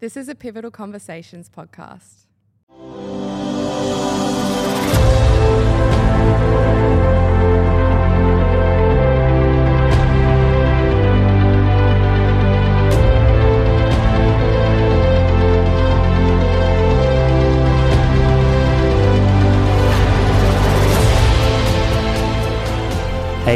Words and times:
This 0.00 0.16
is 0.16 0.30
a 0.30 0.34
Pivotal 0.34 0.70
Conversations 0.70 1.50
podcast. 1.50 2.24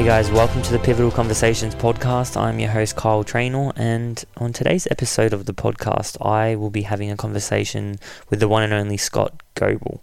Guys, 0.05 0.31
welcome 0.31 0.61
to 0.61 0.71
the 0.71 0.79
Pivotal 0.79 1.11
Conversations 1.11 1.75
podcast. 1.75 2.39
I'm 2.39 2.59
your 2.61 2.69
host, 2.69 2.95
Kyle 2.95 3.25
Trainor, 3.25 3.73
and 3.75 4.23
on 4.37 4.53
today's 4.53 4.87
episode 4.91 5.33
of 5.33 5.47
the 5.47 5.55
podcast, 5.55 6.25
I 6.25 6.57
will 6.57 6.69
be 6.69 6.83
having 6.83 7.11
a 7.11 7.17
conversation 7.17 7.97
with 8.29 8.39
the 8.39 8.47
one 8.47 8.63
and 8.63 8.75
only 8.75 8.99
Scott 8.99 9.43
Goble. 9.55 10.03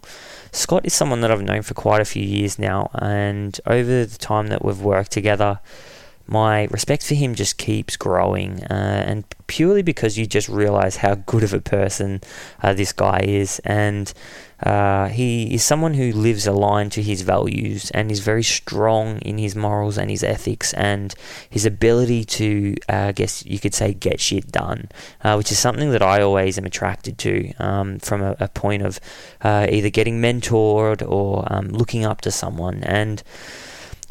Scott 0.50 0.84
is 0.84 0.92
someone 0.92 1.20
that 1.20 1.30
I've 1.30 1.44
known 1.44 1.62
for 1.62 1.74
quite 1.74 2.00
a 2.00 2.04
few 2.04 2.24
years 2.24 2.58
now, 2.58 2.90
and 2.94 3.60
over 3.64 4.04
the 4.04 4.18
time 4.18 4.48
that 4.48 4.64
we've 4.64 4.80
worked 4.80 5.12
together, 5.12 5.60
my 6.26 6.64
respect 6.70 7.04
for 7.04 7.14
him 7.14 7.34
just 7.34 7.58
keeps 7.58 7.96
growing, 7.96 8.62
uh, 8.64 9.04
and 9.06 9.24
purely 9.46 9.82
because 9.82 10.16
you 10.18 10.26
just 10.26 10.48
realize 10.48 10.96
how 10.96 11.14
good 11.14 11.42
of 11.42 11.52
a 11.52 11.60
person 11.60 12.20
uh, 12.62 12.72
this 12.72 12.92
guy 12.92 13.20
is, 13.20 13.60
and 13.64 14.12
uh, 14.62 15.08
he 15.08 15.54
is 15.54 15.64
someone 15.64 15.94
who 15.94 16.12
lives 16.12 16.46
aligned 16.46 16.92
to 16.92 17.02
his 17.02 17.22
values 17.22 17.90
and 17.90 18.12
is 18.12 18.20
very 18.20 18.44
strong 18.44 19.18
in 19.18 19.36
his 19.38 19.56
morals 19.56 19.98
and 19.98 20.08
his 20.08 20.22
ethics 20.22 20.72
and 20.74 21.14
his 21.50 21.66
ability 21.66 22.24
to, 22.24 22.76
uh, 22.88 23.08
I 23.08 23.12
guess 23.12 23.44
you 23.44 23.58
could 23.58 23.74
say, 23.74 23.92
get 23.92 24.20
shit 24.20 24.52
done, 24.52 24.88
uh, 25.24 25.34
which 25.34 25.50
is 25.50 25.58
something 25.58 25.90
that 25.90 26.02
I 26.02 26.22
always 26.22 26.58
am 26.58 26.64
attracted 26.64 27.18
to 27.18 27.52
um, 27.58 27.98
from 27.98 28.22
a, 28.22 28.36
a, 28.38 28.48
point 28.48 28.82
of 28.82 29.00
uh, 29.40 29.66
either 29.68 29.90
getting 29.90 30.20
mentored 30.20 31.06
or 31.08 31.44
um, 31.52 31.68
looking 31.68 32.04
up 32.04 32.20
to 32.20 32.30
someone. 32.30 32.84
And 32.84 33.22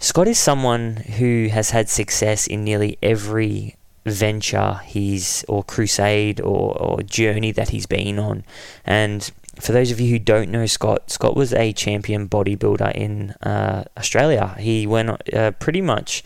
Scott 0.02 0.28
is 0.28 0.40
someone 0.40 0.96
who 0.96 1.50
has 1.52 1.70
had 1.70 1.88
success 1.88 2.48
in 2.48 2.64
nearly 2.64 2.98
every 3.04 3.76
venture 4.04 4.82
he's 4.84 5.46
or 5.48 5.64
crusade 5.64 6.42
or, 6.42 6.76
or 6.76 7.04
journey 7.04 7.52
that 7.52 7.70
he's 7.70 7.86
been 7.86 8.18
on 8.18 8.44
and 8.84 9.32
for 9.60 9.74
those 9.74 9.92
of 9.92 10.00
you 10.00 10.10
who 10.10 10.18
don't 10.18 10.50
know 10.50 10.66
Scott, 10.66 11.12
Scott 11.12 11.36
was 11.36 11.54
a 11.54 11.72
champion 11.72 12.28
bodybuilder 12.28 12.96
in 12.96 13.32
uh, 13.44 13.84
Australia. 13.96 14.56
He 14.58 14.88
went 14.88 15.32
uh, 15.32 15.52
pretty 15.52 15.82
much 15.82 16.24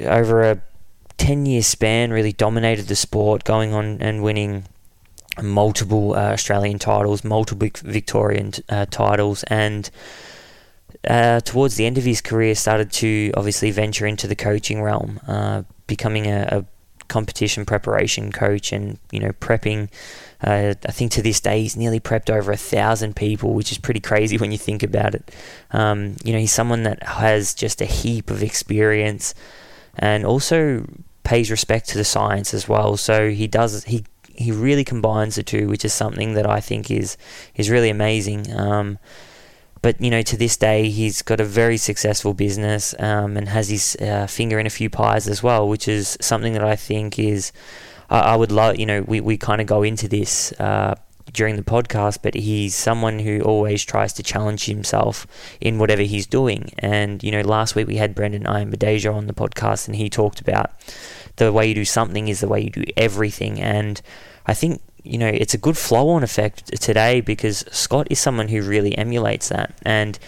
over 0.00 0.42
a 0.42 0.60
10 1.16 1.46
year 1.46 1.62
span, 1.62 2.10
really 2.10 2.32
dominated 2.32 2.88
the 2.88 2.96
sport, 2.96 3.44
going 3.44 3.72
on 3.72 4.02
and 4.02 4.22
winning 4.22 4.64
multiple 5.40 6.14
uh, 6.14 6.32
Australian 6.32 6.78
titles, 6.78 7.24
multiple 7.24 7.70
Victorian 7.84 8.52
uh, 8.68 8.84
titles, 8.90 9.44
and 9.44 9.88
uh, 11.08 11.40
towards 11.40 11.76
the 11.76 11.86
end 11.86 11.98
of 11.98 12.04
his 12.04 12.20
career, 12.20 12.54
started 12.54 12.92
to 12.92 13.32
obviously 13.36 13.70
venture 13.70 14.06
into 14.06 14.26
the 14.26 14.36
coaching 14.36 14.82
realm, 14.82 15.20
uh, 15.26 15.62
becoming 15.86 16.26
a, 16.26 16.48
a 16.50 16.64
competition 17.08 17.66
preparation 17.66 18.32
coach 18.32 18.72
and 18.72 18.98
you 19.10 19.20
know 19.20 19.32
prepping 19.32 19.90
uh, 20.42 20.74
I 20.86 20.92
think 20.92 21.12
to 21.12 21.22
this 21.22 21.40
day 21.40 21.62
he's 21.62 21.76
nearly 21.76 22.00
prepped 22.00 22.30
over 22.30 22.50
a 22.50 22.56
thousand 22.56 23.14
people, 23.14 23.54
which 23.54 23.70
is 23.70 23.78
pretty 23.78 24.00
crazy 24.00 24.38
when 24.38 24.50
you 24.50 24.58
think 24.58 24.82
about 24.82 25.14
it. 25.14 25.30
Um, 25.70 26.16
you 26.24 26.32
know, 26.32 26.38
he's 26.38 26.52
someone 26.52 26.82
that 26.82 27.02
has 27.04 27.54
just 27.54 27.80
a 27.80 27.84
heap 27.84 28.30
of 28.30 28.42
experience 28.42 29.34
and 29.96 30.26
also 30.26 30.84
pays 31.22 31.50
respect 31.50 31.88
to 31.90 31.98
the 31.98 32.04
science 32.04 32.52
as 32.54 32.68
well. 32.68 32.96
So 32.96 33.30
he 33.30 33.46
does 33.46 33.84
he 33.84 34.04
he 34.34 34.50
really 34.50 34.84
combines 34.84 35.36
the 35.36 35.42
two, 35.44 35.68
which 35.68 35.84
is 35.84 35.92
something 35.92 36.34
that 36.34 36.48
I 36.48 36.60
think 36.60 36.90
is 36.90 37.16
is 37.54 37.70
really 37.70 37.90
amazing. 37.90 38.52
Um, 38.52 38.98
but 39.82 40.00
you 40.00 40.10
know, 40.10 40.22
to 40.22 40.36
this 40.36 40.56
day, 40.56 40.88
he's 40.88 41.22
got 41.22 41.40
a 41.40 41.44
very 41.44 41.76
successful 41.76 42.34
business 42.34 42.94
um, 42.98 43.36
and 43.36 43.48
has 43.48 43.68
his 43.68 43.96
uh, 44.00 44.26
finger 44.26 44.58
in 44.58 44.66
a 44.66 44.70
few 44.70 44.88
pies 44.88 45.28
as 45.28 45.42
well, 45.42 45.68
which 45.68 45.88
is 45.88 46.16
something 46.20 46.52
that 46.54 46.64
I 46.64 46.76
think 46.76 47.18
is 47.18 47.52
I, 48.08 48.20
I 48.20 48.36
would 48.36 48.52
love, 48.52 48.78
you 48.78 48.86
know, 48.86 49.02
we, 49.02 49.20
we 49.20 49.36
kind 49.36 49.60
of 49.60 49.66
go 49.66 49.82
into 49.82 50.06
this 50.06 50.52
uh, 50.60 50.94
during 51.32 51.56
the 51.56 51.62
podcast, 51.62 52.18
but 52.22 52.34
he's 52.34 52.74
someone 52.74 53.18
who 53.18 53.40
always 53.40 53.82
tries 53.82 54.12
to 54.14 54.22
challenge 54.22 54.66
himself 54.66 55.26
in 55.60 55.78
whatever 55.78 56.02
he's 56.02 56.26
doing. 56.26 56.72
And, 56.78 57.22
you 57.22 57.32
know, 57.32 57.40
last 57.40 57.74
week 57.74 57.88
we 57.88 57.96
had 57.96 58.14
Brendan 58.14 58.44
Ayanbadeja 58.44 59.12
on 59.12 59.26
the 59.26 59.32
podcast 59.32 59.88
and 59.88 59.96
he 59.96 60.10
talked 60.10 60.40
about 60.40 60.70
the 61.36 61.52
way 61.52 61.66
you 61.66 61.74
do 61.74 61.84
something 61.84 62.28
is 62.28 62.40
the 62.40 62.48
way 62.48 62.60
you 62.60 62.70
do 62.70 62.84
everything. 62.96 63.60
And 63.60 64.00
I 64.46 64.54
think, 64.54 64.82
you 65.04 65.18
know, 65.18 65.28
it's 65.28 65.54
a 65.54 65.58
good 65.58 65.76
flow 65.76 66.10
on 66.10 66.22
effect 66.22 66.66
today 66.80 67.20
because 67.20 67.64
Scott 67.70 68.06
is 68.10 68.20
someone 68.20 68.48
who 68.48 68.62
really 68.62 68.96
emulates 68.96 69.48
that. 69.48 69.74
And, 69.82 70.18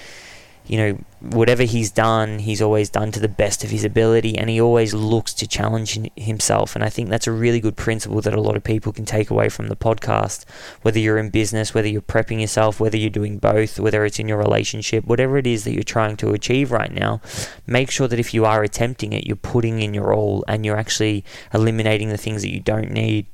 you 0.66 0.78
know, 0.78 0.98
whatever 1.20 1.62
he's 1.62 1.90
done, 1.90 2.38
he's 2.38 2.60
always 2.60 2.88
done 2.88 3.12
to 3.12 3.20
the 3.20 3.28
best 3.28 3.64
of 3.64 3.70
his 3.70 3.84
ability 3.84 4.36
and 4.36 4.50
he 4.50 4.60
always 4.60 4.92
looks 4.94 5.32
to 5.34 5.46
challenge 5.46 5.98
himself. 6.16 6.74
And 6.74 6.82
I 6.82 6.88
think 6.88 7.08
that's 7.08 7.26
a 7.26 7.32
really 7.32 7.60
good 7.60 7.76
principle 7.76 8.20
that 8.22 8.34
a 8.34 8.40
lot 8.40 8.56
of 8.56 8.64
people 8.64 8.92
can 8.92 9.04
take 9.04 9.30
away 9.30 9.48
from 9.48 9.68
the 9.68 9.76
podcast. 9.76 10.44
Whether 10.82 10.98
you're 10.98 11.18
in 11.18 11.30
business, 11.30 11.74
whether 11.74 11.88
you're 11.88 12.02
prepping 12.02 12.40
yourself, 12.40 12.80
whether 12.80 12.96
you're 12.96 13.10
doing 13.10 13.38
both, 13.38 13.78
whether 13.78 14.04
it's 14.04 14.18
in 14.18 14.26
your 14.26 14.38
relationship, 14.38 15.04
whatever 15.04 15.38
it 15.38 15.46
is 15.46 15.64
that 15.64 15.74
you're 15.74 15.82
trying 15.82 16.16
to 16.16 16.32
achieve 16.32 16.72
right 16.72 16.92
now, 16.92 17.20
make 17.66 17.90
sure 17.90 18.08
that 18.08 18.18
if 18.18 18.34
you 18.34 18.44
are 18.44 18.62
attempting 18.62 19.12
it, 19.12 19.26
you're 19.26 19.36
putting 19.36 19.80
in 19.80 19.94
your 19.94 20.14
all 20.14 20.44
and 20.48 20.64
you're 20.64 20.78
actually 20.78 21.24
eliminating 21.52 22.08
the 22.08 22.18
things 22.18 22.42
that 22.42 22.52
you 22.52 22.60
don't 22.60 22.90
need. 22.90 23.26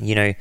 You 0.00 0.14
know, 0.14 0.34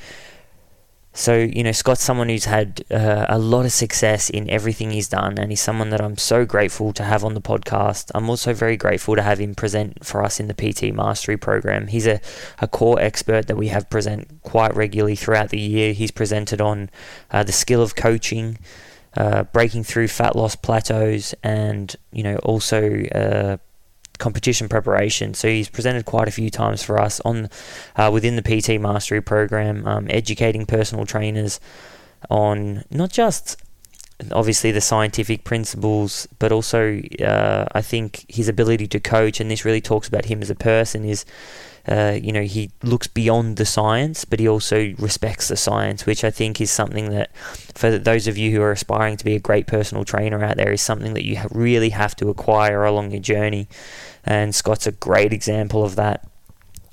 so, 1.17 1.35
you 1.35 1.63
know, 1.63 1.71
Scott's 1.71 2.03
someone 2.03 2.29
who's 2.29 2.45
had 2.45 2.85
uh, 2.91 3.25
a 3.27 3.39
lot 3.39 3.65
of 3.65 3.71
success 3.71 4.29
in 4.29 4.47
everything 4.51 4.91
he's 4.91 5.09
done, 5.09 5.39
and 5.39 5.51
he's 5.51 5.59
someone 5.59 5.89
that 5.89 5.99
I'm 5.99 6.15
so 6.15 6.45
grateful 6.45 6.93
to 6.93 7.01
have 7.01 7.25
on 7.25 7.33
the 7.33 7.41
podcast. 7.41 8.11
I'm 8.13 8.29
also 8.29 8.53
very 8.53 8.77
grateful 8.77 9.15
to 9.15 9.23
have 9.23 9.39
him 9.39 9.55
present 9.55 10.05
for 10.05 10.23
us 10.23 10.39
in 10.39 10.47
the 10.47 10.53
PT 10.53 10.93
Mastery 10.93 11.35
program. 11.35 11.87
He's 11.87 12.05
a, 12.05 12.21
a 12.59 12.67
core 12.67 12.99
expert 12.99 13.47
that 13.47 13.57
we 13.57 13.69
have 13.69 13.89
present 13.89 14.43
quite 14.43 14.75
regularly 14.75 15.15
throughout 15.15 15.49
the 15.49 15.59
year. 15.59 15.91
He's 15.93 16.11
presented 16.11 16.61
on 16.61 16.91
uh, 17.31 17.41
the 17.41 17.51
skill 17.51 17.81
of 17.81 17.95
coaching, 17.95 18.59
uh, 19.15 19.45
breaking 19.45 19.85
through 19.85 20.09
fat 20.09 20.35
loss 20.35 20.55
plateaus, 20.55 21.33
and, 21.41 21.95
you 22.11 22.21
know, 22.21 22.35
also 22.43 23.05
uh, 23.05 23.57
competition 24.17 24.67
preparation. 24.69 25.33
So 25.33 25.47
he's 25.47 25.69
presented 25.69 26.05
quite 26.05 26.27
a 26.27 26.31
few 26.31 26.49
times 26.49 26.83
for 26.83 26.99
us 26.99 27.19
on 27.21 27.49
uh, 27.95 28.09
within 28.11 28.35
the 28.35 28.41
PT 28.41 28.79
Mastery 28.81 29.21
program, 29.21 29.85
um, 29.87 30.07
educating 30.09 30.65
personal 30.65 31.05
trainers 31.05 31.59
on 32.29 32.83
not 32.89 33.11
just 33.11 33.57
obviously 34.31 34.71
the 34.71 34.81
scientific 34.81 35.43
principles, 35.43 36.27
but 36.39 36.51
also 36.51 36.99
uh, 37.21 37.65
I 37.71 37.81
think 37.81 38.25
his 38.27 38.47
ability 38.47 38.87
to 38.87 38.99
coach. 38.99 39.39
And 39.39 39.49
this 39.49 39.65
really 39.65 39.81
talks 39.81 40.07
about 40.07 40.25
him 40.25 40.41
as 40.41 40.49
a 40.49 40.55
person. 40.55 41.05
Is 41.05 41.25
uh, 41.87 42.17
you 42.21 42.31
know 42.31 42.43
he 42.43 42.71
looks 42.83 43.07
beyond 43.07 43.57
the 43.57 43.65
science, 43.65 44.25
but 44.25 44.39
he 44.39 44.47
also 44.47 44.93
respects 44.97 45.47
the 45.47 45.57
science, 45.57 46.05
which 46.05 46.23
I 46.23 46.31
think 46.31 46.59
is 46.61 46.71
something 46.71 47.09
that 47.11 47.35
for 47.37 47.97
those 47.97 48.27
of 48.27 48.37
you 48.37 48.51
who 48.51 48.61
are 48.61 48.71
aspiring 48.71 49.17
to 49.17 49.25
be 49.25 49.35
a 49.35 49.39
great 49.39 49.67
personal 49.67 50.03
trainer 50.03 50.43
out 50.43 50.57
there 50.57 50.71
is 50.71 50.81
something 50.81 51.13
that 51.13 51.25
you 51.25 51.39
really 51.51 51.89
have 51.89 52.15
to 52.17 52.29
acquire 52.29 52.83
along 52.83 53.11
your 53.11 53.21
journey 53.21 53.67
and 54.27 54.53
Scott's 54.53 54.85
a 54.85 54.91
great 54.91 55.31
example 55.31 55.83
of 55.83 55.95
that. 55.95 56.27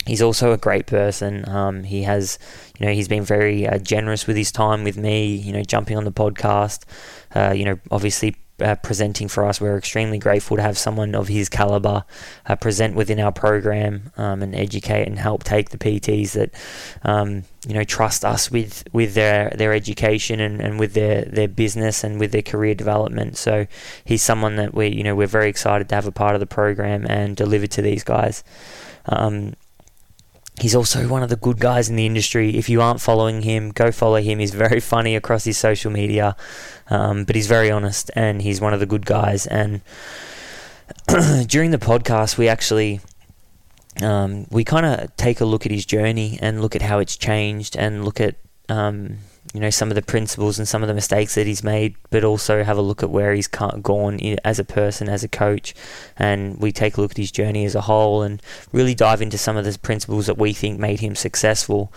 He's 0.06 0.22
also 0.22 0.52
a 0.52 0.56
great 0.56 0.86
person. 0.86 1.48
Um, 1.48 1.82
he 1.82 2.02
has, 2.02 2.38
you 2.78 2.86
know, 2.86 2.92
he's 2.92 3.08
been 3.08 3.24
very 3.24 3.66
uh, 3.66 3.78
generous 3.78 4.26
with 4.26 4.36
his 4.36 4.52
time 4.52 4.84
with 4.84 4.96
me. 4.96 5.34
You 5.34 5.52
know, 5.52 5.62
jumping 5.62 5.96
on 5.96 6.04
the 6.04 6.12
podcast. 6.12 6.84
Uh, 7.34 7.52
you 7.52 7.64
know, 7.64 7.78
obviously 7.90 8.36
uh, 8.60 8.76
presenting 8.76 9.28
for 9.28 9.44
us. 9.44 9.60
We're 9.60 9.76
extremely 9.76 10.18
grateful 10.18 10.56
to 10.56 10.62
have 10.62 10.78
someone 10.78 11.14
of 11.14 11.28
his 11.28 11.48
caliber 11.48 12.04
uh, 12.46 12.56
present 12.56 12.94
within 12.94 13.18
our 13.20 13.32
program 13.32 14.12
um, 14.16 14.42
and 14.42 14.54
educate 14.54 15.06
and 15.06 15.18
help 15.18 15.42
take 15.42 15.70
the 15.70 15.78
PTs 15.78 16.32
that 16.32 16.50
um, 17.02 17.44
you 17.66 17.74
know 17.74 17.84
trust 17.84 18.24
us 18.24 18.50
with 18.50 18.84
with 18.92 19.14
their 19.14 19.50
their 19.50 19.72
education 19.72 20.40
and, 20.40 20.60
and 20.60 20.78
with 20.78 20.94
their 20.94 21.24
their 21.24 21.48
business 21.48 22.04
and 22.04 22.20
with 22.20 22.32
their 22.32 22.42
career 22.42 22.74
development. 22.74 23.36
So 23.36 23.66
he's 24.04 24.22
someone 24.22 24.56
that 24.56 24.74
we 24.74 24.88
you 24.88 25.02
know 25.02 25.14
we're 25.14 25.26
very 25.26 25.48
excited 25.48 25.88
to 25.88 25.94
have 25.94 26.06
a 26.06 26.12
part 26.12 26.34
of 26.34 26.40
the 26.40 26.46
program 26.46 27.06
and 27.08 27.36
deliver 27.36 27.66
to 27.66 27.82
these 27.82 28.04
guys. 28.04 28.44
Um, 29.06 29.54
He's 30.60 30.74
also 30.74 31.08
one 31.08 31.22
of 31.22 31.30
the 31.30 31.36
good 31.36 31.58
guys 31.58 31.88
in 31.88 31.96
the 31.96 32.06
industry. 32.06 32.56
If 32.56 32.68
you 32.68 32.80
aren't 32.80 33.00
following 33.00 33.42
him, 33.42 33.70
go 33.70 33.90
follow 33.90 34.20
him. 34.22 34.38
He's 34.38 34.54
very 34.54 34.80
funny 34.94 35.16
across 35.16 35.44
his 35.44 35.58
social 35.58 35.90
media, 35.90 36.36
um, 36.88 37.24
but 37.24 37.34
he's 37.34 37.48
very 37.48 37.70
honest 37.70 38.10
and 38.14 38.40
he's 38.40 38.60
one 38.60 38.72
of 38.72 38.80
the 38.80 38.86
good 38.86 39.04
guys. 39.04 39.46
And 39.46 39.80
during 41.48 41.72
the 41.72 41.78
podcast, 41.78 42.38
we 42.38 42.48
actually 42.48 43.00
um, 44.02 44.46
we 44.50 44.64
kind 44.64 44.86
of 44.86 45.16
take 45.16 45.40
a 45.40 45.44
look 45.44 45.66
at 45.66 45.72
his 45.72 45.86
journey 45.86 46.38
and 46.40 46.60
look 46.60 46.74
at 46.74 46.82
how 46.82 46.98
it's 46.98 47.16
changed 47.16 47.76
and 47.76 48.04
look 48.04 48.20
at 48.20 48.36
um, 48.68 49.18
you 49.52 49.60
know 49.60 49.70
some 49.70 49.90
of 49.90 49.94
the 49.94 50.02
principles 50.02 50.58
and 50.58 50.66
some 50.66 50.82
of 50.82 50.88
the 50.88 50.94
mistakes 50.94 51.34
that 51.34 51.46
he's 51.46 51.62
made, 51.62 51.94
but 52.10 52.24
also 52.24 52.64
have 52.64 52.78
a 52.78 52.82
look 52.82 53.02
at 53.02 53.10
where 53.10 53.34
he's 53.34 53.48
gone 53.48 54.18
as 54.44 54.58
a 54.58 54.64
person, 54.64 55.08
as 55.08 55.22
a 55.22 55.28
coach, 55.28 55.74
and 56.16 56.58
we 56.58 56.72
take 56.72 56.96
a 56.96 57.00
look 57.00 57.12
at 57.12 57.16
his 57.16 57.30
journey 57.30 57.64
as 57.64 57.74
a 57.74 57.82
whole 57.82 58.22
and 58.22 58.42
really 58.72 58.94
dive 58.94 59.20
into 59.20 59.38
some 59.38 59.56
of 59.56 59.64
the 59.64 59.78
principles 59.78 60.26
that 60.26 60.38
we 60.38 60.52
think 60.52 60.78
made 60.78 61.00
him 61.00 61.14
successful. 61.14 61.92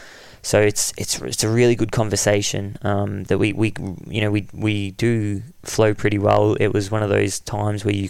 So 0.47 0.61
it's 0.61 0.93
it's 0.95 1.21
it's 1.21 1.43
a 1.43 1.49
really 1.49 1.75
good 1.75 1.91
conversation 1.91 2.77
um, 2.81 3.25
that 3.25 3.37
we, 3.37 3.51
we 3.51 3.73
you 4.07 4.21
know 4.21 4.31
we 4.31 4.47
we 4.53 4.91
do 4.91 5.43
flow 5.63 5.93
pretty 5.93 6.17
well. 6.17 6.55
It 6.57 6.69
was 6.73 6.89
one 6.89 7.03
of 7.03 7.09
those 7.09 7.41
times 7.41 7.83
where 7.83 7.93
you 7.93 8.09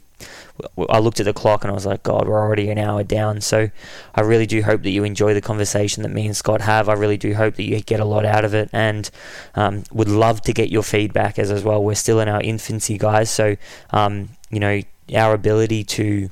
I 0.88 1.00
looked 1.00 1.20
at 1.20 1.24
the 1.24 1.34
clock 1.34 1.64
and 1.64 1.72
I 1.72 1.74
was 1.74 1.88
like, 1.88 2.04
God, 2.04 2.28
we're 2.28 2.40
already 2.40 2.70
an 2.70 2.78
hour 2.78 3.04
down. 3.04 3.42
So 3.42 3.72
I 4.14 4.22
really 4.22 4.46
do 4.46 4.62
hope 4.62 4.84
that 4.84 4.92
you 4.92 5.04
enjoy 5.04 5.34
the 5.34 5.42
conversation 5.42 6.04
that 6.04 6.10
me 6.10 6.28
and 6.28 6.38
Scott 6.38 6.62
have. 6.62 6.90
I 6.90 6.94
really 6.94 7.18
do 7.18 7.34
hope 7.34 7.56
that 7.56 7.64
you 7.64 7.82
get 7.82 8.00
a 8.00 8.06
lot 8.06 8.24
out 8.24 8.46
of 8.46 8.54
it 8.54 8.70
and 8.72 9.10
um, 9.56 9.84
would 9.92 10.08
love 10.08 10.42
to 10.42 10.54
get 10.54 10.70
your 10.70 10.84
feedback 10.84 11.40
as, 11.40 11.50
as 11.50 11.64
well. 11.64 11.84
We're 11.84 11.96
still 11.96 12.20
in 12.20 12.28
our 12.28 12.42
infancy, 12.42 13.00
guys. 13.00 13.32
So, 13.32 13.58
um, 13.90 14.30
you 14.52 14.60
know, 14.60 14.82
our 15.16 15.34
ability 15.34 15.86
to 15.86 16.30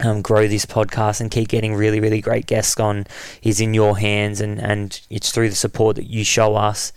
um, 0.00 0.22
grow 0.22 0.46
this 0.46 0.66
podcast 0.66 1.20
and 1.20 1.30
keep 1.30 1.48
getting 1.48 1.74
really, 1.74 2.00
really 2.00 2.20
great 2.20 2.46
guests 2.46 2.78
on 2.78 3.06
is 3.42 3.60
in 3.60 3.74
your 3.74 3.98
hands, 3.98 4.40
and, 4.40 4.60
and 4.60 5.00
it's 5.10 5.30
through 5.32 5.48
the 5.48 5.54
support 5.54 5.96
that 5.96 6.06
you 6.06 6.24
show 6.24 6.54
us. 6.54 6.92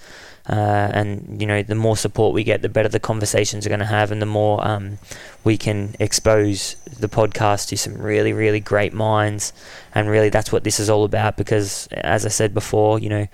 Uh, 0.48 0.90
and 0.94 1.40
you 1.40 1.46
know, 1.46 1.62
the 1.62 1.76
more 1.76 1.96
support 1.96 2.34
we 2.34 2.44
get, 2.44 2.62
the 2.62 2.70
better 2.70 2.90
the 2.90 3.00
conversations 3.00 3.66
are 3.66 3.70
going 3.70 3.80
to 3.80 3.86
have, 3.86 4.12
and 4.12 4.22
the 4.22 4.26
more 4.26 4.66
um, 4.68 4.98
we 5.44 5.58
can 5.58 5.96
expose 6.00 6.76
the 7.00 7.08
podcast 7.08 7.68
to 7.68 7.78
some 7.78 7.94
really, 7.96 8.34
really 8.34 8.60
great 8.60 8.94
minds. 8.94 9.54
And 9.94 10.10
really, 10.10 10.30
that's 10.30 10.52
what 10.52 10.64
this 10.64 10.80
is 10.80 10.90
all 10.90 11.04
about. 11.04 11.38
Because, 11.38 11.88
as 11.92 12.26
I 12.26 12.30
said 12.30 12.54
before, 12.54 13.00
you 13.00 13.10
know, 13.10 13.28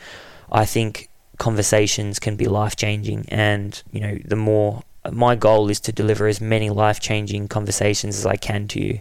I 0.51 0.65
think 0.65 1.09
conversations 1.38 2.19
can 2.19 2.35
be 2.35 2.45
life 2.45 2.75
changing, 2.75 3.25
and 3.29 3.81
you 3.91 4.01
know, 4.01 4.19
the 4.25 4.35
more 4.35 4.83
my 5.12 5.35
goal 5.35 5.69
is 5.69 5.79
to 5.79 5.91
deliver 5.91 6.27
as 6.27 6.41
many 6.41 6.69
life 6.69 7.00
changing 7.00 7.47
conversations 7.47 8.17
as 8.17 8.25
I 8.25 8.35
can 8.38 8.67
to 8.69 8.81
you 8.83 9.00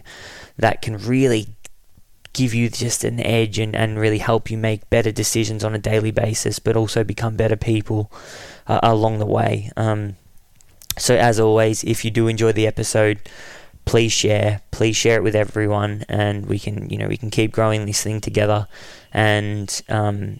that 0.57 0.81
can 0.81 0.97
really 0.97 1.47
give 2.33 2.53
you 2.53 2.69
just 2.69 3.03
an 3.03 3.19
edge 3.21 3.57
and, 3.57 3.75
and 3.75 3.97
really 3.97 4.17
help 4.17 4.51
you 4.51 4.57
make 4.57 4.89
better 4.89 5.11
decisions 5.11 5.63
on 5.63 5.73
a 5.73 5.79
daily 5.79 6.11
basis, 6.11 6.59
but 6.59 6.75
also 6.75 7.03
become 7.03 7.35
better 7.35 7.55
people 7.55 8.11
uh, 8.67 8.79
along 8.83 9.19
the 9.19 9.25
way. 9.25 9.71
Um, 9.77 10.17
so, 10.97 11.15
as 11.15 11.39
always, 11.39 11.83
if 11.83 12.05
you 12.05 12.11
do 12.11 12.27
enjoy 12.27 12.51
the 12.51 12.67
episode, 12.67 13.19
please 13.85 14.11
share. 14.11 14.61
Please 14.71 14.95
share 14.95 15.17
it 15.17 15.23
with 15.23 15.35
everyone, 15.35 16.05
and 16.09 16.45
we 16.45 16.59
can, 16.59 16.89
you 16.89 16.97
know, 16.97 17.07
we 17.07 17.17
can 17.17 17.29
keep 17.29 17.51
growing 17.51 17.85
this 17.85 18.03
thing 18.03 18.21
together. 18.21 18.67
And 19.13 19.81
um, 19.89 20.39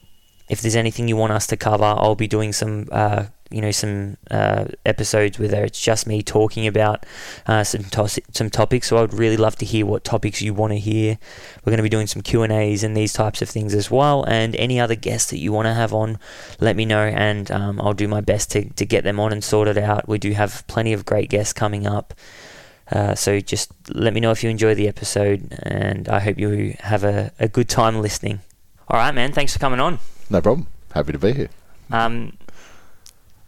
if 0.50 0.62
there's 0.62 0.76
anything 0.76 1.08
you 1.08 1.16
want 1.16 1.34
us 1.34 1.48
to 1.48 1.58
cover, 1.58 1.84
I'll 1.84 2.16
be 2.16 2.28
doing 2.28 2.54
some 2.54 2.88
uh, 2.92 3.26
you 3.52 3.62
know 3.62 3.72
some 3.72 4.18
uh, 4.32 4.66
episodes 4.86 5.38
where 5.38 5.64
it's 5.64 5.80
just 5.80 6.08
me 6.08 6.24
talking 6.24 6.68
about 6.68 7.06
uh, 7.48 7.64
some 7.64 7.84
to- 7.84 8.22
some 8.32 8.50
topics. 8.50 8.88
So 8.88 8.98
I 8.98 9.02
would 9.02 9.14
really 9.14 9.38
love 9.38 9.56
to 9.58 9.66
hear 9.66 9.86
what 9.86 10.04
topics 10.04 10.42
you 10.42 10.54
want 10.54 10.74
to 10.74 10.80
hear. 10.80 11.18
We're 11.64 11.72
going 11.72 11.78
to 11.78 11.84
be 11.84 11.90
doing 11.90 12.08
some 12.08 12.22
Q 12.22 12.44
and 12.44 12.52
A's 12.52 12.84
and 12.84 12.96
these 12.96 13.14
types 13.14 13.42
of 13.42 13.50
things 13.50 13.74
as 13.74 13.92
well. 13.92 14.24
And 14.24 14.56
any 14.56 14.80
other 14.80 14.96
guests 14.96 15.30
that 15.32 15.40
you 15.40 15.52
want 15.52 15.68
to 15.68 15.74
have 15.74 15.94
on, 15.94 16.18
let 16.60 16.76
me 16.76 16.86
know, 16.86 17.06
and 17.06 17.50
um, 17.52 17.80
I'll 17.82 17.94
do 17.94 18.08
my 18.08 18.22
best 18.22 18.52
to 18.52 18.70
to 18.70 18.86
get 18.86 19.04
them 19.04 19.20
on 19.20 19.32
and 19.32 19.44
sort 19.44 19.68
it 19.68 19.78
out. 19.78 20.08
We 20.08 20.18
do 20.18 20.32
have 20.32 20.66
plenty 20.68 20.94
of 20.94 21.06
great 21.06 21.30
guests 21.30 21.54
coming 21.54 21.86
up. 21.88 22.14
Uh, 22.92 23.16
so 23.16 23.40
just 23.40 23.72
let 23.94 24.14
me 24.14 24.20
know 24.20 24.32
if 24.32 24.44
you 24.44 24.50
enjoy 24.50 24.76
the 24.76 24.88
episode, 24.88 25.58
and 25.64 26.08
I 26.08 26.20
hope 26.20 26.38
you 26.38 26.76
have 26.80 27.04
a, 27.04 27.32
a 27.40 27.48
good 27.48 27.68
time 27.68 28.00
listening. 28.00 28.42
All 28.88 29.00
right, 29.00 29.14
man. 29.14 29.32
Thanks 29.32 29.54
for 29.54 29.60
coming 29.60 29.80
on. 29.80 29.98
No 30.30 30.42
problem. 30.42 30.68
Happy 30.94 31.12
to 31.12 31.18
be 31.18 31.34
here. 31.34 31.50
Um, 31.92 32.38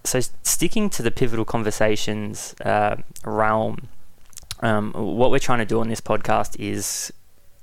so 0.07 0.21
sticking 0.44 0.89
to 0.92 1.04
the 1.04 1.12
pivotal 1.12 1.45
conversations 1.45 2.56
uh, 2.62 2.95
realm, 3.25 3.89
um, 4.62 4.94
what 4.94 5.30
we're 5.31 5.39
trying 5.39 5.59
to 5.59 5.65
do 5.65 5.80
on 5.80 5.89
this 5.89 6.01
podcast 6.01 6.59
is 6.59 7.12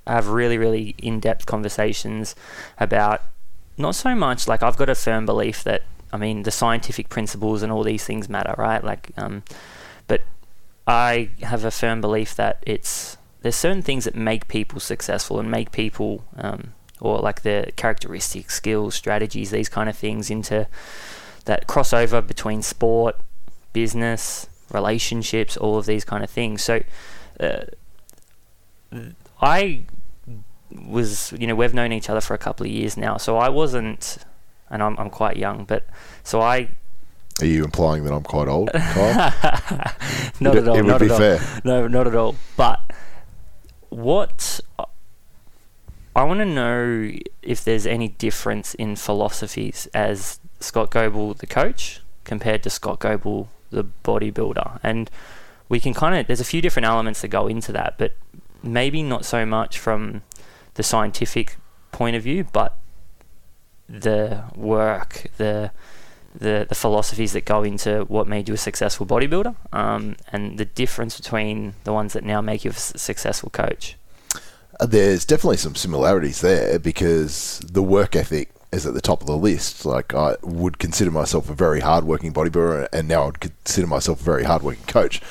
have 0.07 0.27
really, 0.27 0.57
really 0.57 0.95
in-depth 0.99 1.45
conversations 1.45 2.35
about 2.79 3.21
not 3.77 3.95
so 3.95 4.15
much 4.15 4.47
like 4.47 4.61
I've 4.63 4.77
got 4.77 4.89
a 4.89 4.95
firm 4.95 5.25
belief 5.25 5.63
that 5.63 5.83
I 6.13 6.17
mean 6.17 6.43
the 6.43 6.51
scientific 6.51 7.09
principles 7.09 7.63
and 7.63 7.71
all 7.71 7.83
these 7.83 8.05
things 8.05 8.29
matter, 8.29 8.53
right? 8.57 8.83
Like, 8.83 9.11
um, 9.17 9.43
but 10.07 10.21
I 10.87 11.31
have 11.41 11.65
a 11.65 11.71
firm 11.71 12.01
belief 12.01 12.35
that 12.35 12.63
it's 12.65 13.17
there's 13.41 13.55
certain 13.55 13.81
things 13.81 14.05
that 14.05 14.15
make 14.15 14.47
people 14.47 14.79
successful 14.79 15.39
and 15.39 15.51
make 15.51 15.71
people 15.71 16.23
um, 16.37 16.73
or 17.01 17.19
like 17.19 17.41
the 17.41 17.71
characteristics, 17.75 18.55
skills, 18.55 18.95
strategies, 18.95 19.51
these 19.51 19.69
kind 19.69 19.89
of 19.89 19.97
things 19.97 20.29
into 20.29 20.67
that 21.45 21.67
crossover 21.67 22.25
between 22.25 22.61
sport, 22.61 23.15
business, 23.73 24.47
relationships, 24.71 25.57
all 25.57 25.77
of 25.77 25.85
these 25.85 26.03
kind 26.03 26.23
of 26.23 26.29
things. 26.29 26.63
So, 26.63 26.81
uh, 27.39 27.65
I 29.41 29.83
was, 30.71 31.33
you 31.37 31.47
know, 31.47 31.55
we've 31.55 31.73
known 31.73 31.91
each 31.91 32.09
other 32.09 32.21
for 32.21 32.33
a 32.33 32.37
couple 32.37 32.65
of 32.65 32.71
years 32.71 32.97
now, 32.97 33.17
so 33.17 33.37
I 33.37 33.49
wasn't, 33.49 34.17
and 34.69 34.81
I'm, 34.81 34.97
I'm 34.97 35.09
quite 35.09 35.37
young, 35.37 35.65
but 35.65 35.85
so 36.23 36.41
I. 36.41 36.69
Are 37.41 37.45
you 37.45 37.65
implying 37.65 38.05
that 38.05 38.13
I'm 38.13 38.23
quite 38.23 38.47
old? 38.47 38.69
not 38.73 40.55
at 40.55 40.67
all. 40.67 40.75
It 40.75 40.81
would 40.81 40.85
not 40.85 41.01
be 41.01 41.11
at 41.11 41.17
fair. 41.17 41.39
All. 41.39 41.61
No, 41.65 41.87
not 41.87 42.07
at 42.07 42.15
all. 42.15 42.35
But 42.55 42.79
what 43.89 44.61
I 46.15 46.23
want 46.23 46.39
to 46.39 46.45
know 46.45 47.11
if 47.41 47.63
there's 47.63 47.85
any 47.85 48.07
difference 48.07 48.73
in 48.73 48.95
philosophies 48.95 49.87
as 49.93 50.39
Scott 50.59 50.91
Goble, 50.91 51.33
the 51.33 51.47
coach, 51.47 52.01
compared 52.23 52.63
to 52.63 52.69
Scott 52.69 52.99
Goble, 52.99 53.49
the 53.69 53.85
bodybuilder. 54.03 54.79
And 54.83 55.09
we 55.69 55.79
can 55.79 55.93
kind 55.93 56.15
of, 56.15 56.27
there's 56.27 56.41
a 56.41 56.45
few 56.45 56.61
different 56.61 56.85
elements 56.85 57.21
that 57.21 57.29
go 57.29 57.47
into 57.47 57.71
that, 57.71 57.95
but 57.97 58.15
maybe 58.63 59.03
not 59.03 59.25
so 59.25 59.45
much 59.45 59.79
from 59.79 60.21
the 60.75 60.83
scientific 60.83 61.57
point 61.91 62.15
of 62.15 62.23
view, 62.23 62.45
but 62.51 62.77
the 63.87 64.43
work, 64.55 65.27
the 65.37 65.71
the, 66.39 66.65
the 66.67 66.75
philosophies 66.75 67.33
that 67.33 67.45
go 67.45 67.63
into 67.63 68.01
what 68.09 68.27
made 68.27 68.47
you 68.47 68.53
a 68.53 68.57
successful 68.57 69.05
bodybuilder, 69.05 69.55
um, 69.71 70.15
and 70.31 70.57
the 70.57 70.65
difference 70.65 71.17
between 71.17 71.73
the 71.83 71.93
ones 71.93 72.13
that 72.13 72.23
now 72.23 72.41
make 72.41 72.65
you 72.65 72.71
a 72.71 72.73
successful 72.73 73.49
coach. 73.49 73.95
Uh, 74.79 74.85
there's 74.85 75.23
definitely 75.23 75.57
some 75.57 75.75
similarities 75.75 76.41
there 76.41 76.77
because 76.77 77.59
the 77.59 77.81
work 77.81 78.15
ethic 78.15 78.51
is 78.75 78.85
at 78.85 78.93
the 78.93 79.01
top 79.01 79.21
of 79.21 79.27
the 79.27 79.37
list. 79.37 79.85
Like 79.85 80.13
I 80.13 80.35
would 80.43 80.77
consider 80.77 81.09
myself 81.09 81.49
a 81.49 81.53
very 81.53 81.79
hardworking 81.79 82.33
bodybuilder, 82.33 82.89
and 82.93 83.07
now 83.07 83.27
I'd 83.27 83.39
consider 83.39 83.87
myself 83.87 84.21
a 84.21 84.23
very 84.23 84.43
hardworking 84.43 84.85
coach. 84.85 85.21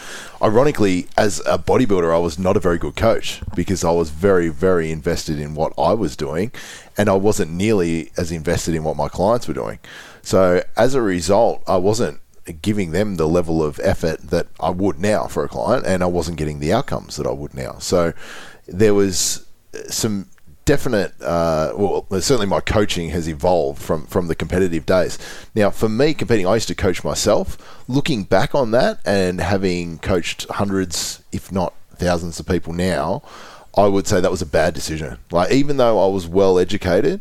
Ironically, 0.43 1.07
as 1.17 1.41
a 1.47 1.59
bodybuilder, 1.59 2.13
I 2.15 2.19
was 2.19 2.39
not 2.39 2.57
a 2.57 2.61
very 2.61 2.79
good 2.79 2.97
coach 2.97 3.43
because 3.55 3.85
I 3.85 3.91
was 3.91 4.11
very, 4.11 4.49
very 4.49 4.91
invested 4.91 5.39
in 5.39 5.55
what 5.55 5.73
I 5.79 5.95
was 5.95 6.17
doing, 6.17 6.51
and 6.97 7.09
I 7.09 7.15
wasn't 7.15 7.53
nearly 7.53 8.11
as 8.17 8.33
invested 8.33 8.75
in 8.75 8.85
what 8.85 8.97
my 8.97 9.09
clients 9.09 9.47
were 9.47 9.55
doing. 9.55 9.79
So 10.23 10.63
as 10.77 10.95
a 10.95 11.03
result, 11.03 11.63
I 11.67 11.77
wasn't 11.77 12.21
giving 12.61 12.91
them 12.91 13.17
the 13.17 13.27
level 13.27 13.63
of 13.63 13.81
effort 13.83 14.19
that 14.29 14.49
I 14.61 14.69
would 14.71 14.99
now 14.99 15.27
for 15.27 15.45
a 15.45 15.49
client, 15.49 15.87
and 15.87 16.03
I 16.03 16.07
wasn't 16.07 16.37
getting 16.37 16.61
the 16.61 16.73
outcomes 16.73 17.17
that 17.17 17.27
I 17.27 17.33
would 17.33 17.55
now. 17.55 17.79
So 17.79 18.13
there 18.67 18.95
was 18.95 19.47
some 19.89 20.29
definite. 20.65 21.13
Uh, 21.21 21.73
well, 21.77 22.07
certainly 22.21 22.47
my 22.47 22.61
coaching 22.61 23.11
has 23.11 23.29
evolved 23.29 23.81
from 23.81 24.07
from 24.07 24.29
the 24.29 24.35
competitive 24.35 24.87
days. 24.87 25.19
Now, 25.55 25.71
for 25.71 25.89
me, 25.89 26.15
competing, 26.15 26.47
I 26.47 26.55
used 26.55 26.69
to 26.69 26.75
coach 26.75 27.05
myself. 27.05 27.59
Looking 27.89 28.25
back 28.25 28.55
on 28.55 28.71
that 28.73 29.01
and 29.05 29.41
having 29.41 29.99
coached 29.99 30.47
hundreds, 30.51 31.23
if 31.33 31.53
not 31.53 31.75
thousands, 31.97 32.41
of 32.41 32.47
people 32.47 32.73
now, 32.73 33.23
I 33.77 33.87
would 33.87 34.07
say 34.07 34.21
that 34.21 34.31
was 34.31 34.43
a 34.43 34.47
bad 34.47 34.75
decision. 34.75 35.19
Like 35.31 35.53
even 35.53 35.77
though 35.77 36.03
I 36.05 36.09
was 36.09 36.27
well 36.27 36.59
educated. 36.59 37.21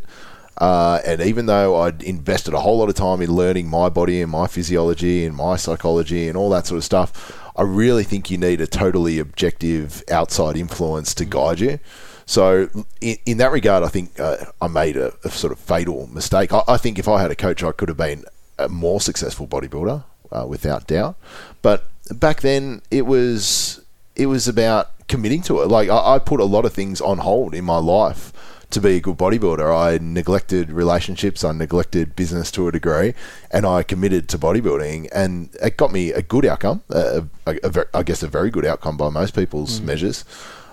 Uh, 0.55 1.01
and 1.03 1.19
even 1.19 1.47
though 1.47 1.81
I'd 1.81 2.03
invested 2.03 2.53
a 2.53 2.59
whole 2.59 2.77
lot 2.77 2.87
of 2.87 2.93
time 2.93 3.23
in 3.23 3.31
learning 3.31 3.67
my 3.67 3.89
body 3.89 4.21
and 4.21 4.31
my 4.31 4.45
physiology 4.45 5.25
and 5.25 5.35
my 5.35 5.55
psychology 5.55 6.27
and 6.27 6.37
all 6.37 6.51
that 6.51 6.67
sort 6.67 6.77
of 6.77 6.83
stuff, 6.83 7.51
I 7.55 7.63
really 7.63 8.03
think 8.03 8.29
you 8.29 8.37
need 8.37 8.61
a 8.61 8.67
totally 8.67 9.17
objective 9.17 10.03
outside 10.11 10.55
influence 10.55 11.15
to 11.15 11.25
guide 11.25 11.59
you. 11.59 11.79
So, 12.25 12.69
in, 13.01 13.17
in 13.25 13.37
that 13.37 13.51
regard, 13.51 13.83
I 13.83 13.87
think 13.87 14.19
uh, 14.19 14.37
I 14.61 14.67
made 14.67 14.97
a, 14.97 15.13
a, 15.23 15.29
sort 15.29 15.51
of 15.51 15.59
fatal 15.59 16.07
mistake. 16.07 16.53
I, 16.53 16.61
I, 16.67 16.77
think 16.77 16.97
if 16.97 17.07
I 17.07 17.21
had 17.21 17.31
a 17.31 17.35
coach, 17.35 17.63
I 17.63 17.71
could 17.71 17.89
have 17.89 17.97
been 17.97 18.23
a 18.57 18.69
more 18.69 19.01
successful 19.01 19.47
bodybuilder, 19.47 20.03
uh, 20.31 20.45
without 20.47 20.87
doubt. 20.87 21.15
But 21.61 21.89
back 22.11 22.41
then, 22.41 22.81
it 22.91 23.05
was 23.05 23.81
it 24.15 24.27
was 24.27 24.47
about 24.47 24.91
committing 25.07 25.41
to 25.43 25.61
it. 25.61 25.67
Like 25.67 25.89
I, 25.89 26.15
I 26.15 26.19
put 26.19 26.39
a 26.39 26.45
lot 26.45 26.65
of 26.65 26.73
things 26.73 27.01
on 27.01 27.19
hold 27.19 27.53
in 27.53 27.65
my 27.65 27.77
life 27.77 28.31
to 28.73 28.81
be 28.81 28.97
a 28.97 28.99
good 28.99 29.17
bodybuilder. 29.17 29.75
I 29.75 29.99
neglected 30.01 30.71
relationships, 30.71 31.43
I 31.43 31.51
neglected 31.51 32.15
business 32.15 32.51
to 32.51 32.67
a 32.67 32.71
degree, 32.71 33.13
and 33.51 33.65
I 33.65 33.83
committed 33.83 34.27
to 34.29 34.37
bodybuilding, 34.37 35.09
and 35.13 35.49
it 35.61 35.77
got 35.77 35.91
me 35.91 36.11
a 36.11 36.21
good 36.21 36.45
outcome. 36.45 36.81
A, 36.89 37.25
a, 37.45 37.55
a, 37.63 37.85
I 37.93 38.03
guess 38.03 38.23
a 38.23 38.27
very 38.27 38.49
good 38.49 38.65
outcome 38.65 38.97
by 38.97 39.09
most 39.09 39.35
people's 39.35 39.79
mm. 39.79 39.85
measures. 39.85 40.25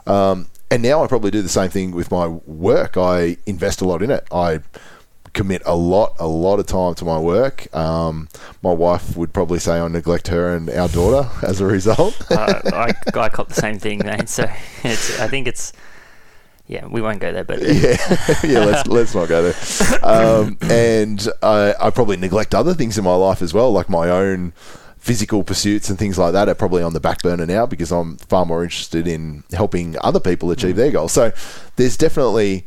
Um, 0.06 0.48
and 0.70 0.82
now 0.82 1.02
I 1.02 1.06
probably 1.06 1.30
do 1.30 1.42
the 1.42 1.48
same 1.48 1.70
thing 1.70 1.90
with 1.90 2.10
my 2.10 2.26
work. 2.28 2.96
I 2.96 3.36
invest 3.46 3.80
a 3.80 3.84
lot 3.84 4.02
in 4.02 4.10
it. 4.10 4.26
I 4.30 4.60
commit 5.32 5.62
a 5.64 5.74
lot, 5.74 6.16
a 6.18 6.26
lot 6.26 6.58
of 6.58 6.66
time 6.66 6.94
to 6.96 7.04
my 7.04 7.18
work. 7.18 7.74
Um, 7.74 8.28
my 8.62 8.72
wife 8.72 9.16
would 9.16 9.32
probably 9.32 9.58
say 9.58 9.78
I 9.78 9.88
neglect 9.88 10.28
her 10.28 10.54
and 10.54 10.68
our 10.70 10.88
daughter 10.88 11.28
as 11.46 11.60
a 11.60 11.66
result. 11.66 12.20
uh, 12.30 12.60
I, 12.72 12.92
I 13.14 13.28
caught 13.28 13.48
the 13.48 13.54
same 13.54 13.78
thing, 13.78 13.98
man. 14.04 14.26
So 14.26 14.44
it's, 14.84 15.18
I 15.20 15.28
think 15.28 15.48
it's, 15.48 15.72
yeah, 16.66 16.86
we 16.86 17.00
won't 17.02 17.18
go 17.18 17.32
there, 17.32 17.42
but 17.42 17.60
yeah, 17.60 17.96
yeah. 18.44 18.64
Let's 18.64 18.86
let's 18.86 19.12
not 19.12 19.28
go 19.28 19.50
there. 19.50 20.04
Um, 20.04 20.56
and 20.60 21.28
I, 21.42 21.74
I 21.80 21.90
probably 21.90 22.16
neglect 22.16 22.54
other 22.54 22.74
things 22.74 22.96
in 22.96 23.02
my 23.02 23.16
life 23.16 23.42
as 23.42 23.52
well, 23.52 23.72
like 23.72 23.88
my 23.88 24.08
own 24.08 24.52
physical 25.00 25.42
pursuits 25.42 25.88
and 25.88 25.98
things 25.98 26.18
like 26.18 26.32
that 26.34 26.48
are 26.48 26.54
probably 26.54 26.82
on 26.82 26.92
the 26.92 27.00
back 27.00 27.22
burner 27.22 27.46
now 27.46 27.66
because 27.66 27.90
I'm 27.90 28.18
far 28.18 28.44
more 28.44 28.62
interested 28.62 29.08
in 29.08 29.42
helping 29.52 29.96
other 30.02 30.20
people 30.20 30.50
achieve 30.50 30.74
mm. 30.74 30.78
their 30.78 30.92
goals. 30.92 31.12
So 31.12 31.32
there's 31.76 31.96
definitely 31.96 32.66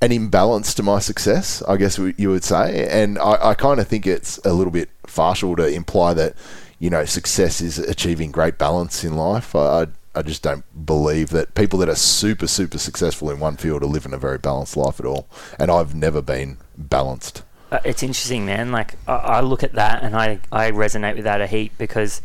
an 0.00 0.10
imbalance 0.10 0.74
to 0.74 0.82
my 0.82 0.98
success, 0.98 1.62
I 1.68 1.76
guess 1.76 1.98
you 1.98 2.30
would 2.30 2.44
say, 2.44 2.88
and 2.88 3.18
I, 3.18 3.50
I 3.50 3.54
kind 3.54 3.80
of 3.80 3.86
think 3.86 4.06
it's 4.06 4.38
a 4.38 4.52
little 4.52 4.72
bit 4.72 4.90
farcical 5.06 5.56
to 5.56 5.66
imply 5.66 6.14
that 6.14 6.34
you 6.78 6.90
know 6.90 7.04
success 7.04 7.60
is 7.60 7.78
achieving 7.78 8.32
great 8.32 8.58
balance 8.58 9.04
in 9.04 9.14
life. 9.14 9.54
I, 9.54 9.86
I 10.14 10.22
just 10.22 10.42
don't 10.42 10.64
believe 10.86 11.30
that 11.30 11.54
people 11.54 11.78
that 11.80 11.88
are 11.88 11.94
super, 11.94 12.46
super 12.46 12.78
successful 12.78 13.30
in 13.30 13.40
one 13.40 13.56
field 13.56 13.82
are 13.82 13.86
living 13.86 14.12
a 14.12 14.18
very 14.18 14.38
balanced 14.38 14.76
life 14.76 15.00
at 15.00 15.06
all. 15.06 15.28
And 15.58 15.70
I've 15.70 15.94
never 15.94 16.22
been 16.22 16.58
balanced. 16.76 17.42
Uh, 17.74 17.80
it's 17.84 18.04
interesting, 18.04 18.46
man. 18.46 18.70
Like, 18.70 18.94
I, 19.08 19.14
I 19.14 19.40
look 19.40 19.64
at 19.64 19.72
that 19.72 20.04
and 20.04 20.14
I, 20.14 20.38
I 20.52 20.70
resonate 20.70 21.16
with 21.16 21.24
that 21.24 21.40
a 21.40 21.48
heap 21.48 21.72
because 21.76 22.22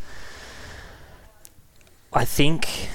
I 2.14 2.24
think 2.24 2.90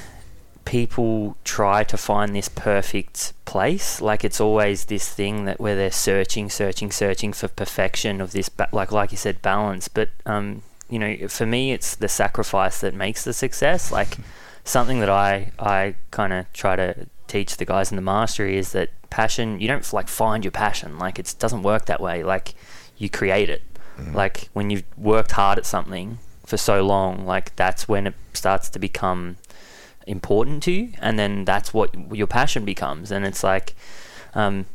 people 0.65 1.37
try 1.43 1.83
to 1.83 1.97
find 1.97 2.33
this 2.33 2.49
perfect 2.49 3.33
place. 3.45 4.01
Like 4.01 4.25
it's 4.25 4.41
always 4.41 4.85
this 4.85 5.13
thing 5.13 5.47
that 5.47 5.59
where 5.59 5.75
they're 5.75 5.91
searching, 5.91 6.49
searching, 6.49 6.93
searching 6.93 7.33
for 7.33 7.49
perfection 7.49 8.21
of 8.21 8.31
this, 8.31 8.49
ba- 8.49 8.69
like 8.71 8.93
like 8.93 9.11
you 9.11 9.19
said, 9.19 9.43
balance. 9.43 9.89
But 9.89 10.11
um, 10.25 10.63
you 10.89 11.01
know, 11.01 11.27
for 11.27 11.47
me, 11.47 11.73
it's 11.73 11.97
the 11.97 12.09
sacrifice 12.09 12.81
that 12.83 12.95
makes 12.95 13.25
the 13.25 13.33
success. 13.33 13.91
Like 13.91 14.17
something 14.63 15.01
that 15.01 15.11
I 15.11 15.51
I 15.59 15.97
kind 16.13 16.33
of 16.33 16.53
try 16.53 16.77
to 16.77 17.09
teach 17.35 17.57
the 17.57 17.65
guys 17.65 17.91
in 17.91 17.97
the 17.97 18.03
mastery 18.03 18.57
is 18.57 18.71
that 18.73 18.91
passion 19.11 19.59
you 19.61 19.67
don't 19.67 19.93
like 19.93 20.09
find 20.09 20.45
your 20.45 20.53
passion. 20.53 20.99
Like 20.99 21.19
it 21.19 21.35
doesn't 21.39 21.63
work 21.63 21.87
that 21.87 22.01
way. 22.01 22.23
Like 22.23 22.55
you 22.97 23.11
create 23.11 23.51
it. 23.51 23.63
Mm. 23.97 24.13
like 24.13 24.49
when 24.55 24.71
you've 24.71 24.83
worked 24.99 25.33
hard 25.33 25.57
at 25.57 25.65
something 25.65 26.19
for 26.45 26.57
so 26.57 26.85
long 26.85 27.25
like 27.25 27.55
that's 27.55 27.87
when 27.87 28.09
it 28.09 28.15
starts 28.33 28.69
to 28.69 28.81
become 28.81 29.37
important 30.05 30.65
to 30.65 30.73
you 30.73 30.93
and 31.01 31.17
then 31.17 31.45
that's 31.45 31.73
what 31.73 31.91
your 32.13 32.27
passion 32.27 32.65
becomes. 32.65 33.11
And 33.11 33.25
it's 33.25 33.43
like 33.43 33.75
um, 34.35 34.67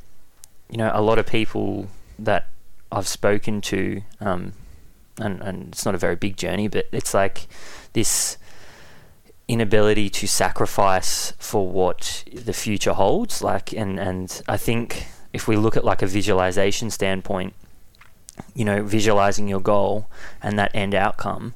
you 0.70 0.78
know 0.78 0.92
a 0.94 1.02
lot 1.02 1.18
of 1.18 1.26
people 1.26 1.88
that 2.18 2.48
I've 2.92 3.08
spoken 3.08 3.62
to 3.74 4.02
um, 4.20 4.54
and, 5.18 5.42
and 5.42 5.74
it's 5.74 5.86
not 5.86 5.96
a 5.96 5.98
very 5.98 6.16
big 6.16 6.36
journey 6.36 6.68
but 6.68 6.88
it's 6.92 7.14
like 7.14 7.48
this 7.94 8.38
inability 9.50 10.12
to 10.12 10.28
sacrifice 10.28 11.34
for 11.40 11.68
what 11.68 12.24
the 12.32 12.54
future 12.54 12.94
holds 12.94 13.42
like 13.42 13.74
and 13.74 14.00
and 14.00 14.44
I 14.48 14.58
think 14.58 15.08
if 15.34 15.48
we 15.48 15.56
look 15.56 15.76
at 15.76 15.84
like 15.84 16.04
a 16.04 16.08
visualization 16.08 16.92
standpoint 16.92 17.56
you 18.54 18.64
know 18.64 18.84
visualizing 18.84 19.48
your 19.48 19.60
goal 19.60 20.08
and 20.44 20.60
that 20.60 20.70
end 20.76 20.94
outcome 20.94 21.56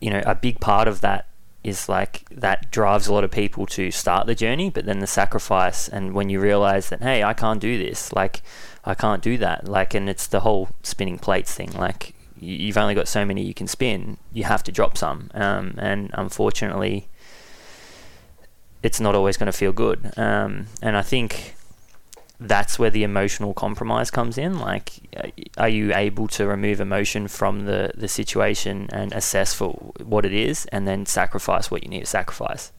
you 0.00 0.08
know 0.08 0.22
a 0.24 0.34
big 0.34 0.60
part 0.60 0.88
of 0.88 1.02
that 1.02 1.26
is 1.62 1.90
like 1.90 2.24
that 2.30 2.70
drives 2.70 3.06
a 3.06 3.12
lot 3.12 3.22
of 3.22 3.30
people 3.30 3.66
to 3.66 3.90
start 3.90 4.26
the 4.26 4.34
journey 4.34 4.70
but 4.70 4.86
then 4.86 5.00
the 5.00 5.06
sacrifice 5.06 5.88
and 5.88 6.14
when 6.14 6.30
you 6.30 6.40
realize 6.40 6.88
that 6.88 7.02
hey 7.02 7.22
I 7.22 7.34
can't 7.34 7.60
do 7.60 7.76
this 7.76 8.14
like 8.14 8.40
I 8.82 8.94
can't 8.94 9.22
do 9.22 9.36
that 9.36 9.68
like 9.68 9.92
and 9.92 10.08
it's 10.08 10.26
the 10.26 10.40
whole 10.40 10.70
spinning 10.82 11.18
plates 11.18 11.54
thing 11.54 11.72
like 11.72 12.14
you've 12.38 12.78
only 12.78 12.94
got 12.94 13.06
so 13.06 13.26
many 13.26 13.42
you 13.42 13.52
can 13.52 13.66
spin 13.66 14.16
you 14.32 14.44
have 14.44 14.62
to 14.62 14.72
drop 14.72 14.96
some 14.96 15.30
um, 15.34 15.74
and 15.76 16.10
unfortunately 16.14 17.09
it's 18.82 19.00
not 19.00 19.14
always 19.14 19.36
going 19.36 19.46
to 19.46 19.56
feel 19.56 19.72
good. 19.72 20.12
Um, 20.16 20.66
and 20.82 20.96
I 20.96 21.02
think 21.02 21.54
that's 22.40 22.78
where 22.78 22.90
the 22.90 23.04
emotional 23.04 23.52
compromise 23.52 24.10
comes 24.10 24.38
in. 24.38 24.58
Like, 24.58 24.92
are 25.58 25.68
you 25.68 25.94
able 25.94 26.26
to 26.28 26.46
remove 26.46 26.80
emotion 26.80 27.28
from 27.28 27.66
the, 27.66 27.92
the 27.94 28.08
situation 28.08 28.88
and 28.92 29.12
assess 29.12 29.52
for 29.52 29.72
what 30.02 30.24
it 30.24 30.32
is 30.32 30.64
and 30.66 30.88
then 30.88 31.04
sacrifice 31.04 31.70
what 31.70 31.82
you 31.84 31.90
need 31.90 32.00
to 32.00 32.06
sacrifice? 32.06 32.72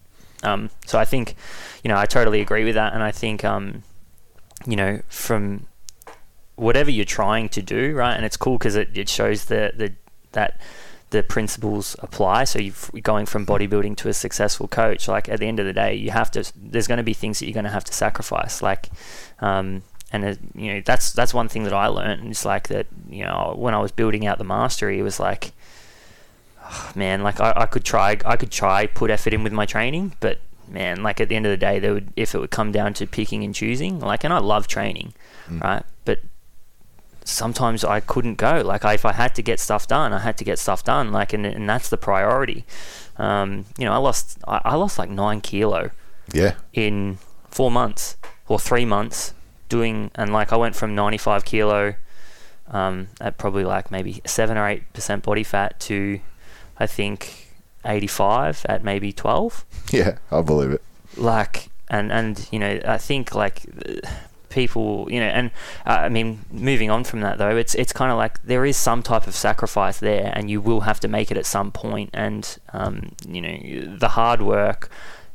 Um, 0.43 0.71
so 0.87 0.97
I 0.97 1.05
think, 1.05 1.35
you 1.83 1.89
know, 1.89 1.97
I 1.97 2.07
totally 2.07 2.41
agree 2.41 2.63
with 2.63 2.73
that. 2.73 2.93
And 2.93 3.03
I 3.03 3.11
think, 3.11 3.45
um, 3.45 3.83
you 4.65 4.75
know, 4.75 5.01
from 5.09 5.67
whatever 6.55 6.89
you're 6.89 7.05
trying 7.05 7.47
to 7.49 7.61
do, 7.61 7.93
right? 7.93 8.15
And 8.15 8.25
it's 8.25 8.37
cool 8.37 8.57
because 8.57 8.75
it, 8.75 8.97
it 8.97 9.09
shows 9.09 9.45
the, 9.45 9.73
the, 9.75 9.93
that 10.31 10.59
the 11.11 11.21
principles 11.21 11.95
apply. 11.99 12.45
So 12.45 12.59
you're 12.59 12.73
going 13.01 13.25
from 13.25 13.45
bodybuilding 13.45 13.97
to 13.97 14.09
a 14.09 14.13
successful 14.13 14.67
coach. 14.67 15.07
Like 15.07 15.29
at 15.29 15.39
the 15.39 15.45
end 15.45 15.59
of 15.59 15.65
the 15.65 15.73
day, 15.73 15.93
you 15.93 16.11
have 16.11 16.31
to. 16.31 16.51
There's 16.55 16.87
going 16.87 16.97
to 16.97 17.03
be 17.03 17.13
things 17.13 17.39
that 17.39 17.45
you're 17.45 17.53
going 17.53 17.65
to 17.65 17.71
have 17.71 17.83
to 17.85 17.93
sacrifice. 17.93 18.61
Like, 18.61 18.89
um, 19.39 19.83
and 20.11 20.25
it, 20.25 20.39
you 20.55 20.73
know 20.73 20.81
that's 20.83 21.11
that's 21.11 21.33
one 21.33 21.49
thing 21.49 21.63
that 21.65 21.73
I 21.73 21.87
learned. 21.87 22.27
It's 22.29 22.45
like 22.45 22.69
that. 22.69 22.87
You 23.09 23.25
know, 23.25 23.53
when 23.57 23.73
I 23.73 23.79
was 23.79 23.91
building 23.91 24.25
out 24.25 24.37
the 24.37 24.43
mastery, 24.45 24.99
it 24.99 25.03
was 25.03 25.19
like, 25.19 25.51
oh, 26.63 26.91
man, 26.95 27.23
like 27.23 27.39
I, 27.39 27.53
I 27.55 27.65
could 27.65 27.83
try. 27.83 28.17
I 28.25 28.37
could 28.37 28.51
try 28.51 28.87
put 28.87 29.11
effort 29.11 29.33
in 29.33 29.43
with 29.43 29.53
my 29.53 29.65
training, 29.65 30.13
but 30.21 30.39
man, 30.69 31.03
like 31.03 31.19
at 31.19 31.27
the 31.27 31.35
end 31.35 31.45
of 31.45 31.51
the 31.51 31.57
day, 31.57 31.79
there 31.79 31.93
would 31.93 32.13
if 32.15 32.33
it 32.33 32.39
would 32.39 32.51
come 32.51 32.71
down 32.71 32.93
to 32.95 33.05
picking 33.05 33.43
and 33.43 33.53
choosing. 33.53 33.99
Like, 33.99 34.23
and 34.23 34.33
I 34.33 34.39
love 34.39 34.67
training, 34.67 35.13
mm. 35.49 35.61
right? 35.61 35.83
But 36.05 36.21
sometimes 37.31 37.83
I 37.83 37.99
couldn't 37.99 38.35
go. 38.35 38.61
Like 38.61 38.85
I, 38.85 38.93
if 38.93 39.05
I 39.05 39.13
had 39.13 39.35
to 39.35 39.41
get 39.41 39.59
stuff 39.59 39.87
done, 39.87 40.13
I 40.13 40.19
had 40.19 40.37
to 40.37 40.43
get 40.43 40.59
stuff 40.59 40.83
done. 40.83 41.11
Like 41.11 41.33
and, 41.33 41.45
and 41.45 41.69
that's 41.69 41.89
the 41.89 41.97
priority. 41.97 42.65
Um, 43.17 43.65
you 43.77 43.85
know, 43.85 43.93
I 43.93 43.97
lost 43.97 44.37
I, 44.47 44.61
I, 44.65 44.75
lost 44.75 44.97
like 44.97 45.09
nine 45.09 45.41
kilo. 45.41 45.91
Yeah. 46.33 46.55
In 46.73 47.17
four 47.49 47.71
months 47.71 48.17
or 48.47 48.59
three 48.59 48.85
months 48.85 49.33
doing 49.69 50.11
and 50.15 50.31
like 50.31 50.53
I 50.53 50.57
went 50.57 50.75
from 50.75 50.95
ninety 50.95 51.17
five 51.17 51.45
kilo 51.45 51.95
um, 52.69 53.07
at 53.19 53.37
probably 53.37 53.63
like 53.63 53.91
maybe 53.91 54.21
seven 54.25 54.57
or 54.57 54.67
eight 54.67 54.91
percent 54.93 55.23
body 55.23 55.43
fat 55.43 55.79
to 55.81 56.19
I 56.77 56.87
think 56.87 57.47
eighty 57.85 58.07
five 58.07 58.65
at 58.67 58.83
maybe 58.83 59.11
twelve. 59.11 59.65
Yeah, 59.91 60.17
I 60.31 60.41
believe 60.41 60.71
it. 60.71 60.81
Like 61.17 61.69
and 61.89 62.11
and 62.11 62.47
you 62.51 62.59
know 62.59 62.79
I 62.85 62.97
think 62.97 63.35
like 63.35 63.63
people, 64.51 65.07
you 65.09 65.19
know, 65.19 65.25
and 65.27 65.51
uh, 65.85 66.01
I 66.01 66.09
mean, 66.09 66.45
moving 66.51 66.91
on 66.91 67.03
from 67.03 67.21
that 67.21 67.37
though, 67.37 67.55
it's 67.57 67.73
it's 67.75 67.93
kind 67.93 68.11
of 68.11 68.17
like 68.17 68.41
there 68.43 68.65
is 68.65 68.77
some 68.77 69.01
type 69.01 69.25
of 69.25 69.35
sacrifice 69.35 69.99
there, 69.99 70.31
and 70.35 70.49
you 70.49 70.61
will 70.61 70.81
have 70.81 70.99
to 70.99 71.07
make 71.07 71.31
it 71.31 71.37
at 71.37 71.45
some 71.45 71.71
point, 71.71 72.11
and 72.13 72.57
um, 72.73 73.13
you 73.27 73.41
know, 73.41 73.97
the 73.97 74.09
hard 74.09 74.41
work 74.41 74.89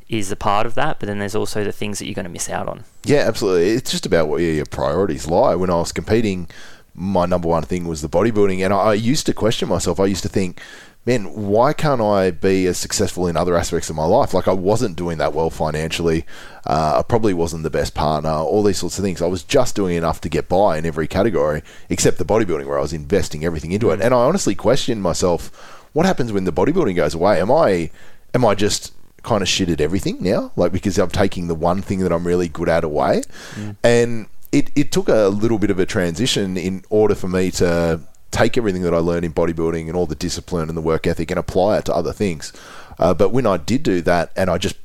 is 0.09 0.31
a 0.31 0.37
part 0.37 0.67
of 0.67 0.75
that, 0.75 1.01
but 1.01 1.07
then 1.07 1.19
there's 1.19 1.35
also 1.35 1.65
the 1.65 1.73
things 1.73 1.99
that 1.99 2.07
you're 2.07 2.15
going 2.15 2.25
to 2.25 2.31
miss 2.31 2.49
out 2.49 2.69
on. 2.69 2.85
Yeah, 3.05 3.25
absolutely. 3.27 3.71
It's 3.71 3.91
just 3.91 4.07
about 4.07 4.29
where 4.29 4.41
your 4.41 4.67
priorities 4.67 5.27
lie. 5.27 5.57
When 5.57 5.69
I 5.69 5.75
was 5.75 5.91
competing, 5.91 6.49
my 6.95 7.27
number 7.27 7.49
one 7.49 7.65
thing 7.65 7.87
was 7.87 8.03
the 8.03 8.09
bodybuilding, 8.09 8.65
and 8.65 8.73
I, 8.73 8.79
I 8.79 8.95
used 8.95 9.27
to 9.27 9.35
question 9.35 9.69
myself. 9.69 9.99
I 9.99 10.07
used 10.07 10.23
to 10.23 10.29
think, 10.29 10.61
man, 11.07 11.25
why 11.33 11.73
can't 11.73 12.01
I 12.01 12.33
be 12.33 12.67
as 12.67 12.77
successful 12.77 13.29
in 13.29 13.37
other 13.37 13.57
aspects 13.57 13.89
of 13.89 13.97
my 13.97 14.05
life? 14.05 14.35
Like 14.35 14.49
I 14.49 14.53
wasn't 14.53 14.97
doing 14.97 15.19
that 15.19 15.33
well 15.33 15.51
financially. 15.51 16.27
Uh, 16.67 16.97
I 16.99 17.03
probably 17.03 17.33
wasn't 17.33 17.63
the 17.63 17.71
best 17.71 17.95
partner. 17.95 18.31
All 18.31 18.65
these 18.65 18.79
sorts 18.79 18.99
of 18.99 19.05
things. 19.05 19.23
I 19.23 19.27
was 19.27 19.45
just 19.45 19.77
doing 19.77 19.97
enough 19.97 20.21
to 20.23 20.29
get 20.29 20.49
by 20.49 20.79
in 20.79 20.85
every 20.85 21.07
category, 21.07 21.63
except 21.89 22.19
the 22.19 22.25
bodybuilding, 22.25 22.67
where 22.67 22.79
I 22.79 22.83
was 22.83 22.93
investing 22.93 23.45
everything 23.45 23.71
into 23.71 23.91
it. 23.91 24.01
And 24.01 24.13
I 24.13 24.19
honestly 24.19 24.57
questioned 24.57 25.01
myself: 25.01 25.87
What 25.93 26.07
happens 26.07 26.33
when 26.33 26.45
the 26.45 26.53
bodybuilding 26.53 26.97
goes 26.97 27.15
away? 27.15 27.41
Am 27.41 27.53
I, 27.53 27.91
am 28.35 28.45
I 28.45 28.57
just 28.57 28.93
kind 29.23 29.43
of 29.43 29.49
shit 29.49 29.69
at 29.69 29.81
everything 29.81 30.21
now? 30.21 30.51
Like 30.57 30.73
because 30.73 30.99
I'm 30.99 31.11
taking 31.11 31.47
the 31.47 31.55
one 31.55 31.83
thing 31.83 32.01
that 32.01 32.13
I'm 32.13 32.27
really 32.27 32.49
good 32.49 32.69
at 32.69 32.83
away, 32.83 33.23
mm. 33.55 33.77
and 33.85 34.27
it, 34.51 34.71
it 34.75 34.91
took 34.91 35.09
a 35.09 35.29
little 35.29 35.59
bit 35.59 35.71
of 35.71 35.79
a 35.79 35.87
transition 35.87 36.57
in 36.57 36.85
order 36.91 37.15
for 37.15 37.29
me 37.29 37.53
to 37.53 38.01
take 38.31 38.59
everything 38.59 38.83
that 38.83 38.95
I 38.95 38.99
learned 38.99 39.25
in 39.25 39.33
bodybuilding 39.33 39.87
and 39.87 39.97
all 39.97 40.07
the 40.07 40.15
discipline 40.15 40.69
and 40.69 40.77
the 40.77 40.83
work 40.83 41.07
ethic 41.07 41.31
and 41.31 41.39
apply 41.39 41.79
it 41.79 41.85
to 41.87 41.95
other 41.95 42.13
things. 42.13 42.53
Uh, 42.99 43.15
but 43.15 43.31
when 43.31 43.47
I 43.47 43.57
did 43.57 43.83
do 43.83 44.01
that 44.03 44.33
and 44.37 44.51
I 44.51 44.59
just 44.59 44.77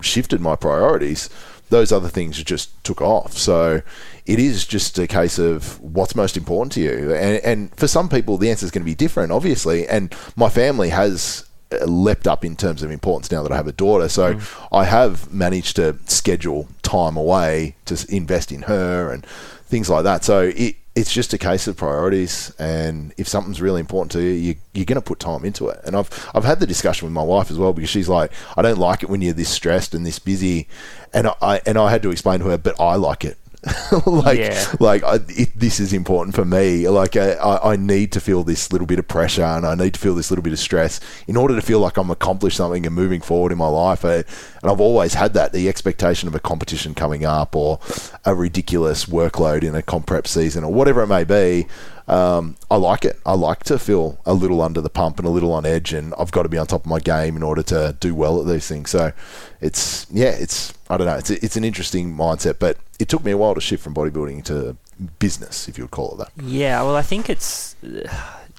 shifted 0.00 0.40
my 0.40 0.56
priorities, 0.56 1.30
those 1.68 1.90
other 1.92 2.08
things 2.08 2.42
just 2.42 2.82
took 2.84 3.00
off. 3.00 3.32
So 3.32 3.82
it 4.24 4.38
is 4.38 4.66
just 4.66 4.98
a 4.98 5.06
case 5.06 5.38
of 5.38 5.80
what's 5.80 6.14
most 6.14 6.36
important 6.36 6.72
to 6.72 6.80
you. 6.80 7.14
And, 7.14 7.44
and 7.44 7.74
for 7.76 7.88
some 7.88 8.08
people, 8.08 8.38
the 8.38 8.50
answer 8.50 8.64
is 8.64 8.70
going 8.70 8.82
to 8.82 8.86
be 8.90 8.94
different, 8.94 9.32
obviously. 9.32 9.86
And 9.86 10.14
my 10.36 10.48
family 10.48 10.90
has 10.90 11.46
uh, 11.72 11.84
leapt 11.84 12.28
up 12.28 12.44
in 12.44 12.54
terms 12.56 12.82
of 12.82 12.90
importance 12.90 13.30
now 13.32 13.42
that 13.42 13.50
I 13.50 13.56
have 13.56 13.66
a 13.66 13.72
daughter. 13.72 14.08
So 14.08 14.34
mm. 14.34 14.68
I 14.70 14.84
have 14.84 15.32
managed 15.32 15.76
to 15.76 15.98
schedule 16.06 16.68
time 16.82 17.16
away 17.16 17.74
to 17.86 18.04
invest 18.08 18.52
in 18.52 18.62
her 18.62 19.12
and 19.12 19.26
things 19.66 19.90
like 19.90 20.04
that. 20.04 20.24
So 20.24 20.52
it, 20.54 20.76
it's 20.96 21.12
just 21.12 21.34
a 21.34 21.38
case 21.38 21.68
of 21.68 21.76
priorities, 21.76 22.54
and 22.58 23.12
if 23.18 23.28
something's 23.28 23.60
really 23.60 23.80
important 23.80 24.10
to 24.12 24.20
you, 24.20 24.30
you 24.30 24.54
you're 24.72 24.86
going 24.86 24.96
to 24.96 25.02
put 25.02 25.20
time 25.20 25.44
into 25.44 25.68
it. 25.68 25.78
And 25.84 25.94
I've 25.94 26.30
I've 26.34 26.44
had 26.44 26.58
the 26.58 26.66
discussion 26.66 27.06
with 27.06 27.12
my 27.12 27.22
wife 27.22 27.50
as 27.50 27.58
well 27.58 27.74
because 27.74 27.90
she's 27.90 28.08
like, 28.08 28.32
I 28.56 28.62
don't 28.62 28.78
like 28.78 29.02
it 29.02 29.10
when 29.10 29.20
you're 29.20 29.34
this 29.34 29.50
stressed 29.50 29.94
and 29.94 30.06
this 30.06 30.18
busy, 30.18 30.68
and 31.12 31.28
I 31.42 31.60
and 31.66 31.76
I 31.76 31.90
had 31.90 32.02
to 32.02 32.10
explain 32.10 32.40
to 32.40 32.46
her, 32.46 32.56
but 32.56 32.80
I 32.80 32.96
like 32.96 33.26
it. 33.26 33.36
like, 34.06 34.38
Yeah. 34.38 34.72
like 34.80 35.02
I, 35.02 35.16
it, 35.28 35.50
this 35.56 35.80
is 35.80 35.92
important 35.92 36.34
for 36.34 36.44
me. 36.44 36.88
Like, 36.88 37.16
I, 37.16 37.34
I 37.62 37.76
need 37.76 38.12
to 38.12 38.20
feel 38.20 38.44
this 38.44 38.72
little 38.72 38.86
bit 38.86 38.98
of 38.98 39.08
pressure, 39.08 39.42
and 39.42 39.66
I 39.66 39.74
need 39.74 39.94
to 39.94 40.00
feel 40.00 40.14
this 40.14 40.30
little 40.30 40.42
bit 40.42 40.52
of 40.52 40.58
stress 40.58 41.00
in 41.26 41.36
order 41.36 41.54
to 41.54 41.62
feel 41.62 41.80
like 41.80 41.96
I'm 41.96 42.10
accomplished 42.10 42.56
something 42.56 42.86
and 42.86 42.94
moving 42.94 43.20
forward 43.20 43.52
in 43.52 43.58
my 43.58 43.66
life. 43.68 44.04
I, 44.04 44.14
and 44.16 44.24
I've 44.70 44.80
always 44.80 45.14
had 45.14 45.34
that 45.34 45.52
the 45.52 45.68
expectation 45.68 46.28
of 46.28 46.34
a 46.34 46.40
competition 46.40 46.94
coming 46.94 47.24
up 47.24 47.56
or 47.56 47.80
a 48.24 48.34
ridiculous 48.34 49.06
workload 49.06 49.62
in 49.64 49.74
a 49.74 49.82
comp 49.82 50.06
prep 50.06 50.26
season 50.26 50.64
or 50.64 50.72
whatever 50.72 51.02
it 51.02 51.08
may 51.08 51.24
be. 51.24 51.66
Um, 52.08 52.56
I 52.70 52.76
like 52.76 53.04
it. 53.04 53.18
I 53.26 53.34
like 53.34 53.64
to 53.64 53.78
feel 53.78 54.18
a 54.24 54.32
little 54.32 54.62
under 54.62 54.80
the 54.80 54.88
pump 54.88 55.18
and 55.18 55.26
a 55.26 55.30
little 55.30 55.52
on 55.52 55.66
edge, 55.66 55.92
and 55.92 56.14
I've 56.18 56.30
got 56.30 56.44
to 56.44 56.48
be 56.48 56.58
on 56.58 56.66
top 56.66 56.82
of 56.82 56.86
my 56.86 57.00
game 57.00 57.36
in 57.36 57.42
order 57.42 57.62
to 57.64 57.96
do 57.98 58.14
well 58.14 58.40
at 58.40 58.46
these 58.46 58.68
things. 58.68 58.90
So, 58.90 59.12
it's 59.60 60.06
yeah, 60.10 60.30
it's 60.30 60.72
I 60.88 60.96
don't 60.96 61.06
know. 61.06 61.16
It's 61.16 61.30
it's 61.30 61.56
an 61.56 61.64
interesting 61.64 62.14
mindset, 62.14 62.58
but 62.58 62.78
it 62.98 63.08
took 63.08 63.24
me 63.24 63.32
a 63.32 63.36
while 63.36 63.54
to 63.54 63.60
shift 63.60 63.82
from 63.82 63.94
bodybuilding 63.94 64.44
to 64.44 64.76
business, 65.18 65.68
if 65.68 65.76
you 65.76 65.84
would 65.84 65.90
call 65.90 66.12
it 66.12 66.18
that. 66.18 66.44
Yeah, 66.44 66.82
well, 66.82 66.96
I 66.96 67.02
think 67.02 67.28
it's 67.28 67.76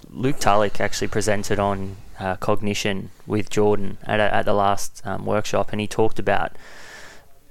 Luke 0.09 0.39
Tulloch 0.39 0.79
actually 0.79 1.07
presented 1.07 1.59
on 1.59 1.95
uh, 2.19 2.35
cognition 2.35 3.11
with 3.25 3.49
Jordan 3.49 3.97
at, 4.03 4.19
at 4.19 4.45
the 4.45 4.53
last 4.53 5.01
um, 5.05 5.25
workshop, 5.25 5.71
and 5.71 5.81
he 5.81 5.87
talked 5.87 6.19
about 6.19 6.53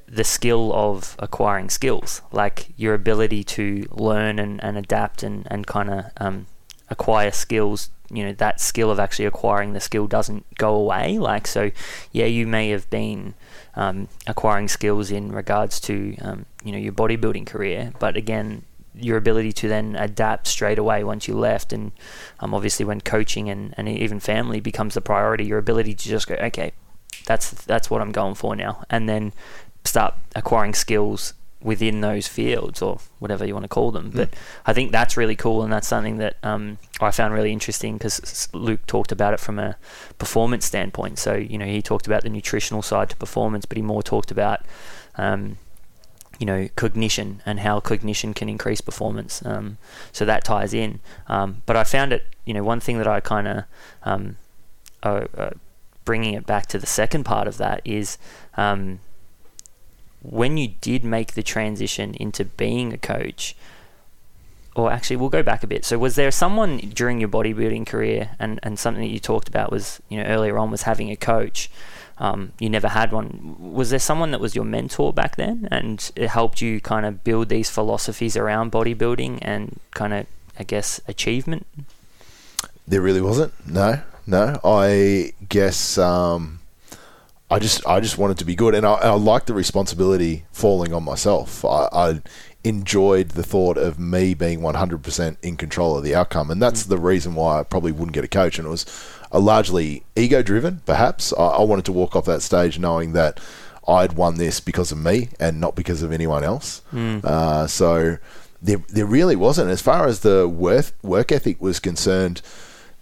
the 0.09 0.25
skill 0.25 0.73
of 0.73 1.17
acquiring 1.19 1.71
skills, 1.71 2.23
like 2.33 2.69
your 2.77 2.95
ability 2.95 3.43
to 3.45 3.87
learn 3.91 4.39
and, 4.39 4.63
and 4.63 4.79
adapt 4.79 5.23
and, 5.23 5.47
and 5.51 5.67
kind 5.67 5.91
of 5.91 6.05
um, 6.19 6.47
acquire 6.89 7.31
skills. 7.31 7.91
You 8.09 8.25
know, 8.25 8.33
that 8.35 8.61
skill 8.61 8.93
of 8.93 9.01
actually 9.01 9.25
acquiring 9.25 9.73
the 9.73 9.81
skill 9.81 10.07
doesn't 10.07 10.47
go 10.59 10.75
away. 10.75 11.19
Like, 11.19 11.49
so, 11.49 11.73
yeah, 12.13 12.27
you 12.27 12.47
may 12.47 12.69
have 12.71 12.89
been 12.89 13.35
um, 13.75 14.09
acquiring 14.29 14.69
skills 14.69 15.11
in 15.11 15.33
regards 15.33 15.81
to, 15.81 16.17
um, 16.21 16.47
you 16.63 16.71
know, 16.71 16.79
your 16.79 16.93
bodybuilding 16.93 17.47
career, 17.47 17.93
but 17.99 18.17
again, 18.17 18.63
your 18.99 19.17
ability 19.17 19.53
to 19.53 19.69
then 19.69 19.95
adapt 19.97 20.47
straight 20.47 20.79
away 20.79 21.05
once 21.05 21.29
you 21.29 21.35
left 21.35 21.73
and 21.73 21.93
um, 22.41 22.55
obviously 22.55 22.85
when 22.85 23.01
coaching 23.01 23.49
and, 23.49 23.75
and 23.77 23.89
even 23.89 24.19
family 24.19 24.61
becomes 24.61 24.95
the 24.95 25.01
priority 25.01 25.45
your 25.45 25.59
ability 25.59 25.95
to 25.95 26.09
just 26.09 26.27
go 26.27 26.35
okay 26.37 26.73
that's 27.27 27.51
that's 27.51 27.91
what 27.91 28.01
I'm 28.01 28.13
going 28.13 28.35
for 28.35 28.57
now 28.57 28.85
and 28.89 29.09
then 29.09 29.33
start 29.87 30.15
acquiring 30.35 30.75
skills 30.75 31.35
within 31.63 32.01
those 32.01 32.29
fields 32.29 32.83
or 32.83 33.01
whatever 33.19 33.45
you 33.45 33.53
want 33.53 33.65
to 33.65 33.69
call 33.69 33.91
them 33.91 34.11
but 34.11 34.29
I 34.67 34.73
think 34.73 34.93
that's 34.93 35.17
really 35.17 35.35
cool 35.35 35.63
and 35.63 35.73
that's 35.73 35.89
something 35.89 36.19
that 36.19 36.37
um, 36.43 36.79
I 37.01 37.11
found 37.11 37.35
really 37.35 37.53
interesting 37.53 37.97
because 37.97 38.49
Luke 38.53 38.87
talked 38.87 39.11
about 39.11 39.35
it 39.35 39.41
from 39.41 39.59
a 39.59 39.77
performance 40.19 40.65
standpoint 40.67 41.19
so 41.19 41.35
you 41.35 41.59
know 41.59 41.67
he 41.67 41.83
talked 41.83 42.07
about 42.07 42.23
the 42.23 42.31
nutritional 42.31 42.83
side 42.83 43.11
to 43.11 43.17
performance 43.17 43.65
but 43.65 43.77
he 43.77 43.83
more 43.83 44.03
talked 44.03 44.31
about 44.31 44.61
um, 45.17 45.57
you 46.39 46.47
know 46.47 46.69
cognition 46.77 47.43
and 47.47 47.61
how 47.61 47.81
cognition 47.81 48.35
can 48.35 48.49
increase 48.49 48.81
performance. 48.81 49.45
Um, 49.45 49.79
so 50.13 50.25
that 50.25 50.45
ties 50.45 50.75
in. 50.75 51.01
Um, 51.29 51.63
but 51.67 51.77
I 51.77 51.85
found 51.85 52.13
it, 52.13 52.27
you 52.45 52.55
know, 52.55 52.63
one 52.63 52.81
thing 52.81 52.99
that 52.99 53.07
I 53.07 53.21
kind 53.21 53.49
of 53.49 53.65
um, 54.03 54.37
uh, 55.03 55.27
uh, 55.37 55.51
bringing 56.05 56.35
it 56.35 56.47
back 56.47 56.67
to 56.67 56.79
the 56.79 56.87
second 56.87 57.25
part 57.25 57.49
of 57.49 57.59
that 57.59 57.81
is 57.85 58.19
um, 58.57 59.01
when 60.31 60.57
you 60.57 60.69
did 60.81 61.05
make 61.05 61.35
the 61.35 61.43
transition 61.43 62.15
into 62.15 62.45
being 62.45 62.93
a 62.93 62.99
coach. 62.99 63.57
Or 64.75 64.93
actually, 64.93 65.17
we'll 65.17 65.31
go 65.31 65.43
back 65.43 65.63
a 65.63 65.67
bit. 65.67 65.87
So, 65.87 65.97
was 65.99 66.17
there 66.17 66.31
someone 66.31 66.77
during 66.79 67.19
your 67.19 67.31
bodybuilding 67.31 67.87
career, 67.87 68.33
and, 68.39 68.61
and 68.63 68.79
something 68.79 69.03
that 69.03 69.09
you 69.09 69.19
talked 69.19 69.49
about 69.49 69.73
was, 69.73 70.03
you 70.11 70.19
know, 70.19 70.25
earlier 70.25 70.59
on 70.59 70.71
was 70.71 70.83
having 70.83 71.11
a 71.11 71.17
coach 71.17 71.71
um, 72.19 72.53
you 72.59 72.71
never 72.71 72.89
had 72.89 73.13
one. 73.13 73.57
Was 73.59 73.91
there 73.91 73.99
someone 73.99 74.31
that 74.31 74.41
was 74.41 74.55
your 74.55 74.65
mentor 74.65 75.13
back 75.13 75.37
then, 75.37 75.69
and 75.71 76.11
it 76.17 76.29
helped 76.29 76.63
you 76.63 76.81
kind 76.81 77.05
of 77.05 77.23
build 77.25 77.49
these 77.49 77.69
philosophies 77.69 78.37
around 78.37 78.73
bodybuilding 78.73 79.39
and 79.43 79.79
kind 79.93 80.15
of, 80.15 80.27
I 80.59 80.65
guess, 80.65 81.01
achievement? 81.07 81.67
There 82.89 83.03
really 83.03 83.21
wasn't. 83.21 83.53
No, 83.69 84.01
no. 84.27 84.59
I 84.65 85.35
guess 85.49 85.99
um, 85.99 86.61
I 87.51 87.59
just 87.59 87.87
I 87.87 88.01
just 88.01 88.19
wanted 88.19 88.39
to 88.39 88.45
be 88.45 88.55
good, 88.55 88.75
and 88.75 88.85
I, 88.85 88.95
I 88.95 89.11
like 89.11 89.47
the 89.47 89.55
responsibility 89.55 90.45
falling 90.51 90.93
on 90.93 91.05
myself. 91.05 91.65
I, 91.65 91.89
I 91.93 92.23
enjoyed 92.65 93.31
the 93.31 93.45
thought 93.45 93.79
of 93.79 93.97
me 93.97 94.35
being 94.35 94.59
100% 94.61 95.37
in 95.41 95.57
control 95.57 95.97
of 95.97 96.03
the 96.03 96.17
outcome, 96.17 96.51
and 96.51 96.61
that's 96.61 96.83
the 96.83 96.99
reason 96.99 97.37
why 97.37 97.61
I 97.61 97.63
probably 97.63 97.93
wouldn't 97.93 98.13
get 98.15 98.25
a 98.25 98.29
coach. 98.29 98.59
And 98.59 98.67
it 98.67 98.71
was 98.71 98.85
a 99.31 99.39
largely 99.39 100.03
ego 100.17 100.43
driven, 100.43 100.83
perhaps. 100.85 101.33
I, 101.39 101.47
I 101.47 101.63
wanted 101.63 101.85
to 101.85 101.93
walk 101.93 102.17
off 102.17 102.25
that 102.25 102.43
stage 102.43 102.81
knowing 102.81 103.13
that 103.13 103.39
I'd 103.87 104.15
won 104.15 104.37
this 104.37 104.59
because 104.59 104.91
of 104.91 104.99
me 104.99 105.29
and 105.39 105.61
not 105.61 105.77
because 105.77 106.03
of 106.03 106.11
anyone 106.11 106.43
else. 106.43 106.83
Uh, 107.25 107.69
so 107.69 108.19
there, 108.61 108.83
there 108.89 109.07
really 109.07 109.37
wasn't. 109.37 109.71
As 109.71 109.81
far 109.81 110.09
as 110.09 110.21
the 110.21 110.49
work, 110.49 110.87
work 111.03 111.31
ethic 111.31 111.61
was 111.63 111.79
concerned, 111.79 112.43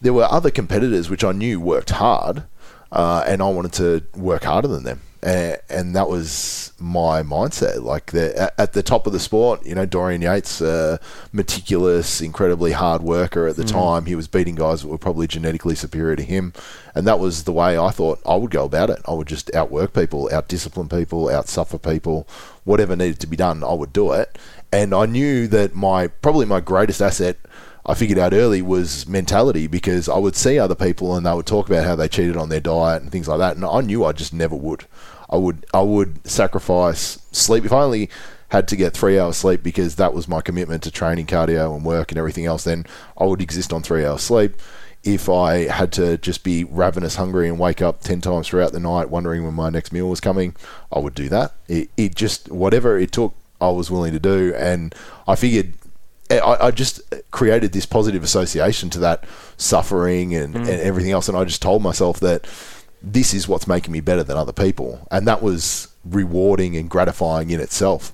there 0.03 0.13
were 0.13 0.25
other 0.31 0.51
competitors 0.51 1.09
which 1.09 1.25
I 1.25 1.33
knew 1.33 1.59
worked 1.59 1.91
hard, 1.91 2.43
uh, 2.95 3.25
and 3.27 3.43
I 3.43 3.49
wanted 3.49 3.73
to 3.75 4.05
work 4.19 4.45
harder 4.45 4.69
than 4.69 4.85
them. 4.85 5.01
And, 5.21 5.59
and 5.69 5.97
that 5.97 6.09
was 6.09 6.73
my 6.79 7.23
mindset. 7.23 7.83
Like 7.83 8.13
the, 8.13 8.53
at, 8.59 8.73
the 8.73 8.85
top 8.85 9.09
of 9.09 9.13
the 9.13 9.19
sport, 9.19 9.67
you 9.67 9.75
know, 9.75 9.85
Dorian 9.85 10.23
Yates, 10.23 10.61
uh, 10.61 10.99
meticulous, 11.33 12.21
incredibly 12.21 12.71
hard 12.71 13.03
worker 13.03 13.49
at 13.49 13.57
the 13.57 13.65
time. 13.65 14.07
He 14.07 14.15
was 14.15 14.29
beating 14.29 14.55
guys 14.55 14.83
that 14.83 14.89
were 14.89 14.99
probably 14.99 15.27
genetically 15.27 15.75
superior 15.75 16.15
to 16.15 16.23
him, 16.23 16.53
and 16.95 17.05
that 17.07 17.19
was 17.19 17.45
the 17.45 17.53
way 17.53 17.77
I 17.77 17.91
thought 17.91 18.21
I 18.25 18.37
would 18.37 18.53
go 18.53 18.65
about 18.65 18.91
it. 18.91 19.01
I 19.09 19.13
would 19.13 19.27
just 19.27 19.53
outwork 19.55 19.93
people, 19.93 20.29
outdiscipline 20.31 20.91
people, 20.91 21.27
outsuffer 21.27 21.83
people, 21.83 22.29
whatever 22.63 22.95
needed 22.95 23.19
to 23.21 23.27
be 23.27 23.37
done, 23.37 23.65
I 23.65 23.73
would 23.73 23.93
do 23.93 24.13
it. 24.13 24.39
And 24.73 24.95
I 24.95 25.07
knew 25.07 25.49
that 25.49 25.75
my 25.75 26.07
probably 26.09 26.47
my 26.47 26.61
greatest 26.61 27.03
asset 27.03 27.39
I 27.87 27.95
figured 27.95 28.19
out 28.19 28.33
early 28.33 28.63
was 28.63 29.07
mentality 29.07 29.67
because 29.67 30.09
I 30.09 30.17
would 30.17 30.37
see 30.37 30.59
other 30.59 30.75
people 30.75 31.15
and 31.17 31.27
they 31.27 31.35
would 31.35 31.47
talk 31.47 31.69
about 31.69 31.85
how 31.85 31.95
they 31.95 32.09
cheated 32.09 32.37
on 32.37 32.49
their 32.49 32.61
diet 32.61 33.03
and 33.03 33.13
things 33.13 33.29
like 33.29 33.39
that, 33.39 33.57
and 33.57 33.65
I 33.65 33.81
knew 33.83 34.05
I 34.05 34.13
just 34.13 34.33
never 34.33 34.57
would. 34.57 34.87
I 35.29 35.37
would 35.37 35.67
I 35.75 35.83
would 35.83 36.27
sacrifice 36.27 37.19
sleep 37.33 37.65
if 37.65 37.73
I 37.73 37.83
only 37.83 38.09
had 38.49 38.69
to 38.69 38.77
get 38.77 38.95
three 38.95 39.19
hours 39.19 39.37
sleep 39.37 39.63
because 39.63 39.97
that 39.97 40.15
was 40.15 40.29
my 40.29 40.41
commitment 40.41 40.83
to 40.85 40.91
training, 40.91 41.27
cardio, 41.27 41.75
and 41.75 41.85
work 41.85 42.13
and 42.13 42.19
everything 42.19 42.47
else. 42.47 42.65
Then 42.65 42.87
I 43.19 43.25
would 43.25 43.43
exist 43.43 43.73
on 43.73 43.83
three 43.83 44.05
hours 44.05 44.23
sleep. 44.23 44.55
If 45.03 45.29
I 45.29 45.67
had 45.67 45.93
to 45.95 46.17
just 46.17 46.45
be 46.45 46.65
ravenous 46.65 47.17
hungry 47.17 47.49
and 47.49 47.59
wake 47.59 47.83
up 47.83 48.01
ten 48.01 48.21
times 48.23 48.49
throughout 48.49 48.73
the 48.73 48.81
night 48.81 49.11
wondering 49.11 49.45
when 49.45 49.55
my 49.55 49.69
next 49.69 49.93
meal 49.93 50.09
was 50.09 50.21
coming, 50.21 50.55
I 50.91 51.01
would 51.01 51.15
do 51.15 51.29
that. 51.29 51.53
It, 51.69 51.91
it 51.97 52.15
just 52.15 52.49
whatever 52.49 52.99
it 52.99 53.13
took, 53.13 53.35
I 53.61 53.69
was 53.69 53.91
willing 53.91 54.13
to 54.13 54.21
do, 54.21 54.55
and 54.55 54.95
I 55.29 55.35
figured 55.35 55.75
I, 56.31 56.67
I 56.67 56.71
just 56.71 57.03
created 57.31 57.73
this 57.73 57.87
positive 57.87 58.23
association 58.23 58.91
to 58.91 58.99
that 59.01 59.25
suffering 59.57 60.35
and, 60.35 60.57
and 60.57 60.69
everything 60.69 61.13
else. 61.13 61.29
And 61.29 61.37
I 61.37 61.45
just 61.45 61.63
told 61.63 61.83
myself 61.83 62.21
that 62.21 62.47
this 63.03 63.35
is 63.35 63.47
what's 63.47 63.67
making 63.67 63.93
me 63.93 64.01
better 64.01 64.23
than 64.23 64.37
other 64.37 64.53
people. 64.53 65.07
And 65.11 65.29
that 65.29 65.43
was 65.43 65.89
rewarding 66.05 66.77
and 66.77 66.89
gratifying 66.89 67.51
in 67.51 67.61
itself. 67.61 68.13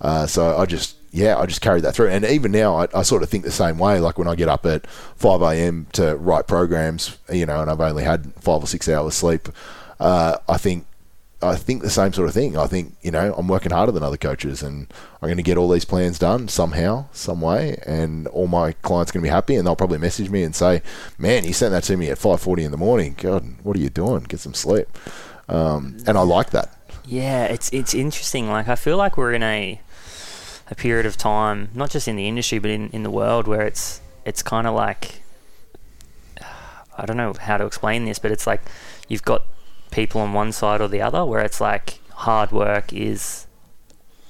Uh, 0.00 0.26
so 0.26 0.56
I 0.56 0.66
just, 0.66 0.96
yeah, 1.12 1.38
I 1.38 1.46
just 1.46 1.60
carried 1.60 1.84
that 1.84 1.94
through. 1.94 2.08
And 2.08 2.24
even 2.24 2.50
now, 2.50 2.76
I, 2.76 2.88
I 2.94 3.02
sort 3.02 3.22
of 3.22 3.28
think 3.28 3.44
the 3.44 3.52
same 3.52 3.78
way. 3.78 4.00
Like 4.00 4.18
when 4.18 4.26
I 4.26 4.34
get 4.34 4.48
up 4.48 4.66
at 4.66 4.86
5 4.88 5.40
a.m. 5.42 5.86
to 5.92 6.16
write 6.16 6.48
programs, 6.48 7.16
you 7.32 7.46
know, 7.46 7.62
and 7.62 7.70
I've 7.70 7.80
only 7.80 8.02
had 8.04 8.34
five 8.34 8.62
or 8.62 8.66
six 8.66 8.88
hours 8.88 9.14
sleep, 9.14 9.48
uh, 10.00 10.38
I 10.48 10.56
think 10.56 10.86
I 11.44 11.56
think 11.56 11.82
the 11.82 11.90
same 11.90 12.12
sort 12.12 12.28
of 12.28 12.34
thing. 12.34 12.56
I 12.56 12.66
think 12.66 12.96
you 13.02 13.10
know 13.10 13.34
I'm 13.36 13.48
working 13.48 13.72
harder 13.72 13.92
than 13.92 14.02
other 14.02 14.16
coaches, 14.16 14.62
and 14.62 14.92
I'm 15.20 15.28
going 15.28 15.36
to 15.36 15.42
get 15.42 15.56
all 15.56 15.68
these 15.68 15.84
plans 15.84 16.18
done 16.18 16.48
somehow, 16.48 17.06
some 17.12 17.40
way, 17.40 17.78
and 17.86 18.26
all 18.28 18.46
my 18.46 18.72
clients 18.72 19.12
going 19.12 19.22
to 19.22 19.26
be 19.26 19.32
happy, 19.32 19.54
and 19.56 19.66
they'll 19.66 19.76
probably 19.76 19.98
message 19.98 20.30
me 20.30 20.42
and 20.42 20.54
say, 20.54 20.82
"Man, 21.18 21.44
you 21.44 21.52
sent 21.52 21.72
that 21.72 21.84
to 21.84 21.96
me 21.96 22.08
at 22.10 22.18
5:40 22.18 22.64
in 22.64 22.70
the 22.70 22.76
morning. 22.76 23.14
God, 23.18 23.44
what 23.62 23.76
are 23.76 23.80
you 23.80 23.90
doing? 23.90 24.24
Get 24.24 24.40
some 24.40 24.54
sleep." 24.54 24.88
Um, 25.48 25.98
and 26.06 26.16
I 26.16 26.22
like 26.22 26.50
that. 26.50 26.76
Yeah, 27.06 27.44
it's 27.44 27.70
it's 27.72 27.94
interesting. 27.94 28.48
Like 28.48 28.68
I 28.68 28.76
feel 28.76 28.96
like 28.96 29.16
we're 29.16 29.32
in 29.32 29.42
a 29.42 29.80
a 30.70 30.74
period 30.74 31.04
of 31.06 31.16
time, 31.16 31.68
not 31.74 31.90
just 31.90 32.08
in 32.08 32.16
the 32.16 32.26
industry, 32.26 32.58
but 32.58 32.70
in, 32.70 32.88
in 32.90 33.02
the 33.02 33.10
world, 33.10 33.46
where 33.46 33.62
it's 33.62 34.00
it's 34.24 34.42
kind 34.42 34.66
of 34.66 34.74
like 34.74 35.20
I 36.98 37.06
don't 37.06 37.16
know 37.16 37.34
how 37.38 37.58
to 37.58 37.66
explain 37.66 38.04
this, 38.04 38.18
but 38.18 38.30
it's 38.30 38.46
like 38.46 38.62
you've 39.08 39.24
got 39.24 39.44
people 39.94 40.20
on 40.20 40.32
one 40.32 40.52
side 40.52 40.80
or 40.80 40.88
the 40.88 41.00
other, 41.00 41.24
where 41.24 41.40
it's 41.40 41.60
like 41.60 42.00
hard 42.10 42.52
work 42.52 42.92
is 42.92 43.46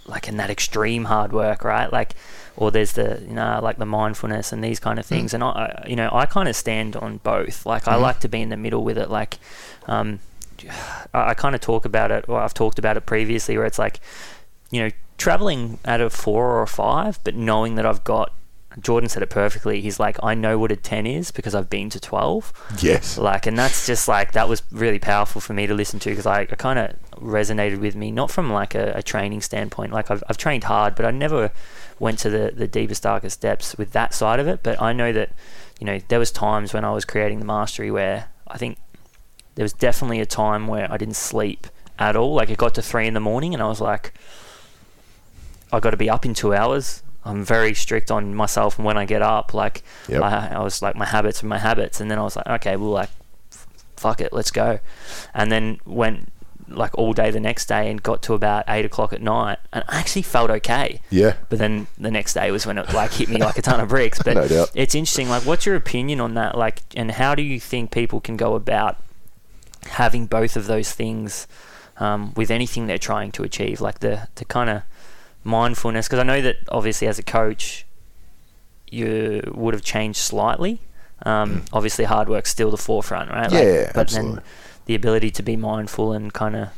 like 0.06 0.28
in 0.28 0.36
that 0.36 0.50
extreme 0.50 1.04
hard 1.04 1.32
work, 1.32 1.64
right? 1.64 1.90
Like, 1.90 2.14
or 2.56 2.70
there's 2.70 2.92
the 2.92 3.22
you 3.26 3.34
know 3.34 3.58
like 3.62 3.78
the 3.78 3.86
mindfulness 3.86 4.52
and 4.52 4.62
these 4.62 4.78
kind 4.78 4.98
of 4.98 5.06
things, 5.06 5.34
and 5.34 5.42
I 5.42 5.84
you 5.88 5.96
know 5.96 6.10
I 6.12 6.26
kind 6.26 6.48
of 6.48 6.54
stand 6.54 6.94
on 6.96 7.18
both. 7.18 7.66
Like 7.66 7.88
I 7.88 7.96
like 7.96 8.20
to 8.20 8.28
be 8.28 8.42
in 8.42 8.50
the 8.50 8.56
middle 8.56 8.84
with 8.84 8.98
it. 8.98 9.10
Like, 9.10 9.38
um, 9.86 10.20
I, 11.12 11.30
I 11.30 11.34
kind 11.34 11.54
of 11.54 11.60
talk 11.60 11.84
about 11.84 12.10
it, 12.10 12.26
or 12.28 12.38
I've 12.40 12.54
talked 12.54 12.78
about 12.78 12.96
it 12.96 13.06
previously, 13.06 13.56
where 13.56 13.66
it's 13.66 13.78
like, 13.78 14.00
you 14.70 14.80
know, 14.82 14.90
traveling 15.18 15.78
at 15.84 16.00
a 16.00 16.10
four 16.10 16.50
or 16.50 16.62
a 16.62 16.66
five, 16.68 17.18
but 17.24 17.34
knowing 17.34 17.74
that 17.76 17.86
I've 17.86 18.04
got. 18.04 18.32
Jordan 18.80 19.08
said 19.08 19.22
it 19.22 19.30
perfectly. 19.30 19.80
He's 19.80 20.00
like, 20.00 20.16
I 20.22 20.34
know 20.34 20.58
what 20.58 20.72
a 20.72 20.76
ten 20.76 21.06
is 21.06 21.30
because 21.30 21.54
I've 21.54 21.70
been 21.70 21.90
to 21.90 22.00
twelve 22.00 22.52
Yes. 22.80 23.16
like 23.16 23.46
and 23.46 23.56
that's 23.58 23.86
just 23.86 24.08
like 24.08 24.32
that 24.32 24.48
was 24.48 24.62
really 24.72 24.98
powerful 24.98 25.40
for 25.40 25.52
me 25.52 25.66
to 25.66 25.74
listen 25.74 26.00
to 26.00 26.10
because 26.10 26.26
I, 26.26 26.40
I 26.40 26.46
kind 26.46 26.78
of 26.78 26.96
resonated 27.20 27.80
with 27.80 27.94
me, 27.94 28.10
not 28.10 28.30
from 28.30 28.52
like 28.52 28.74
a, 28.74 28.92
a 28.96 29.02
training 29.02 29.40
standpoint. 29.42 29.92
Like 29.92 30.10
I've, 30.10 30.22
I've 30.28 30.36
trained 30.36 30.64
hard, 30.64 30.94
but 30.96 31.04
I 31.06 31.10
never 31.12 31.52
went 31.98 32.18
to 32.20 32.30
the, 32.30 32.52
the 32.54 32.66
deepest, 32.66 33.04
darkest 33.04 33.40
depths 33.40 33.76
with 33.78 33.92
that 33.92 34.12
side 34.12 34.40
of 34.40 34.48
it. 34.48 34.62
But 34.62 34.82
I 34.82 34.92
know 34.92 35.12
that, 35.12 35.30
you 35.78 35.86
know, 35.86 36.00
there 36.08 36.18
was 36.18 36.30
times 36.32 36.74
when 36.74 36.84
I 36.84 36.92
was 36.92 37.04
creating 37.04 37.38
the 37.38 37.44
mastery 37.44 37.90
where 37.90 38.26
I 38.48 38.58
think 38.58 38.78
there 39.54 39.62
was 39.64 39.72
definitely 39.72 40.18
a 40.20 40.26
time 40.26 40.66
where 40.66 40.90
I 40.90 40.96
didn't 40.96 41.14
sleep 41.16 41.68
at 41.98 42.16
all. 42.16 42.34
Like 42.34 42.50
it 42.50 42.58
got 42.58 42.74
to 42.74 42.82
three 42.82 43.06
in 43.06 43.14
the 43.14 43.20
morning 43.20 43.54
and 43.54 43.62
I 43.62 43.68
was 43.68 43.80
like, 43.80 44.12
I 45.72 45.78
got 45.80 45.90
to 45.90 45.96
be 45.96 46.10
up 46.10 46.24
in 46.26 46.34
two 46.34 46.52
hours. 46.54 47.02
I'm 47.24 47.44
very 47.44 47.74
strict 47.74 48.10
on 48.10 48.34
myself 48.34 48.78
and 48.78 48.84
when 48.84 48.96
I 48.98 49.04
get 49.06 49.22
up. 49.22 49.54
Like 49.54 49.82
Yep. 50.08 50.22
I, 50.22 50.48
I 50.56 50.58
was 50.62 50.82
like 50.82 50.94
my 50.96 51.06
habits 51.06 51.42
are 51.42 51.46
my 51.46 51.58
habits, 51.58 52.00
and 52.00 52.10
then 52.10 52.18
I 52.18 52.22
was 52.22 52.36
like, 52.36 52.46
okay, 52.46 52.76
well, 52.76 52.90
like, 52.90 53.10
f- 53.52 53.66
fuck 53.96 54.20
it, 54.20 54.32
let's 54.32 54.50
go. 54.50 54.78
And 55.32 55.50
then 55.50 55.80
went 55.86 56.30
like 56.66 56.96
all 56.96 57.12
day 57.12 57.30
the 57.30 57.40
next 57.40 57.66
day 57.66 57.90
and 57.90 58.02
got 58.02 58.22
to 58.22 58.32
about 58.32 58.64
eight 58.68 58.84
o'clock 58.86 59.12
at 59.12 59.20
night, 59.20 59.58
and 59.72 59.84
I 59.88 59.98
actually 60.00 60.22
felt 60.22 60.50
okay. 60.50 61.00
Yeah. 61.10 61.34
But 61.50 61.58
then 61.58 61.86
the 61.98 62.10
next 62.10 62.34
day 62.34 62.50
was 62.50 62.66
when 62.66 62.78
it 62.78 62.92
like 62.94 63.12
hit 63.12 63.28
me 63.28 63.36
like 63.38 63.58
a 63.58 63.62
ton 63.62 63.80
of 63.80 63.88
bricks. 63.88 64.18
But 64.24 64.34
No 64.34 64.48
doubt. 64.48 64.70
it's 64.74 64.94
interesting. 64.94 65.28
Like, 65.28 65.42
what's 65.44 65.66
your 65.66 65.76
opinion 65.76 66.20
on 66.20 66.34
that? 66.34 66.56
Like, 66.56 66.80
and 66.96 67.10
how 67.12 67.34
do 67.34 67.42
you 67.42 67.60
think 67.60 67.90
people 67.90 68.20
can 68.20 68.36
go 68.36 68.54
about 68.54 68.96
having 69.90 70.26
both 70.26 70.56
of 70.56 70.66
those 70.66 70.92
things 70.92 71.46
um, 71.98 72.32
with 72.34 72.50
anything 72.50 72.86
they're 72.86 72.98
trying 72.98 73.30
to 73.32 73.42
achieve? 73.42 73.80
Like 73.80 73.98
the 74.00 74.28
the 74.36 74.44
kind 74.46 74.70
of 74.70 74.82
mindfulness, 75.44 76.06
because 76.08 76.18
I 76.18 76.24
know 76.24 76.40
that 76.42 76.56
obviously 76.68 77.06
as 77.06 77.18
a 77.18 77.22
coach, 77.22 77.86
you 78.90 79.42
would 79.54 79.74
have 79.74 79.82
changed 79.84 80.18
slightly. 80.18 80.80
Um, 81.24 81.64
Obviously, 81.72 82.04
hard 82.04 82.28
work's 82.28 82.50
still 82.50 82.70
the 82.70 82.76
forefront, 82.76 83.30
right? 83.30 83.48
Mm. 83.50 83.52
Yeah, 83.52 83.90
but 83.94 84.00
absolutely. 84.02 84.34
then 84.36 84.42
the 84.86 84.94
ability 84.94 85.30
to 85.30 85.42
be 85.42 85.56
mindful 85.56 86.12
and 86.12 86.32
kind 86.32 86.56
of 86.56 86.68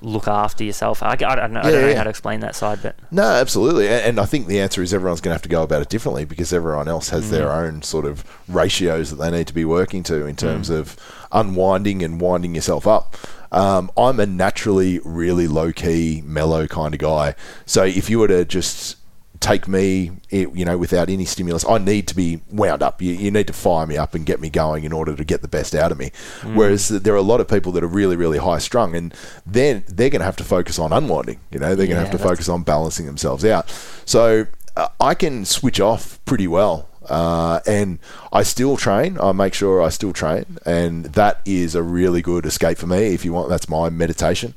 look 0.00 0.26
after 0.26 0.64
yourself. 0.64 1.02
I, 1.02 1.10
I 1.12 1.16
don't 1.16 1.52
know. 1.52 1.60
I 1.60 1.70
don't 1.70 1.82
know 1.82 1.88
yeah. 1.88 1.96
how 1.96 2.04
to 2.04 2.10
explain 2.10 2.40
that 2.40 2.56
side, 2.56 2.80
but 2.82 2.96
No, 3.12 3.22
absolutely. 3.22 3.86
A- 3.86 4.04
And 4.06 4.18
I 4.18 4.24
think 4.24 4.46
the 4.48 4.60
answer 4.60 4.82
is 4.82 4.92
everyone's 4.92 5.20
going 5.20 5.30
to 5.30 5.34
have 5.36 5.42
to 5.42 5.48
go 5.48 5.62
about 5.62 5.80
it 5.82 5.88
differently 5.88 6.24
because 6.24 6.52
everyone 6.52 6.88
else 6.88 7.10
has 7.10 7.30
their 7.30 7.46
Mm. 7.46 7.56
own 7.66 7.82
sort 7.82 8.04
of 8.04 8.24
ratios 8.48 9.10
that 9.10 9.16
they 9.16 9.30
need 9.30 9.46
to 9.46 9.54
be 9.54 9.64
working 9.64 10.02
to 10.04 10.26
in 10.26 10.34
terms 10.34 10.68
Mm. 10.70 10.78
of 10.78 10.96
unwinding 11.30 12.02
and 12.02 12.20
winding 12.20 12.54
yourself 12.54 12.86
up. 12.86 13.16
Um, 13.52 13.90
I'm 13.96 14.18
a 14.18 14.26
naturally 14.26 14.98
really 15.04 15.46
low 15.46 15.72
key, 15.72 16.22
mellow 16.24 16.66
kind 16.66 16.94
of 16.94 17.00
guy. 17.00 17.36
So 17.66 17.84
if 17.84 18.10
you 18.10 18.18
were 18.18 18.28
to 18.28 18.44
just 18.44 18.96
take 19.40 19.66
me, 19.66 20.12
you 20.30 20.64
know, 20.64 20.78
without 20.78 21.10
any 21.10 21.24
stimulus, 21.24 21.64
I 21.68 21.78
need 21.78 22.06
to 22.08 22.16
be 22.16 22.40
wound 22.50 22.82
up. 22.82 23.02
You, 23.02 23.12
you 23.12 23.30
need 23.30 23.48
to 23.48 23.52
fire 23.52 23.86
me 23.86 23.96
up 23.96 24.14
and 24.14 24.24
get 24.24 24.40
me 24.40 24.48
going 24.48 24.84
in 24.84 24.92
order 24.92 25.16
to 25.16 25.24
get 25.24 25.42
the 25.42 25.48
best 25.48 25.74
out 25.74 25.92
of 25.92 25.98
me. 25.98 26.12
Whereas 26.54 26.88
there 26.88 27.12
are 27.12 27.16
a 27.16 27.22
lot 27.22 27.40
of 27.40 27.48
people 27.48 27.72
that 27.72 27.84
are 27.84 27.88
really, 27.88 28.16
really 28.16 28.38
high 28.38 28.58
strung, 28.58 28.94
and 28.94 29.12
then 29.44 29.84
they're 29.88 30.10
going 30.10 30.20
to 30.20 30.26
have 30.26 30.36
to 30.36 30.44
focus 30.44 30.78
on 30.78 30.92
unwinding. 30.92 31.40
You 31.50 31.58
know, 31.58 31.74
they're 31.74 31.88
going 31.88 31.90
Yeah, 31.90 32.04
to 32.04 32.08
have 32.10 32.12
to 32.12 32.18
focus 32.18 32.48
on 32.48 32.62
balancing 32.62 33.06
themselves 33.06 33.44
out. 33.44 33.68
So 34.06 34.46
uh, 34.76 34.88
I 35.00 35.14
can 35.14 35.44
switch 35.44 35.80
off 35.80 36.24
pretty 36.24 36.46
well. 36.46 36.88
Uh, 37.08 37.60
and 37.66 37.98
I 38.32 38.42
still 38.42 38.76
train. 38.76 39.18
I 39.20 39.32
make 39.32 39.54
sure 39.54 39.82
I 39.82 39.88
still 39.88 40.12
train, 40.12 40.58
and 40.64 41.06
that 41.06 41.40
is 41.44 41.74
a 41.74 41.82
really 41.82 42.22
good 42.22 42.46
escape 42.46 42.78
for 42.78 42.86
me. 42.86 43.14
If 43.14 43.24
you 43.24 43.32
want, 43.32 43.48
that's 43.48 43.68
my 43.68 43.90
meditation, 43.90 44.54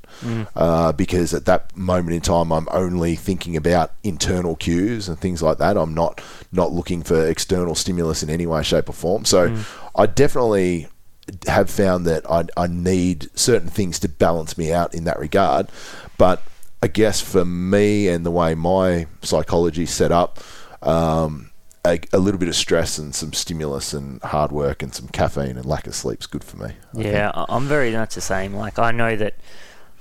uh, 0.56 0.92
because 0.92 1.34
at 1.34 1.46
that 1.46 1.76
moment 1.76 2.16
in 2.16 2.22
time, 2.22 2.52
I'm 2.52 2.68
only 2.72 3.16
thinking 3.16 3.56
about 3.58 3.94
internal 4.04 4.56
cues 4.56 5.10
and 5.10 5.20
things 5.20 5.42
like 5.42 5.58
that. 5.58 5.78
I'm 5.78 5.94
not 5.94 6.22
not 6.52 6.72
looking 6.72 7.04
for 7.04 7.28
external 7.28 7.76
stimulus 7.76 8.24
in 8.24 8.30
any 8.30 8.46
way, 8.46 8.64
shape, 8.64 8.90
or 8.90 8.94
form. 8.94 9.26
So 9.26 9.56
I 9.96 10.06
definitely 10.06 10.88
have 11.48 11.70
found 11.70 12.06
that 12.06 12.30
I, 12.30 12.46
I 12.56 12.68
need 12.68 13.30
certain 13.38 13.70
things 13.70 13.98
to 14.00 14.08
balance 14.10 14.58
me 14.58 14.72
out 14.72 14.94
in 14.94 15.06
that 15.06 15.18
regard. 15.20 15.68
But 16.18 16.44
I 16.84 16.88
guess 16.88 17.20
for 17.20 17.44
me 17.44 18.08
and 18.08 18.24
the 18.26 18.30
way 18.32 18.54
my 18.54 19.08
psychology 19.24 19.88
set 19.88 20.12
up, 20.12 20.40
um, 20.84 21.50
a, 21.86 22.00
a 22.14 22.20
little 22.20 22.40
bit 22.40 22.50
of 22.50 22.56
stress 22.56 22.98
and 22.98 23.14
some 23.16 23.32
stimulus 23.34 23.94
and 23.94 24.22
hard 24.24 24.52
work 24.52 24.82
and 24.84 24.94
some 24.94 25.08
caffeine 25.08 25.56
and 25.58 25.66
lack 25.66 25.88
of 25.88 25.96
sleep 25.96 26.20
is 26.22 26.28
good 26.28 26.44
for 26.44 26.58
me. 26.58 26.74
I 26.98 27.02
yeah, 27.02 27.32
I- 27.34 27.46
I'm 27.50 27.68
very 27.68 27.92
much 27.92 28.16
the 28.16 28.22
same. 28.22 28.54
Like 28.56 28.80
I 28.80 28.92
know 28.92 29.16
that 29.16 29.36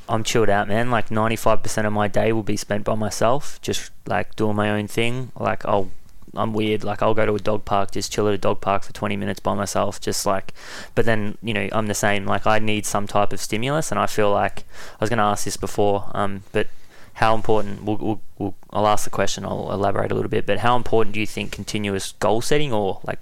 I'm 0.09 0.25
chilled 0.25 0.49
out, 0.51 0.68
man. 0.68 0.90
Like 0.90 1.09
95% 1.09 1.87
of 1.87 1.92
my 1.92 2.09
day 2.09 2.33
will 2.33 2.42
be 2.42 2.57
spent 2.57 2.85
by 2.85 2.94
myself, 2.94 3.61
just 3.62 3.90
like 4.07 4.35
doing 4.37 4.57
my 4.57 4.70
own 4.70 4.87
thing. 4.88 5.31
Like 5.38 5.64
I'll, 5.64 5.90
I'm 6.35 6.53
weird. 6.53 6.85
Like 6.85 7.01
I'll 7.03 7.14
go 7.14 7.25
to 7.25 7.35
a 7.35 7.38
dog 7.38 7.64
park, 7.64 7.92
just 7.92 8.12
chill 8.12 8.27
at 8.29 8.35
a 8.35 8.38
dog 8.38 8.61
park 8.61 8.83
for 8.83 8.92
20 8.92 9.16
minutes 9.16 9.40
by 9.40 9.55
myself, 9.55 10.01
just 10.01 10.27
like. 10.27 10.53
But 10.94 11.05
then 11.07 11.38
you 11.42 11.55
know 11.55 11.68
I'm 11.73 11.87
the 11.87 11.94
same. 11.94 12.27
Like 12.27 12.47
I 12.47 12.59
need 12.59 12.87
some 12.87 13.07
type 13.07 13.33
of 13.33 13.40
stimulus, 13.40 13.90
and 13.90 13.99
I 14.01 14.07
feel 14.07 14.31
like 14.31 14.64
I 14.94 14.97
was 15.01 15.11
going 15.11 15.18
to 15.18 15.25
ask 15.25 15.44
this 15.44 15.57
before, 15.57 16.11
um, 16.12 16.42
but 16.53 16.66
how 17.14 17.35
important? 17.35 17.83
We'll, 17.85 17.96
we'll, 17.96 18.20
we'll, 18.38 18.55
I'll 18.70 18.87
ask 18.87 19.05
the 19.05 19.11
question. 19.11 19.44
I'll 19.44 19.72
elaborate 19.72 20.11
a 20.11 20.14
little 20.14 20.31
bit. 20.31 20.46
But 20.46 20.59
how 20.59 20.77
important 20.77 21.14
do 21.14 21.20
you 21.20 21.27
think 21.27 21.53
continuous 21.53 22.12
goal 22.12 22.40
setting 22.40 22.72
or 22.72 23.00
like 23.05 23.18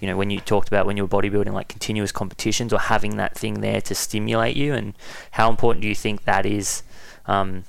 you 0.00 0.06
know, 0.06 0.16
when 0.16 0.30
you 0.30 0.40
talked 0.40 0.68
about 0.68 0.86
when 0.86 0.96
you 0.96 1.06
were 1.06 1.08
bodybuilding, 1.08 1.52
like 1.52 1.68
continuous 1.68 2.10
competitions 2.10 2.72
or 2.72 2.78
having 2.78 3.16
that 3.18 3.36
thing 3.36 3.60
there 3.60 3.82
to 3.82 3.94
stimulate 3.94 4.56
you, 4.56 4.72
and 4.72 4.94
how 5.32 5.50
important 5.50 5.82
do 5.82 5.88
you 5.88 5.94
think 5.94 6.24
that 6.24 6.46
is 6.46 6.82
um, 7.26 7.64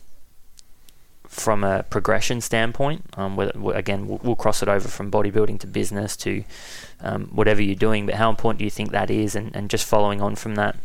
from 1.28 1.66
a 1.66 1.84
progression 1.84 2.40
standpoint? 2.40 3.04
Um, 3.18 3.36
whether, 3.36 3.52
again, 3.74 4.08
we'll, 4.08 4.22
we'll 4.24 4.36
cross 4.38 4.64
it 4.64 4.70
over 4.70 4.88
from 4.88 5.12
bodybuilding 5.12 5.60
to 5.60 5.68
business 5.68 6.16
to 6.18 6.46
um, 7.02 7.26
whatever 7.34 7.62
you're 7.62 7.76
doing, 7.76 8.06
but 8.06 8.16
how 8.16 8.30
important 8.30 8.60
do 8.60 8.64
you 8.64 8.72
think 8.72 8.92
that 8.92 9.12
is? 9.12 9.36
And, 9.36 9.54
and 9.54 9.70
just 9.70 9.86
following 9.86 10.22
on 10.22 10.38
from 10.38 10.56
that 10.56 10.78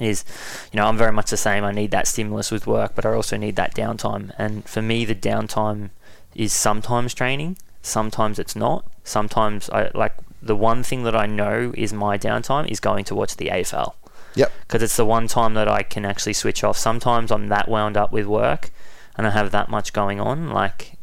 is, 0.00 0.24
you 0.72 0.76
know, 0.78 0.86
I'm 0.86 0.96
very 0.96 1.12
much 1.12 1.30
the 1.30 1.36
same. 1.36 1.64
I 1.64 1.72
need 1.72 1.90
that 1.90 2.06
stimulus 2.06 2.50
with 2.50 2.66
work, 2.66 2.92
but 2.94 3.04
I 3.06 3.12
also 3.12 3.36
need 3.36 3.56
that 3.56 3.74
downtime. 3.74 4.32
And 4.38 4.64
for 4.64 4.82
me, 4.82 5.04
the 5.04 5.14
downtime 5.14 5.90
is 6.34 6.52
sometimes 6.52 7.14
training, 7.14 7.58
sometimes 7.82 8.38
it's 8.38 8.56
not. 8.56 8.86
Sometimes 9.04 9.68
I 9.70 9.90
like 9.94 10.14
the 10.40 10.56
one 10.56 10.82
thing 10.82 11.02
that 11.04 11.14
I 11.14 11.26
know 11.26 11.72
is 11.76 11.92
my 11.92 12.16
downtime 12.18 12.68
is 12.68 12.80
going 12.80 13.04
to 13.04 13.14
watch 13.14 13.36
the 13.36 13.48
AFL 13.48 13.94
Yep. 14.34 14.50
because 14.62 14.82
it's 14.82 14.96
the 14.96 15.04
one 15.04 15.28
time 15.28 15.54
that 15.54 15.68
I 15.68 15.82
can 15.82 16.04
actually 16.04 16.32
switch 16.32 16.64
off. 16.64 16.78
Sometimes 16.78 17.30
I'm 17.30 17.48
that 17.48 17.68
wound 17.68 17.96
up 17.96 18.12
with 18.12 18.26
work 18.26 18.70
and 19.16 19.26
I 19.26 19.30
have 19.30 19.50
that 19.50 19.68
much 19.68 19.92
going 19.92 20.20
on, 20.20 20.50
like 20.50 20.94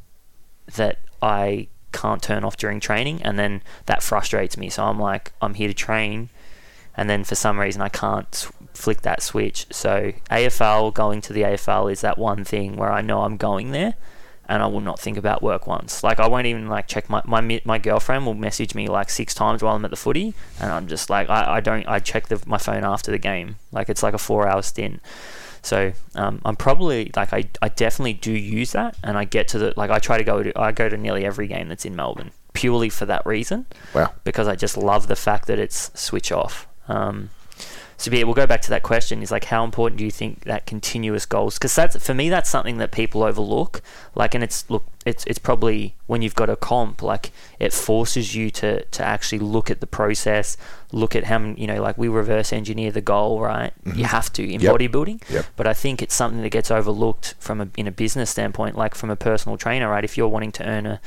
that 0.76 1.00
I 1.22 1.68
can't 1.92 2.22
turn 2.24 2.44
off 2.44 2.58
during 2.58 2.80
training, 2.80 3.22
and 3.24 3.38
then 3.38 3.62
that 3.86 4.02
frustrates 4.04 4.58
me. 4.58 4.70
So 4.70 4.84
I'm 4.84 5.00
like, 5.00 5.32
I'm 5.42 5.54
here 5.54 5.68
to 5.68 5.74
train, 5.74 6.30
and 6.98 7.10
then 7.10 7.24
for 7.24 7.36
some 7.36 7.60
reason 7.60 7.82
I 7.82 7.90
can't 7.90 8.50
flick 8.80 9.02
that 9.02 9.22
switch. 9.22 9.66
So 9.72 10.14
AFL, 10.32 10.94
going 10.94 11.22
to 11.22 11.34
the 11.34 11.42
AFL 11.44 11.92
is 11.92 12.02
that 12.02 12.18
one 12.18 12.44
thing 12.44 12.76
where 12.78 12.92
I 12.92 13.02
know 13.02 13.22
I'm 13.22 13.38
going 13.38 13.72
there. 13.72 13.94
And 14.48 14.64
I 14.64 14.66
will 14.66 14.82
not 14.82 15.00
think 15.00 15.16
about 15.16 15.44
work 15.44 15.68
once. 15.68 16.04
Like 16.04 16.20
I 16.20 16.28
won't 16.28 16.48
even 16.48 16.68
like 16.68 16.88
check 16.88 17.08
my 17.08 17.22
my 17.24 17.62
my 17.66 17.78
girlfriend 17.78 18.26
will 18.26 18.34
message 18.34 18.74
me 18.74 18.88
like 18.88 19.12
six 19.12 19.36
times 19.36 19.62
while 19.62 19.76
I'm 19.76 19.86
at 19.86 19.92
the 19.92 19.96
footy, 19.98 20.34
and 20.60 20.72
I'm 20.72 20.88
just 20.88 21.08
like 21.08 21.30
I, 21.30 21.58
I 21.58 21.60
don't 21.60 21.88
I 21.88 22.00
check 22.00 22.30
the, 22.30 22.42
my 22.48 22.58
phone 22.58 22.84
after 22.84 23.12
the 23.12 23.20
game. 23.20 23.58
Like 23.72 23.90
it's 23.90 24.02
like 24.02 24.16
a 24.16 24.18
four 24.18 24.48
hour 24.48 24.64
stint. 24.64 25.02
So 25.62 25.92
um, 26.16 26.42
I'm 26.46 26.56
probably 26.56 27.12
like 27.16 27.32
I, 27.32 27.44
I 27.62 27.68
definitely 27.70 28.14
do 28.14 28.32
use 28.32 28.72
that, 28.72 28.98
and 29.04 29.20
I 29.20 29.26
get 29.26 29.50
to 29.50 29.60
the 29.60 29.74
like 29.78 29.92
I 29.92 30.00
try 30.00 30.18
to 30.18 30.24
go 30.24 30.42
to 30.42 30.60
I 30.60 30.72
go 30.72 30.90
to 30.90 30.98
nearly 30.98 31.26
every 31.26 31.48
game 31.48 31.68
that's 31.70 31.86
in 31.86 31.96
Melbourne 31.96 32.32
purely 32.54 32.90
for 32.90 33.06
that 33.06 33.24
reason 33.28 33.68
Wow. 33.94 34.12
because 34.24 34.48
I 34.48 34.56
just 34.56 34.76
love 34.76 35.06
the 35.06 35.16
fact 35.16 35.46
that 35.46 35.60
it's 35.60 35.92
switch 35.94 36.32
off. 36.32 36.68
Um, 36.88 37.30
so 38.00 38.10
yeah, 38.12 38.24
we'll 38.24 38.34
go 38.34 38.48
back 38.48 38.62
to 38.62 38.70
that 38.70 38.82
question: 38.82 39.22
is 39.22 39.30
like 39.30 39.44
how 39.46 39.64
important 39.66 40.00
do 40.00 40.06
you 40.06 40.12
think 40.12 40.46
that 40.46 40.66
continuous 40.66 41.26
goals? 41.26 41.56
Because 41.56 41.76
that's 41.76 41.98
for 42.06 42.14
me, 42.14 42.30
that's 42.30 42.50
something 42.50 42.78
that 42.78 42.92
people 42.92 43.24
overlook. 43.24 43.82
Like, 44.16 44.34
and 44.34 44.42
it's 44.44 44.68
look, 44.70 44.86
it's 45.06 45.26
it's 45.26 45.38
probably 45.38 45.96
when 46.08 46.22
you've 46.22 46.34
got 46.36 46.50
a 46.50 46.56
comp, 46.56 47.02
like 47.04 47.32
it 47.60 47.74
forces 47.74 48.34
you 48.36 48.50
to 48.52 48.86
to 48.86 49.04
actually 49.04 49.40
look 49.40 49.70
at 49.70 49.82
the 49.82 49.88
process, 49.88 50.56
look 50.94 51.14
at 51.14 51.26
how 51.26 51.40
many, 51.40 51.60
you 51.60 51.68
know, 51.68 51.82
like 51.82 51.98
we 51.98 52.08
reverse 52.08 52.54
engineer 52.54 52.90
the 52.90 53.02
goal, 53.02 53.42
right? 53.42 53.74
Mm-hmm. 53.84 54.00
You 54.00 54.06
have 54.06 54.32
to 54.34 54.44
in 54.50 54.62
Yep. 54.62 54.76
bodybuilding. 54.76 55.30
Yep. 55.30 55.46
But 55.58 55.68
I 55.68 55.74
think 55.74 56.02
it's 56.02 56.16
something 56.16 56.42
that 56.42 56.52
gets 56.52 56.72
overlooked 56.72 57.36
from 57.40 57.60
a 57.60 57.68
in 57.76 57.86
a 57.86 57.92
business 57.92 58.30
standpoint, 58.30 58.78
like 58.78 58.96
from 58.96 59.10
a 59.10 59.18
personal 59.18 59.58
trainer, 59.58 59.90
right? 59.90 60.06
If 60.06 60.18
you're 60.18 60.30
wanting 60.30 60.54
to 60.54 60.64
earn 60.66 60.86
a, 60.86 61.02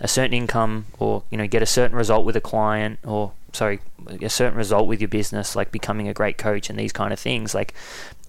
a 0.00 0.08
certain 0.08 0.32
income 0.32 0.86
or 0.98 1.24
you 1.30 1.36
know 1.36 1.46
get 1.46 1.60
a 1.62 1.66
certain 1.66 1.94
result 1.96 2.24
with 2.24 2.36
a 2.36 2.40
client 2.40 3.00
or 3.04 3.32
sorry 3.52 3.80
a 4.20 4.28
certain 4.28 4.56
result 4.56 4.88
with 4.88 5.00
your 5.00 5.08
business, 5.08 5.56
like 5.56 5.72
becoming 5.72 6.08
a 6.08 6.14
great 6.14 6.38
coach 6.38 6.70
and 6.70 6.78
these 6.78 6.92
kind 6.92 7.12
of 7.12 7.18
things, 7.18 7.54
like. 7.54 7.74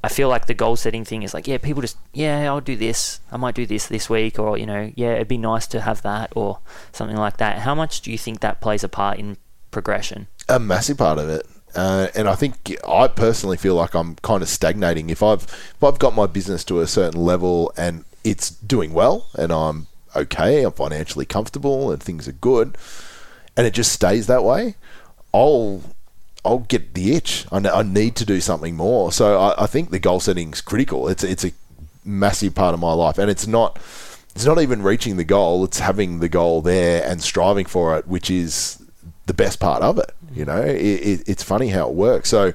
I 0.02 0.08
feel 0.08 0.30
like 0.30 0.46
the 0.46 0.54
goal 0.54 0.78
setting 0.78 1.04
thing 1.04 1.24
is 1.24 1.34
like, 1.34 1.46
yeah, 1.46 1.58
people 1.58 1.82
just, 1.82 1.98
yeah, 2.14 2.46
I'll 2.46 2.62
do 2.62 2.78
this. 2.78 3.20
I 3.34 3.36
might 3.36 3.54
do 3.54 3.66
this 3.66 3.88
this 3.88 4.10
week, 4.10 4.40
or, 4.40 4.58
you 4.58 4.66
know, 4.66 4.94
yeah, 4.96 5.16
it'd 5.16 5.28
be 5.28 5.38
nice 5.38 5.68
to 5.68 5.82
have 5.82 6.04
that, 6.04 6.32
or 6.38 6.60
something 6.94 7.18
like 7.18 7.36
that. 7.36 7.60
How 7.60 7.76
much 7.76 8.00
do 8.00 8.10
you 8.10 8.18
think 8.18 8.40
that 8.40 8.62
plays 8.62 8.82
a 8.82 8.88
part 8.88 9.20
in 9.20 9.36
progression? 9.72 10.28
a 10.50 10.60
massive 10.60 10.98
part 10.98 11.20
of 11.20 11.30
it. 11.30 11.46
Uh, 11.76 12.08
and 12.16 12.28
I 12.28 12.34
think 12.34 12.76
I 12.88 13.08
personally 13.08 13.56
feel 13.56 13.76
like 13.76 13.94
I'm 13.94 14.16
kind 14.16 14.42
of 14.42 14.50
stagnating. 14.50 15.12
If 15.12 15.22
I've 15.22 15.44
if 15.44 15.84
I've 15.84 16.00
got 16.00 16.16
my 16.16 16.26
business 16.26 16.64
to 16.66 16.80
a 16.80 16.88
certain 16.88 17.22
level 17.22 17.72
and 17.78 18.04
it's 18.24 18.50
doing 18.50 18.92
well 18.92 19.28
and 19.36 19.54
I'm 19.54 19.88
okay, 20.16 20.64
I'm 20.64 20.72
financially 20.72 21.26
comfortable 21.26 21.92
and 21.92 22.02
things 22.02 22.28
are 22.28 22.34
good, 22.34 22.76
and 23.56 23.68
it 23.68 23.74
just 23.76 23.94
stays 23.94 24.26
that 24.26 24.44
way, 24.44 24.76
I'll 25.34 25.82
I'll 26.46 26.60
get 26.60 26.94
the 26.94 27.16
itch. 27.16 27.46
I, 27.52 27.58
I 27.58 27.84
need 27.84 28.16
to 28.18 28.26
do 28.26 28.42
something 28.42 28.76
more. 28.76 29.12
So 29.12 29.40
I, 29.40 29.64
I 29.64 29.68
think 29.68 29.92
the 29.92 30.00
goal 30.00 30.20
setting 30.20 30.54
is 30.54 30.62
critical. 30.62 31.08
It's 31.08 31.24
it's 31.24 31.46
a 31.46 31.52
massive 32.06 32.56
part 32.56 32.74
of 32.74 32.80
my 32.80 32.94
life, 32.94 33.18
and 33.18 33.30
it's 33.30 33.48
not 33.48 33.80
it's 34.36 34.46
not 34.46 34.62
even 34.62 34.82
reaching 34.82 35.18
the 35.18 35.24
goal. 35.24 35.64
It's 35.66 35.80
having 35.80 36.20
the 36.20 36.30
goal 36.30 36.62
there 36.62 37.04
and 37.04 37.22
striving 37.22 37.66
for 37.66 37.98
it, 37.98 38.08
which 38.08 38.30
is 38.30 38.82
the 39.26 39.34
best 39.34 39.60
part 39.60 39.82
of 39.82 39.98
it. 39.98 40.12
You 40.34 40.46
know, 40.46 40.62
it, 40.62 40.76
it, 40.76 41.24
it's 41.28 41.44
funny 41.44 41.70
how 41.70 41.90
it 41.90 41.94
works. 41.94 42.30
So 42.30 42.54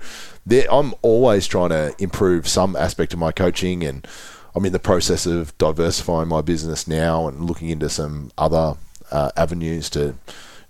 I'm 0.71 0.95
always 1.03 1.47
trying 1.47 1.71
to 1.71 1.95
improve 1.99 2.49
some 2.49 2.77
aspect 2.77 3.13
of 3.13 3.19
my 3.19 3.33
coaching, 3.33 3.85
and 3.85 4.07
I'm 4.55 4.65
in 4.65 4.73
the 4.73 4.79
process 4.79 5.27
of 5.27 5.57
diversifying 5.59 6.29
my 6.29 6.41
business 6.41 6.87
now 6.87 7.29
and 7.29 7.45
looking 7.45 7.71
into 7.71 7.89
some 7.89 8.31
other 8.39 8.77
uh, 9.11 9.31
avenues 9.37 9.91
to 9.91 10.15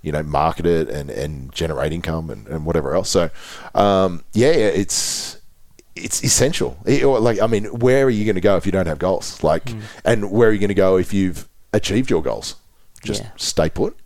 you 0.05 0.13
know 0.13 0.23
market 0.23 0.67
it 0.67 0.89
and, 0.89 1.11
and 1.11 1.53
generate 1.53 1.93
income 1.93 2.31
and, 2.31 2.47
and 2.47 2.67
whatever 2.67 2.95
else. 2.95 3.09
So 3.09 3.31
um, 3.75 4.23
yeah, 4.35 4.51
it's 4.51 5.39
it's 5.97 6.23
essential. 6.23 6.77
It, 6.85 7.05
like 7.07 7.41
I 7.41 7.47
mean, 7.47 7.65
where 7.65 8.05
are 8.07 8.11
you 8.11 8.25
going 8.25 8.35
to 8.35 8.41
go 8.41 8.57
if 8.57 8.67
you 8.67 8.73
don't 8.73 8.87
have 8.87 8.99
goals? 8.99 9.43
Like, 9.43 9.65
mm. 9.65 9.83
and 10.05 10.31
where 10.31 10.51
are 10.51 10.53
you 10.53 10.59
going 10.59 10.69
to 10.69 10.75
go 10.75 10.99
if 10.99 11.13
you've 11.15 11.49
achieved 11.73 12.11
your 12.11 12.23
goals? 12.23 12.57
Just 13.03 13.23
yeah. 13.23 13.31
stay 13.37 13.71
put. 13.71 13.97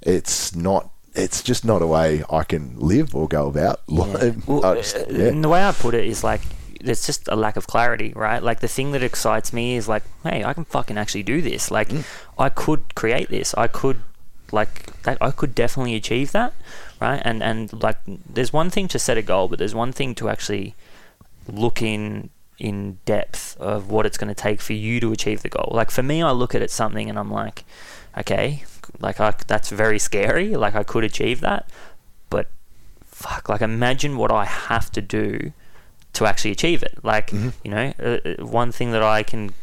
It's 0.00 0.54
not. 0.56 0.90
It's 1.14 1.42
just 1.42 1.64
not 1.64 1.82
a 1.82 1.86
way 1.86 2.24
I 2.30 2.42
can 2.42 2.80
live 2.80 3.14
or 3.14 3.28
go 3.28 3.46
about. 3.46 3.80
Yeah. 3.86 4.32
well, 4.46 4.74
just, 4.76 4.96
uh, 4.96 5.04
yeah. 5.10 5.26
And 5.26 5.44
the 5.44 5.48
way 5.50 5.62
I 5.62 5.72
put 5.72 5.94
it 5.94 6.06
is 6.06 6.24
like 6.24 6.40
there's 6.82 7.04
just 7.04 7.28
a 7.28 7.36
lack 7.36 7.56
of 7.56 7.66
clarity, 7.66 8.12
right? 8.16 8.42
Like 8.42 8.60
the 8.60 8.68
thing 8.68 8.92
that 8.92 9.02
excites 9.02 9.52
me 9.52 9.76
is 9.76 9.88
like, 9.88 10.04
hey, 10.22 10.42
I 10.42 10.54
can 10.54 10.64
fucking 10.64 10.96
actually 10.96 11.22
do 11.22 11.42
this. 11.42 11.70
Like, 11.70 11.90
mm. 11.90 12.04
I 12.38 12.48
could 12.48 12.94
create 12.94 13.28
this. 13.28 13.54
I 13.54 13.66
could 13.66 14.02
like 14.52 15.02
that 15.02 15.18
I 15.20 15.30
could 15.30 15.54
definitely 15.54 15.94
achieve 15.94 16.32
that, 16.32 16.52
right? 17.00 17.20
And 17.24 17.42
and 17.42 17.72
like 17.82 17.98
there's 18.06 18.52
one 18.52 18.70
thing 18.70 18.88
to 18.88 18.98
set 18.98 19.16
a 19.16 19.22
goal, 19.22 19.48
but 19.48 19.58
there's 19.58 19.74
one 19.74 19.92
thing 19.92 20.14
to 20.16 20.28
actually 20.28 20.74
look 21.48 21.82
in 21.82 22.30
in 22.58 22.98
depth 23.04 23.56
of 23.58 23.90
what 23.90 24.06
it's 24.06 24.16
going 24.16 24.32
to 24.32 24.40
take 24.40 24.60
for 24.60 24.72
you 24.72 25.00
to 25.00 25.12
achieve 25.12 25.42
the 25.42 25.48
goal. 25.48 25.70
Like 25.72 25.90
for 25.90 26.02
me, 26.02 26.22
I 26.22 26.30
look 26.30 26.54
at 26.54 26.62
it 26.62 26.70
something 26.70 27.08
and 27.10 27.18
I'm 27.18 27.30
like, 27.30 27.64
okay, 28.16 28.64
like 29.00 29.18
I, 29.20 29.34
that's 29.46 29.70
very 29.70 29.98
scary. 29.98 30.54
Like 30.54 30.76
I 30.76 30.84
could 30.84 31.02
achieve 31.02 31.40
that, 31.40 31.68
but 32.30 32.48
fuck, 33.04 33.48
like 33.48 33.62
imagine 33.62 34.16
what 34.16 34.30
I 34.30 34.44
have 34.44 34.92
to 34.92 35.00
do 35.00 35.52
to 36.12 36.26
actually 36.26 36.52
achieve 36.52 36.82
it. 36.82 36.98
Like 37.02 37.30
mm-hmm. 37.30 37.48
you 37.64 37.70
know, 37.70 37.92
uh, 37.98 38.28
uh 38.28 38.46
one 38.46 38.70
thing 38.70 38.92
that 38.92 39.02
I 39.02 39.22
can 39.22 39.54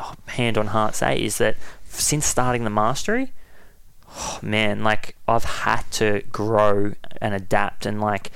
oh, 0.00 0.14
hand 0.26 0.58
on 0.58 0.68
heart 0.68 0.94
say 0.94 1.22
is 1.22 1.38
that 1.38 1.56
since 1.84 2.26
starting 2.26 2.64
the 2.64 2.70
mastery, 2.70 3.32
oh, 4.16 4.38
man, 4.42 4.82
like 4.82 5.16
I've 5.26 5.44
had 5.44 5.82
to 5.92 6.22
grow 6.32 6.92
and 7.20 7.34
adapt 7.34 7.86
and 7.86 8.00
like 8.00 8.30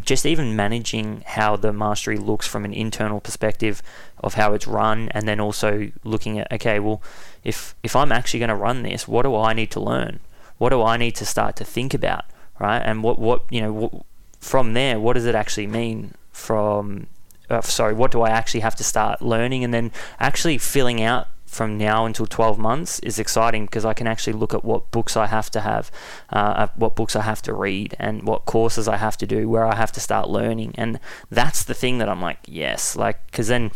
just 0.00 0.26
even 0.26 0.56
managing 0.56 1.22
how 1.26 1.56
the 1.56 1.72
mastery 1.72 2.18
looks 2.18 2.46
from 2.46 2.64
an 2.64 2.72
internal 2.72 3.20
perspective 3.20 3.82
of 4.18 4.34
how 4.34 4.54
it's 4.54 4.66
run 4.66 5.08
and 5.10 5.28
then 5.28 5.40
also 5.40 5.90
looking 6.04 6.38
at 6.38 6.52
okay, 6.52 6.78
well, 6.78 7.02
if 7.44 7.74
if 7.82 7.94
I'm 7.94 8.12
actually 8.12 8.40
going 8.40 8.48
to 8.48 8.54
run 8.54 8.82
this, 8.82 9.06
what 9.06 9.22
do 9.22 9.34
I 9.36 9.52
need 9.52 9.70
to 9.72 9.80
learn? 9.80 10.20
What 10.58 10.70
do 10.70 10.82
I 10.82 10.96
need 10.96 11.14
to 11.16 11.26
start 11.26 11.56
to 11.56 11.64
think 11.64 11.94
about, 11.94 12.24
right? 12.58 12.80
And 12.80 13.02
what 13.02 13.18
what, 13.18 13.42
you 13.50 13.60
know, 13.60 13.72
what, 13.72 13.92
from 14.40 14.74
there, 14.74 15.00
what 15.00 15.14
does 15.14 15.26
it 15.26 15.34
actually 15.34 15.66
mean 15.66 16.14
from 16.32 17.06
uh, 17.50 17.60
sorry, 17.62 17.94
what 17.94 18.10
do 18.10 18.22
I 18.22 18.30
actually 18.30 18.60
have 18.60 18.76
to 18.76 18.84
start 18.84 19.22
learning 19.22 19.64
and 19.64 19.72
then 19.72 19.90
actually 20.20 20.58
filling 20.58 21.00
out 21.00 21.28
from 21.48 21.78
now 21.78 22.04
until 22.04 22.26
12 22.26 22.58
months 22.58 22.98
is 23.00 23.18
exciting 23.18 23.64
because 23.64 23.84
I 23.84 23.94
can 23.94 24.06
actually 24.06 24.34
look 24.34 24.52
at 24.52 24.64
what 24.64 24.90
books 24.90 25.16
I 25.16 25.26
have 25.26 25.50
to 25.52 25.60
have, 25.60 25.90
uh, 26.30 26.68
what 26.76 26.94
books 26.94 27.16
I 27.16 27.22
have 27.22 27.40
to 27.42 27.54
read, 27.54 27.96
and 27.98 28.22
what 28.24 28.44
courses 28.44 28.86
I 28.86 28.98
have 28.98 29.16
to 29.16 29.26
do, 29.26 29.48
where 29.48 29.64
I 29.64 29.74
have 29.74 29.90
to 29.92 30.00
start 30.00 30.28
learning. 30.28 30.74
And 30.76 31.00
that's 31.30 31.64
the 31.64 31.74
thing 31.74 31.98
that 31.98 32.08
I'm 32.08 32.20
like, 32.20 32.38
yes, 32.46 32.96
like, 32.96 33.26
because 33.26 33.48
then 33.48 33.70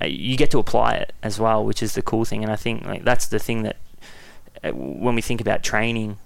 uh, 0.00 0.06
you 0.06 0.36
get 0.36 0.50
to 0.52 0.58
apply 0.58 0.94
it 0.94 1.12
as 1.22 1.40
well, 1.40 1.64
which 1.64 1.82
is 1.82 1.94
the 1.94 2.02
cool 2.02 2.24
thing. 2.24 2.42
And 2.42 2.52
I 2.52 2.56
think 2.56 2.84
like 2.84 3.04
that's 3.04 3.26
the 3.26 3.40
thing 3.40 3.62
that 3.64 3.76
uh, 4.62 4.70
when 4.70 5.14
we 5.14 5.20
think 5.20 5.40
about 5.40 5.62
training, 5.62 6.18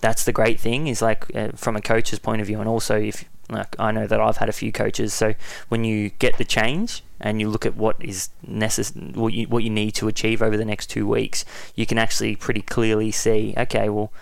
that's 0.00 0.24
the 0.24 0.32
great 0.32 0.58
thing 0.58 0.88
is 0.88 1.00
like 1.00 1.34
uh, 1.34 1.50
from 1.54 1.76
a 1.76 1.80
coach's 1.80 2.18
point 2.18 2.40
of 2.40 2.48
view, 2.48 2.58
and 2.58 2.68
also 2.68 2.98
if 2.98 3.24
like 3.50 3.78
I 3.78 3.92
know 3.92 4.06
that 4.06 4.20
I've 4.20 4.38
had 4.38 4.48
a 4.48 4.52
few 4.52 4.72
coaches, 4.72 5.12
so 5.12 5.34
when 5.68 5.84
you 5.84 6.10
get 6.18 6.38
the 6.38 6.44
change 6.44 7.02
and 7.20 7.40
you 7.40 7.48
look 7.48 7.66
at 7.66 7.76
what 7.76 7.96
is 8.02 8.30
necess- 8.46 9.14
what 9.14 9.32
you 9.32 9.46
what 9.46 9.62
you 9.62 9.70
need 9.70 9.92
to 9.92 10.08
achieve 10.08 10.42
over 10.42 10.56
the 10.56 10.64
next 10.64 10.86
two 10.86 11.06
weeks, 11.06 11.44
you 11.74 11.86
can 11.86 11.98
actually 11.98 12.36
pretty 12.36 12.62
clearly 12.62 13.10
see, 13.10 13.54
okay, 13.56 13.88
well, 13.88 14.12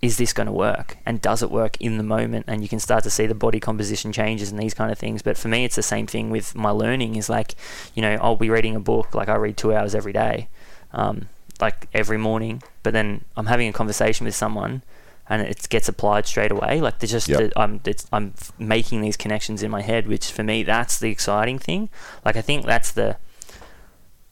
is 0.00 0.16
this 0.16 0.32
going 0.32 0.46
to 0.46 0.52
work? 0.52 0.96
And 1.04 1.20
does 1.20 1.42
it 1.42 1.50
work 1.50 1.76
in 1.80 1.96
the 1.96 2.04
moment? 2.04 2.44
And 2.46 2.62
you 2.62 2.68
can 2.68 2.78
start 2.78 3.02
to 3.04 3.10
see 3.10 3.26
the 3.26 3.34
body 3.34 3.58
composition 3.58 4.12
changes 4.12 4.50
and 4.50 4.60
these 4.60 4.74
kind 4.74 4.92
of 4.92 4.98
things. 4.98 5.22
But 5.22 5.36
for 5.36 5.48
me 5.48 5.64
it's 5.64 5.76
the 5.76 5.82
same 5.82 6.06
thing 6.06 6.30
with 6.30 6.54
my 6.54 6.70
learning 6.70 7.16
is 7.16 7.28
like 7.28 7.54
you 7.94 8.02
know 8.02 8.16
i'll 8.20 8.36
be 8.36 8.50
reading 8.50 8.76
a 8.76 8.80
book 8.80 9.14
like 9.14 9.28
i 9.28 9.34
read 9.34 9.56
two 9.56 9.74
hours 9.74 9.94
every 9.94 10.12
day 10.12 10.48
um, 10.92 11.28
like 11.60 11.88
every 11.92 12.18
morning. 12.18 12.62
But 12.82 12.92
then 12.92 13.24
i'm 13.36 13.46
having 13.46 13.68
a 13.68 13.72
conversation 13.72 14.24
with 14.24 14.34
someone 14.34 14.82
and 15.28 15.42
it 15.42 15.68
gets 15.68 15.88
applied 15.88 16.26
straight 16.26 16.50
away. 16.50 16.80
Like 16.80 16.98
there's 16.98 17.10
just 17.10 17.28
yep. 17.28 17.52
I'm 17.56 17.80
I'm 18.12 18.34
making 18.58 19.00
these 19.00 19.16
connections 19.16 19.62
in 19.62 19.70
my 19.70 19.82
head, 19.82 20.06
which 20.06 20.30
for 20.32 20.42
me 20.42 20.62
that's 20.62 20.98
the 20.98 21.10
exciting 21.10 21.58
thing. 21.58 21.90
Like 22.24 22.36
I 22.36 22.42
think 22.42 22.66
that's 22.66 22.92
the 22.92 23.16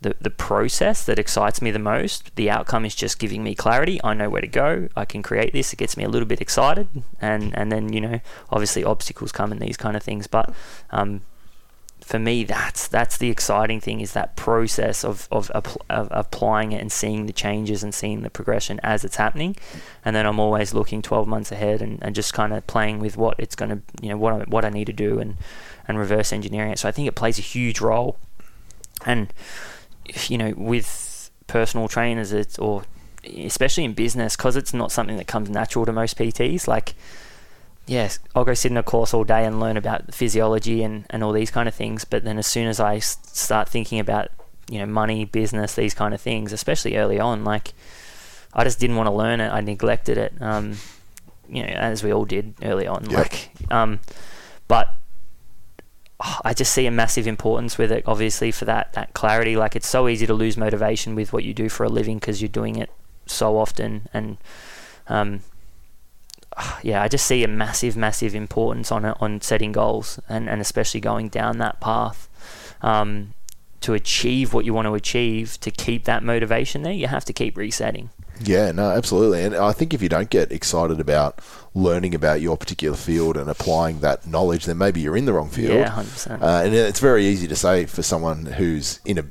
the, 0.01 0.15
the 0.21 0.31
process 0.31 1.05
that 1.05 1.19
excites 1.19 1.63
me 1.63 1.71
the 1.71 1.79
most. 1.79 2.35
The 2.37 2.51
outcome 2.51 2.85
is 2.85 2.95
just 2.95 3.19
giving 3.19 3.43
me 3.43 3.55
clarity. 3.55 3.99
I 4.05 4.15
know 4.15 4.29
where 4.29 4.43
to 4.43 4.47
go. 4.47 4.89
I 4.95 5.05
can 5.05 5.23
create 5.23 5.53
this. 5.53 5.73
It 5.73 5.77
gets 5.77 5.97
me 5.97 6.05
a 6.05 6.09
little 6.09 6.29
bit 6.29 6.41
excited, 6.41 6.89
and 7.21 7.57
and 7.57 7.73
then 7.73 7.93
you 7.93 8.01
know 8.01 8.21
obviously 8.51 8.85
obstacles 8.85 9.33
come 9.33 9.53
and 9.53 9.61
these 9.61 9.77
kind 9.77 9.97
of 9.97 10.03
things. 10.03 10.27
But 10.27 10.55
um, 10.91 11.23
for 12.07 12.21
me, 12.21 12.45
that's 12.45 12.87
that's 12.87 13.16
the 13.16 13.31
exciting 13.31 13.81
thing 13.81 14.01
is 14.01 14.12
that 14.12 14.37
process 14.37 15.05
of, 15.05 15.27
of, 15.33 15.51
of, 15.51 15.75
applying 15.90 16.71
it 16.71 16.81
and 16.81 16.92
seeing 16.92 17.27
the 17.27 17.33
changes 17.33 17.83
and 17.83 17.92
seeing 17.92 18.23
the 18.23 18.31
progression 18.31 18.79
as 18.85 19.03
it's 19.05 19.16
happening. 19.16 19.57
And 20.05 20.14
then 20.14 20.25
I'm 20.25 20.38
always 20.38 20.73
looking 20.73 21.03
12 21.03 21.27
months 21.27 21.51
ahead 21.51 21.83
and, 21.83 21.99
and 22.01 22.14
just 22.14 22.33
kind 22.33 22.53
of 22.53 22.64
playing 22.69 23.01
with 23.01 23.16
what 23.16 23.35
it's 23.40 23.57
going 23.57 23.71
to, 23.71 23.83
you 24.01 24.09
know, 24.09 24.16
what 24.16 24.35
I, 24.35 24.37
what 24.45 24.64
I 24.64 24.69
need 24.69 24.85
to 24.85 24.92
do 24.92 25.19
and, 25.19 25.35
and 25.88 25.99
reverse 25.99 26.33
engineering 26.33 26.71
it. 26.71 26.79
So 26.79 26.88
I 26.88 26.92
think 26.92 27.09
it 27.09 27.16
plays 27.16 27.40
a 27.40 27.42
huge 27.42 27.81
role. 27.81 28.19
And, 29.05 29.33
you 30.29 30.38
know, 30.38 30.55
with 30.57 31.33
personal 31.49 31.88
trainers, 31.88 32.33
it's, 32.33 32.57
or 32.57 32.85
especially 33.25 33.83
in 33.83 33.95
business, 33.95 34.37
because 34.37 34.55
it's 34.55 34.73
not 34.73 34.92
something 34.92 35.16
that 35.16 35.27
comes 35.27 35.51
natural 35.51 35.85
to 35.85 35.92
most 35.92 36.16
PTs, 36.16 36.69
like, 36.69 36.95
yes, 37.87 38.18
I'll 38.35 38.44
go 38.44 38.55
sit 38.55 38.70
in 38.70 38.77
a 38.77 38.83
course 38.83 39.14
all 39.14 39.25
day 39.25 39.44
and 39.44 39.61
learn 39.61 39.77
about 39.77 40.14
physiology 40.14 40.83
and, 40.83 41.07
and 41.11 41.22
all 41.22 41.33
these 41.33 41.51
kind 41.51 41.68
of 41.68 41.75
things. 41.75 42.05
But 42.05 42.25
then 42.25 42.38
as 42.38 42.46
soon 42.46 42.66
as 42.66 42.81
I 42.81 42.99
start 42.99 43.68
thinking 43.68 44.01
about, 44.01 44.29
you 44.70 44.79
know, 44.79 44.87
money, 44.87 45.25
business, 45.25 45.75
these 45.75 45.94
kind 45.94 46.14
of 46.14 46.20
things, 46.20 46.53
especially 46.53 46.96
early 46.96 47.20
on, 47.20 47.44
like 47.44 47.75
I 48.53 48.64
just 48.64 48.81
didn't 48.81 48.96
want 48.96 49.07
to 49.07 49.12
learn 49.12 49.40
it. 49.40 49.51
I 49.51 49.61
neglected 49.61 50.18
it. 50.18 50.35
Um, 50.40 50.77
you 51.49 51.62
know, 51.62 51.68
as 51.68 52.03
we 52.03 52.12
all 52.12 52.25
did 52.25 52.55
early 52.62 52.87
on. 52.87 53.09
Yep. 53.09 53.18
Like, 53.18 53.51
um, 53.70 54.01
but 54.66 54.88
I 56.44 56.55
just 56.55 56.72
see 56.72 56.87
a 56.87 56.90
massive 56.90 57.27
importance 57.27 57.79
with 57.79 57.92
it, 57.92 58.03
obviously, 58.07 58.51
for 58.51 58.64
that, 58.64 58.94
that 58.94 59.14
clarity. 59.14 59.57
Like, 59.57 59.77
it's 59.77 59.87
so 59.87 60.09
easy 60.09 60.27
to 60.27 60.35
lose 60.35 60.57
motivation 60.57 61.14
with 61.14 61.33
what 61.33 61.44
you 61.44 61.55
do 61.55 61.68
for 61.68 61.85
a 61.85 61.88
living 61.88 62.18
because 62.18 62.40
you're 62.40 62.49
doing 62.49 62.77
it 62.77 62.90
so 63.27 63.59
often. 63.59 64.09
And, 64.12 64.38
um, 65.09 65.40
yeah, 66.83 67.03
I 67.03 67.09
just 67.09 67.27
see 67.27 67.45
a 67.45 67.49
massive, 67.49 67.97
massive 67.97 68.35
importance 68.35 68.90
on 68.92 69.05
it, 69.05 69.16
on 69.21 69.40
setting 69.40 69.73
goals 69.73 70.21
and, 70.29 70.49
and 70.49 70.61
especially 70.61 71.01
going 71.01 71.29
down 71.29 71.59
that 71.59 71.81
path. 71.81 72.29
Um, 72.83 73.35
to 73.81 73.95
achieve 73.95 74.53
what 74.53 74.64
you 74.64 74.75
want 74.75 74.87
to 74.87 74.95
achieve, 74.95 75.61
to 75.61 75.71
keep 75.71 76.05
that 76.05 76.23
motivation 76.23 76.83
there, 76.83 76.92
you 76.92 77.07
have 77.07 77.25
to 77.27 77.33
keep 77.33 77.57
resetting. 77.57 78.11
Yeah, 78.40 78.73
no, 78.73 78.90
absolutely. 78.90 79.42
And 79.45 79.55
I 79.55 79.73
think 79.73 79.95
if 79.95 80.03
you 80.03 80.09
don't 80.09 80.29
get 80.29 80.53
excited 80.53 81.01
about 81.01 81.38
learning 81.75 82.14
about 82.14 82.40
your 82.40 82.57
particular 82.57 82.97
field 82.97 83.37
and 83.37 83.49
applying 83.49 84.01
that 84.01 84.27
knowledge, 84.27 84.66
then 84.66 84.79
maybe 84.79 85.01
you're 85.01 85.16
in 85.16 85.25
the 85.25 85.33
wrong 85.33 85.49
field. 85.49 85.79
Yeah, 85.79 85.90
100%. 85.90 86.42
Uh, 86.42 86.64
and 86.64 86.75
it's 86.75 87.01
very 87.01 87.27
easy 87.27 87.47
to 87.49 87.57
say 87.57 87.87
for 87.87 88.03
someone 88.03 88.47
who's 88.47 89.01
in 89.05 89.19
a 89.19 89.25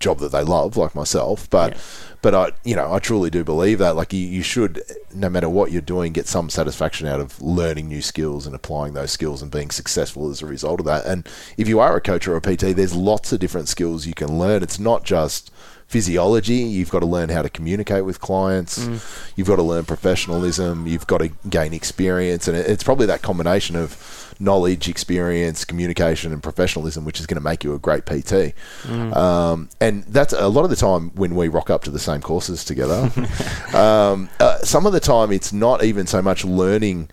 job 0.00 0.18
that 0.20 0.32
they 0.32 0.42
love, 0.42 0.76
like 0.76 0.94
myself, 0.94 1.48
but. 1.50 1.72
Yeah 1.72 1.80
but 2.22 2.36
I, 2.36 2.52
you 2.64 2.76
know, 2.76 2.92
I 2.92 3.00
truly 3.00 3.30
do 3.30 3.42
believe 3.42 3.80
that. 3.80 3.96
Like 3.96 4.12
you, 4.12 4.20
you 4.20 4.42
should, 4.42 4.80
no 5.12 5.28
matter 5.28 5.48
what 5.48 5.72
you're 5.72 5.82
doing, 5.82 6.12
get 6.12 6.28
some 6.28 6.48
satisfaction 6.50 7.08
out 7.08 7.18
of 7.18 7.42
learning 7.42 7.88
new 7.88 8.00
skills 8.00 8.46
and 8.46 8.54
applying 8.54 8.94
those 8.94 9.10
skills 9.10 9.42
and 9.42 9.50
being 9.50 9.72
successful 9.72 10.30
as 10.30 10.40
a 10.40 10.46
result 10.46 10.78
of 10.78 10.86
that. 10.86 11.04
And 11.04 11.28
if 11.56 11.66
you 11.66 11.80
are 11.80 11.96
a 11.96 12.00
coach 12.00 12.28
or 12.28 12.36
a 12.36 12.40
PT, 12.40 12.76
there's 12.76 12.94
lots 12.94 13.32
of 13.32 13.40
different 13.40 13.66
skills 13.66 14.06
you 14.06 14.14
can 14.14 14.38
learn. 14.38 14.62
It's 14.62 14.78
not 14.78 15.02
just 15.02 15.50
physiology. 15.88 16.58
You've 16.58 16.90
got 16.90 17.00
to 17.00 17.06
learn 17.06 17.28
how 17.28 17.42
to 17.42 17.50
communicate 17.50 18.04
with 18.04 18.20
clients. 18.20 18.78
Mm. 18.78 19.32
You've 19.36 19.48
got 19.48 19.56
to 19.56 19.64
learn 19.64 19.84
professionalism. 19.84 20.86
You've 20.86 21.08
got 21.08 21.18
to 21.18 21.32
gain 21.50 21.74
experience, 21.74 22.46
and 22.46 22.56
it's 22.56 22.84
probably 22.84 23.06
that 23.06 23.22
combination 23.22 23.74
of 23.74 24.21
knowledge, 24.40 24.88
experience, 24.88 25.64
communication, 25.64 26.32
and 26.32 26.42
professionalism, 26.42 27.04
which 27.04 27.20
is 27.20 27.26
going 27.26 27.36
to 27.36 27.42
make 27.42 27.64
you 27.64 27.74
a 27.74 27.78
great 27.78 28.06
PT. 28.06 28.54
Mm. 28.82 29.16
Um, 29.16 29.68
and 29.80 30.04
that's 30.04 30.32
a 30.32 30.48
lot 30.48 30.64
of 30.64 30.70
the 30.70 30.76
time 30.76 31.10
when 31.14 31.34
we 31.34 31.48
rock 31.48 31.70
up 31.70 31.84
to 31.84 31.90
the 31.90 31.98
same 31.98 32.20
courses 32.20 32.64
together. 32.64 33.10
um, 33.74 34.28
uh, 34.40 34.58
some 34.58 34.86
of 34.86 34.92
the 34.92 35.00
time, 35.00 35.32
it's 35.32 35.52
not 35.52 35.84
even 35.84 36.06
so 36.06 36.22
much 36.22 36.44
learning 36.44 37.08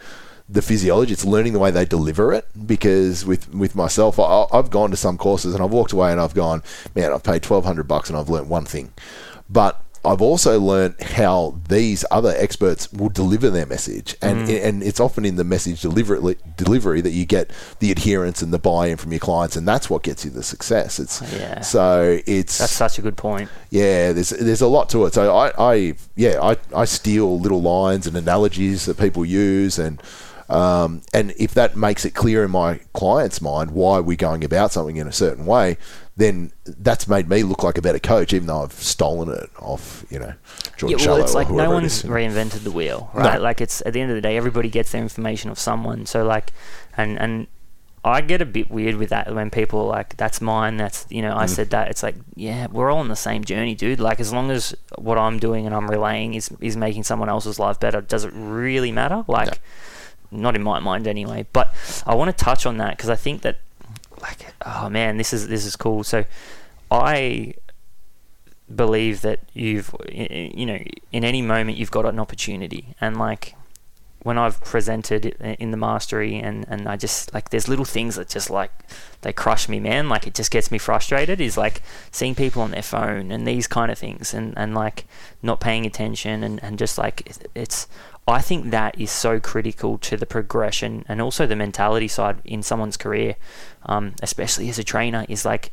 the 0.49 0.61
physiology. 0.61 1.13
It's 1.13 1.25
learning 1.25 1.53
the 1.53 1.59
way 1.59 1.71
they 1.71 1.85
deliver 1.85 2.33
it. 2.33 2.47
Because 2.65 3.25
with 3.25 3.53
with 3.53 3.75
myself, 3.75 4.19
I, 4.19 4.45
I've 4.51 4.71
gone 4.71 4.91
to 4.91 4.97
some 4.97 5.17
courses 5.17 5.53
and 5.53 5.63
I've 5.63 5.71
walked 5.71 5.93
away 5.93 6.11
and 6.11 6.19
I've 6.19 6.33
gone, 6.33 6.63
man, 6.95 7.13
I've 7.13 7.23
paid 7.23 7.43
twelve 7.43 7.65
hundred 7.65 7.87
bucks 7.87 8.09
and 8.09 8.17
I've 8.17 8.29
learned 8.29 8.49
one 8.49 8.65
thing, 8.65 8.91
but 9.49 9.83
I've 10.05 10.21
also 10.21 10.59
learned 10.59 10.95
how 11.01 11.59
these 11.67 12.05
other 12.09 12.33
experts 12.37 12.91
will 12.93 13.09
deliver 13.09 13.49
their 13.49 13.65
message, 13.65 14.15
and 14.21 14.47
Mm. 14.47 14.63
and 14.65 14.83
it's 14.83 14.99
often 14.99 15.25
in 15.25 15.35
the 15.35 15.43
message 15.43 15.81
delivery 15.81 16.37
delivery 16.57 17.01
that 17.01 17.11
you 17.11 17.25
get 17.25 17.51
the 17.79 17.91
adherence 17.91 18.41
and 18.41 18.53
the 18.53 18.59
buy-in 18.59 18.97
from 18.97 19.11
your 19.11 19.19
clients, 19.19 19.55
and 19.55 19.67
that's 19.67 19.89
what 19.89 20.03
gets 20.03 20.23
you 20.23 20.31
the 20.31 20.43
success. 20.43 20.99
It's 20.99 21.21
Yeah. 21.37 21.61
so 21.61 22.19
it's 22.25 22.57
That's 22.59 22.71
such 22.71 22.97
a 22.97 23.01
good 23.01 23.17
point. 23.17 23.49
yeah, 23.69 24.13
there's 24.13 24.29
there's 24.29 24.61
a 24.61 24.67
lot 24.67 24.89
to 24.89 25.05
it. 25.05 25.13
So 25.13 25.35
I, 25.35 25.51
I 25.73 25.93
yeah, 26.15 26.39
I, 26.41 26.55
I 26.73 26.85
steal 26.85 27.39
little 27.39 27.61
lines 27.61 28.07
and 28.07 28.15
analogies 28.15 28.85
that 28.85 28.97
people 28.97 29.25
use 29.25 29.77
and 29.77 30.01
um, 30.49 31.01
and 31.13 31.31
if 31.37 31.53
that 31.53 31.75
makes 31.75 32.05
it 32.05 32.11
clear 32.11 32.43
in 32.43 32.51
my 32.51 32.79
client's 32.93 33.41
mind 33.41 33.71
why 33.71 33.99
we're 33.99 34.17
going 34.17 34.43
about 34.43 34.71
something 34.71 34.97
in 34.97 35.07
a 35.07 35.11
certain 35.11 35.45
way, 35.45 35.77
then 36.17 36.51
that's 36.65 37.07
made 37.07 37.29
me 37.29 37.43
look 37.43 37.63
like 37.63 37.77
a 37.77 37.81
better 37.81 37.99
coach, 37.99 38.33
even 38.33 38.47
though 38.47 38.63
I've 38.63 38.73
stolen 38.73 39.29
it 39.29 39.49
off, 39.59 40.03
you 40.09 40.19
know, 40.19 40.33
George 40.77 40.91
Yeah, 40.91 40.97
well, 40.97 41.05
Shallow 41.05 41.23
it's 41.23 41.33
like 41.35 41.49
no 41.49 41.71
one's 41.71 42.03
reinvented 42.03 42.63
the 42.63 42.71
wheel, 42.71 43.09
No. 43.13 43.21
right? 43.21 43.41
Like 43.41 43.61
it's 43.61 43.81
at 43.85 43.93
the 43.93 44.01
end 44.01 44.11
of 44.11 44.15
the 44.15 44.21
day, 44.21 44.35
everybody 44.37 44.69
gets 44.69 44.91
their 44.91 45.01
information 45.01 45.49
off 45.51 45.59
someone. 45.59 46.05
So 46.05 46.23
like, 46.25 46.51
and 46.97 47.17
and 47.19 47.47
I 48.03 48.21
get 48.21 48.41
a 48.41 48.45
bit 48.45 48.71
weird 48.71 48.95
with 48.95 49.09
that 49.09 49.33
when 49.35 49.49
people 49.49 49.81
are 49.81 49.87
like, 49.87 50.15
"That's 50.15 50.39
mine." 50.39 50.77
That's 50.77 51.05
you 51.09 51.21
know, 51.21 51.35
I 51.35 51.45
Mm. 51.45 51.49
said 51.49 51.69
that. 51.71 51.89
It's 51.89 52.01
like, 52.01 52.15
yeah, 52.35 52.67
we're 52.71 52.89
all 52.89 52.99
on 52.99 53.09
the 53.09 53.15
same 53.15 53.43
journey, 53.43 53.75
dude. 53.75 53.99
Like 53.99 54.21
as 54.21 54.31
long 54.31 54.51
as 54.51 54.73
what 54.97 55.17
I'm 55.17 55.37
doing 55.37 55.65
and 55.65 55.75
I'm 55.75 55.89
relaying 55.91 56.33
is 56.33 56.49
is 56.61 56.77
making 56.77 57.03
someone 57.03 57.27
else's 57.29 57.59
life 57.59 57.77
better, 57.79 57.99
does 58.01 58.23
it 58.23 58.31
really 58.33 58.91
matter? 58.93 59.25
Like, 59.27 59.59
not 60.31 60.55
in 60.55 60.63
my 60.63 60.79
mind 60.79 61.07
anyway. 61.07 61.45
But 61.53 61.73
I 62.05 62.15
want 62.15 62.35
to 62.35 62.43
touch 62.43 62.65
on 62.65 62.77
that 62.77 62.97
because 62.97 63.09
I 63.09 63.15
think 63.15 63.41
that, 63.41 63.59
like, 64.21 64.53
oh 64.65 64.89
man, 64.89 65.17
this 65.17 65.33
is 65.33 65.47
this 65.47 65.65
is 65.65 65.75
cool. 65.75 66.03
So, 66.03 66.25
I 66.91 67.53
believe 68.73 69.21
that 69.21 69.39
you've 69.53 69.93
you 70.11 70.65
know 70.65 70.79
in 71.11 71.23
any 71.23 71.41
moment 71.41 71.77
you've 71.77 71.91
got 71.91 72.05
an 72.05 72.19
opportunity 72.19 72.95
and 73.01 73.17
like 73.17 73.55
when 74.21 74.37
I've 74.37 74.61
presented 74.61 75.25
in 75.59 75.71
the 75.71 75.77
mastery 75.77 76.35
and 76.35 76.65
and 76.69 76.87
I 76.87 76.97
just 76.97 77.33
like 77.33 77.49
there's 77.49 77.67
little 77.67 77.85
things 77.85 78.15
that 78.15 78.29
just 78.29 78.49
like 78.49 78.71
they 79.21 79.33
crush 79.33 79.67
me 79.67 79.79
man 79.79 80.09
like 80.09 80.27
it 80.27 80.35
just 80.35 80.51
gets 80.51 80.71
me 80.71 80.77
frustrated 80.77 81.41
is 81.41 81.57
like 81.57 81.81
seeing 82.11 82.35
people 82.35 82.61
on 82.61 82.71
their 82.71 82.83
phone 82.83 83.31
and 83.31 83.47
these 83.47 83.65
kind 83.65 83.91
of 83.91 83.97
things 83.97 84.33
and 84.33 84.53
and 84.57 84.75
like 84.75 85.05
not 85.41 85.59
paying 85.59 85.85
attention 85.85 86.43
and 86.43 86.61
and 86.61 86.77
just 86.77 86.97
like 86.97 87.31
it's 87.55 87.87
I 88.29 88.41
think 88.41 88.71
that 88.71 88.99
is 88.99 89.11
so 89.11 89.39
critical 89.39 89.97
to 89.99 90.17
the 90.17 90.25
progression 90.25 91.05
and 91.07 91.21
also 91.21 91.45
the 91.45 91.55
mentality 91.55 92.07
side 92.07 92.41
in 92.45 92.63
someone's 92.63 92.97
career 92.97 93.35
um, 93.85 94.13
especially 94.21 94.69
as 94.69 94.79
a 94.79 94.83
trainer 94.83 95.25
is 95.29 95.45
like 95.45 95.71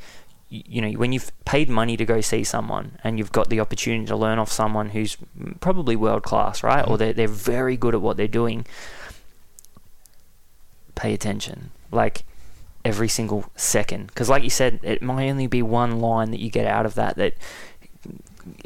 you 0.49 0.81
know 0.81 0.93
when 0.93 1.13
you've 1.13 1.33
paid 1.45 1.69
money 1.69 1.97
to 1.97 2.05
go 2.05 2.21
see 2.21 2.45
someone 2.45 2.99
and 3.03 3.19
you've 3.19 3.33
got 3.33 3.51
the 3.51 3.59
opportunity 3.59 4.07
to 4.07 4.17
learn 4.17 4.39
off 4.39 4.51
someone 4.51 4.91
who's 4.91 5.17
probably 5.61 5.97
world 5.97 6.23
class 6.23 6.63
right 6.63 6.87
or 6.87 6.97
they're, 6.97 7.13
they're 7.13 7.27
very 7.27 7.77
good 7.77 7.95
at 7.95 8.01
what 8.01 8.17
they're 8.17 8.29
doing 8.29 8.65
pay 10.97 11.15
attention. 11.15 11.71
Like 11.93 12.25
every 12.85 13.09
single 13.09 13.45
second. 13.55 14.09
Because 14.09 14.29
like 14.29 14.43
you 14.43 14.51
said 14.51 14.81
it 14.83 15.01
might 15.01 15.29
only 15.29 15.47
be 15.47 15.63
one 15.63 16.01
line 16.01 16.33
that 16.33 16.41
you 16.41 16.51
get 16.51 16.67
out 16.67 16.87
of 16.87 16.95
that 16.95 17.17
that 17.17 17.35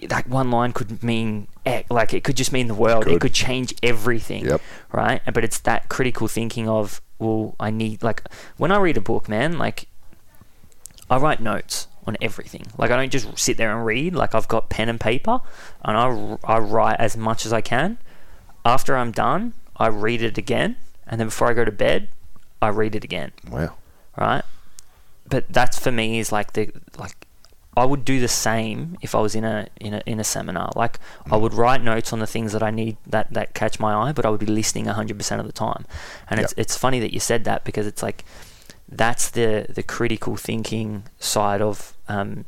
that 0.09 0.27
one 0.29 0.51
line 0.51 0.73
could 0.73 1.03
mean 1.03 1.47
like 1.89 2.13
it 2.13 2.23
could 2.25 2.37
just 2.37 2.53
mean 2.53 2.67
the 2.69 2.75
world 2.75 3.05
it 3.07 3.11
Could. 3.11 3.21
could 3.23 3.33
change 3.35 3.75
everything 3.83 4.45
Yep. 4.45 4.61
right 4.93 5.23
but 5.33 5.43
it's 5.45 5.59
that 5.61 5.89
critical 5.89 6.29
thinking 6.29 6.69
of 6.69 7.01
well 7.19 7.55
i 7.59 7.71
need 7.71 8.03
like 8.03 8.23
when 8.59 8.71
i 8.73 8.77
read 8.79 8.97
a 8.97 9.01
book 9.01 9.29
man 9.29 9.57
like 9.59 9.87
I 11.09 11.17
write 11.17 11.41
notes 11.41 11.89
on 12.07 12.17
everything. 12.23 12.67
Like 12.79 12.93
I 12.93 12.97
don't 12.97 13.11
just 13.11 13.37
sit 13.37 13.57
there 13.57 13.77
and 13.77 13.85
read. 13.85 14.15
Like 14.15 14.33
I've 14.33 14.47
got 14.47 14.71
pen 14.71 14.89
and 14.89 15.01
paper, 15.01 15.41
and 15.85 15.97
I, 15.97 16.39
I 16.45 16.59
write 16.61 17.01
as 17.01 17.17
much 17.17 17.45
as 17.45 17.53
I 17.53 17.61
can. 17.61 17.99
After 18.65 18.97
I'm 18.97 19.11
done, 19.11 19.55
I 19.77 19.89
read 19.89 20.23
it 20.23 20.39
again, 20.39 20.77
and 21.09 21.19
then 21.21 21.27
before 21.27 21.51
I 21.51 21.55
go 21.55 21.65
to 21.65 21.73
bed, 21.73 22.11
I 22.63 22.69
read 22.69 22.95
it 22.95 23.03
again. 23.03 23.33
Wow. 23.51 23.75
Right? 24.17 24.45
But 25.29 25.47
that's 25.51 25.81
for 25.81 25.91
me 25.91 26.21
is 26.21 26.31
like 26.31 26.53
the 26.53 26.71
like 26.97 27.27
I 27.81 27.85
would 27.87 28.05
do 28.05 28.21
the 28.21 28.29
same 28.29 28.99
if 29.01 29.15
I 29.15 29.21
was 29.21 29.35
in 29.35 29.45
a 29.45 29.67
in 29.81 29.95
a 29.95 30.03
in 30.05 30.21
a 30.21 30.25
seminar. 30.25 30.71
Like 30.77 30.99
I 31.31 31.37
would 31.37 31.55
write 31.55 31.83
notes 31.83 32.13
on 32.13 32.19
the 32.19 32.27
things 32.27 32.53
that 32.53 32.63
I 32.63 32.71
need 32.71 32.99
that 33.07 33.33
that 33.33 33.55
catch 33.55 33.81
my 33.81 33.95
eye, 33.95 34.13
but 34.13 34.27
I 34.27 34.29
would 34.31 34.41
be 34.41 34.53
listening 34.61 34.85
100% 34.85 35.41
of 35.41 35.47
the 35.47 35.53
time. 35.53 35.87
And 36.29 36.41
it's 36.41 36.53
it's 36.59 36.77
funny 36.77 37.01
that 37.01 37.15
you 37.15 37.21
said 37.21 37.45
that 37.45 37.65
because 37.65 37.87
it's 37.87 38.03
like 38.03 38.25
that's 38.87 39.31
the 39.31 39.67
the 39.71 39.83
critical 39.83 40.37
thinking 40.37 41.05
side 41.19 41.63
of 41.63 41.95
um, 42.07 42.45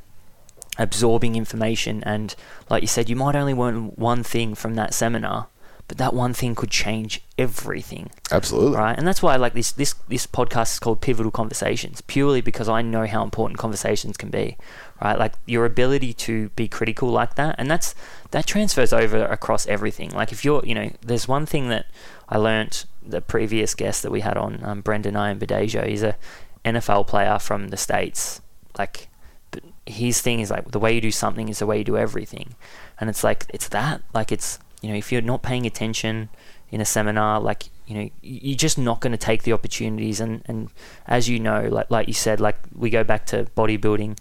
absorbing 0.78 1.34
information 1.36 2.02
and 2.04 2.34
like 2.68 2.82
you 2.82 2.88
said 2.88 3.08
you 3.08 3.16
might 3.16 3.36
only 3.36 3.54
learn 3.54 3.88
one 3.96 4.22
thing 4.22 4.54
from 4.54 4.74
that 4.74 4.94
seminar 4.94 5.48
but 5.92 5.98
that 5.98 6.14
one 6.14 6.32
thing 6.32 6.54
could 6.54 6.70
change 6.70 7.20
everything. 7.36 8.08
Absolutely. 8.30 8.78
right? 8.78 8.96
And 8.96 9.06
that's 9.06 9.22
why 9.22 9.34
I 9.34 9.36
like 9.36 9.52
this 9.52 9.72
this 9.72 9.92
this 10.08 10.26
podcast 10.26 10.72
is 10.72 10.78
called 10.78 11.02
pivotal 11.02 11.30
conversations 11.30 12.00
purely 12.00 12.40
because 12.40 12.66
i 12.66 12.80
know 12.80 13.06
how 13.06 13.22
important 13.22 13.58
conversations 13.58 14.16
can 14.16 14.30
be 14.30 14.56
right? 15.04 15.18
Like 15.18 15.34
your 15.44 15.66
ability 15.66 16.14
to 16.14 16.48
be 16.56 16.66
critical 16.66 17.10
like 17.10 17.34
that 17.34 17.56
and 17.58 17.70
that's 17.70 17.94
that 18.30 18.46
transfers 18.46 18.94
over 18.94 19.22
across 19.26 19.66
everything. 19.66 20.08
Like 20.12 20.32
if 20.32 20.46
you're 20.46 20.64
you 20.64 20.74
know 20.74 20.90
there's 21.02 21.28
one 21.28 21.44
thing 21.44 21.68
that 21.68 21.84
i 22.26 22.38
learnt 22.38 22.86
the 23.06 23.20
previous 23.20 23.74
guest 23.74 24.02
that 24.02 24.10
we 24.10 24.20
had 24.20 24.38
on 24.38 24.60
um, 24.62 24.80
Brendon 24.80 25.14
Ayanbadejo, 25.14 25.86
he's 25.86 26.02
a 26.02 26.16
nfl 26.64 27.06
player 27.06 27.38
from 27.38 27.68
the 27.68 27.76
states. 27.76 28.40
Like 28.78 29.10
but 29.50 29.62
his 29.84 30.22
thing 30.22 30.40
is 30.40 30.50
like 30.50 30.70
the 30.70 30.78
way 30.78 30.94
you 30.94 31.02
do 31.02 31.10
something 31.10 31.50
is 31.50 31.58
the 31.58 31.66
way 31.66 31.76
you 31.76 31.84
do 31.84 31.98
everything. 31.98 32.54
And 32.98 33.10
it's 33.10 33.22
like 33.22 33.44
it's 33.50 33.68
that. 33.68 34.00
Like 34.14 34.32
it's 34.32 34.58
you 34.82 34.90
know 34.90 34.94
if 34.94 35.10
you're 35.10 35.22
not 35.22 35.42
paying 35.42 35.64
attention 35.64 36.28
in 36.70 36.80
a 36.80 36.84
seminar 36.84 37.40
like 37.40 37.70
you 37.86 37.94
know 37.94 38.10
you're 38.22 38.56
just 38.56 38.78
not 38.78 39.00
going 39.00 39.12
to 39.12 39.18
take 39.18 39.42
the 39.42 39.52
opportunities. 39.52 40.20
And 40.20 40.42
and 40.46 40.70
as 41.06 41.28
you 41.28 41.38
know 41.38 41.68
like 41.70 41.90
like 41.90 42.08
you 42.08 42.14
said 42.14 42.40
like 42.40 42.58
we 42.74 42.90
go 42.90 43.04
back 43.04 43.26
to 43.26 43.44
bodybuilding 43.56 44.18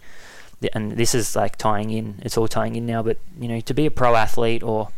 and 0.74 0.92
this 0.92 1.16
is 1.16 1.36
like 1.36 1.56
tying 1.56 1.90
in 1.90 2.20
it's 2.22 2.38
all 2.38 2.48
tying 2.48 2.76
in 2.76 2.86
now 2.86 3.02
but 3.02 3.18
you 3.40 3.48
know 3.48 3.60
to 3.62 3.74
be 3.74 3.88
a 3.88 3.92
pro 3.92 4.16
athlete 4.16 4.62
or 4.62 4.90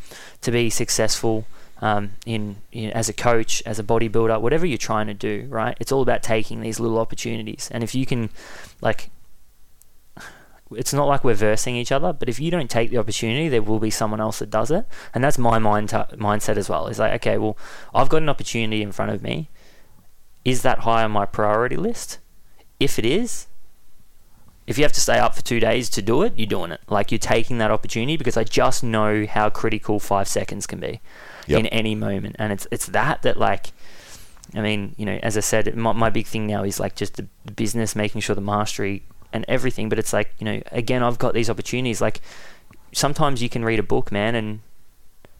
to 0.41 0.51
be 0.51 0.69
successful 0.69 1.45
um, 1.81 2.11
in, 2.25 2.57
in 2.73 2.91
as 2.91 3.07
a 3.07 3.13
coach 3.13 3.63
as 3.65 3.79
a 3.79 3.83
bodybuilder 3.83 4.41
whatever 4.41 4.65
you're 4.65 4.77
trying 4.77 5.07
to 5.07 5.13
do 5.13 5.47
right 5.49 5.77
it's 5.79 5.91
all 5.91 6.01
about 6.01 6.21
taking 6.23 6.61
these 6.61 6.79
little 6.79 6.99
opportunities. 6.99 7.69
And 7.71 7.83
if 7.83 7.95
you 7.95 8.05
can 8.05 8.29
like 8.81 9.09
it's 10.75 10.93
not 10.93 11.07
like 11.07 11.23
we're 11.23 11.33
versing 11.33 11.75
each 11.75 11.91
other, 11.91 12.13
but 12.13 12.29
if 12.29 12.39
you 12.39 12.51
don't 12.51 12.69
take 12.69 12.89
the 12.89 12.97
opportunity, 12.97 13.49
there 13.49 13.61
will 13.61 13.79
be 13.79 13.89
someone 13.89 14.21
else 14.21 14.39
that 14.39 14.49
does 14.49 14.71
it, 14.71 14.85
and 15.13 15.23
that's 15.23 15.37
my 15.37 15.59
mind 15.59 15.89
mindset 15.89 16.57
as 16.57 16.69
well. 16.69 16.87
It's 16.87 16.99
like, 16.99 17.13
okay, 17.13 17.37
well, 17.37 17.57
I've 17.93 18.09
got 18.09 18.21
an 18.21 18.29
opportunity 18.29 18.81
in 18.81 18.91
front 18.91 19.11
of 19.11 19.21
me. 19.21 19.49
Is 20.45 20.61
that 20.63 20.79
high 20.79 21.03
on 21.03 21.11
my 21.11 21.25
priority 21.25 21.75
list? 21.77 22.19
If 22.79 22.99
it 22.99 23.05
is, 23.05 23.47
if 24.67 24.77
you 24.77 24.83
have 24.83 24.93
to 24.93 25.01
stay 25.01 25.17
up 25.19 25.35
for 25.35 25.41
two 25.41 25.59
days 25.59 25.89
to 25.91 26.01
do 26.01 26.21
it, 26.23 26.33
you're 26.35 26.47
doing 26.47 26.71
it. 26.71 26.81
Like 26.89 27.11
you're 27.11 27.19
taking 27.19 27.57
that 27.59 27.71
opportunity 27.71 28.17
because 28.17 28.37
I 28.37 28.43
just 28.43 28.83
know 28.83 29.25
how 29.25 29.49
critical 29.49 29.99
five 29.99 30.27
seconds 30.27 30.67
can 30.67 30.79
be 30.79 31.01
Yep. 31.47 31.59
in 31.59 31.65
any 31.67 31.93
moment, 31.95 32.37
and 32.39 32.53
it's 32.53 32.67
it's 32.71 32.85
that 32.87 33.21
that 33.23 33.37
like. 33.37 33.67
I 34.55 34.61
mean, 34.61 34.93
you 34.97 35.05
know, 35.05 35.17
as 35.23 35.35
I 35.35 35.39
said, 35.39 35.73
my, 35.75 35.93
my 35.93 36.09
big 36.09 36.27
thing 36.27 36.45
now 36.45 36.63
is 36.63 36.79
like 36.79 36.95
just 36.95 37.15
the 37.15 37.23
business, 37.55 37.95
making 37.95 38.21
sure 38.21 38.35
the 38.35 38.41
mastery 38.41 39.03
and 39.33 39.43
everything. 39.47 39.89
But 39.89 39.99
it's 39.99 40.13
like, 40.13 40.33
you 40.39 40.45
know, 40.45 40.61
again, 40.71 41.03
I've 41.03 41.17
got 41.17 41.33
these 41.33 41.49
opportunities. 41.49 41.99
Like 41.99 42.21
sometimes 42.93 43.41
you 43.41 43.49
can 43.49 43.65
read 43.65 43.79
a 43.79 43.83
book, 43.83 44.11
man, 44.11 44.35
and 44.35 44.59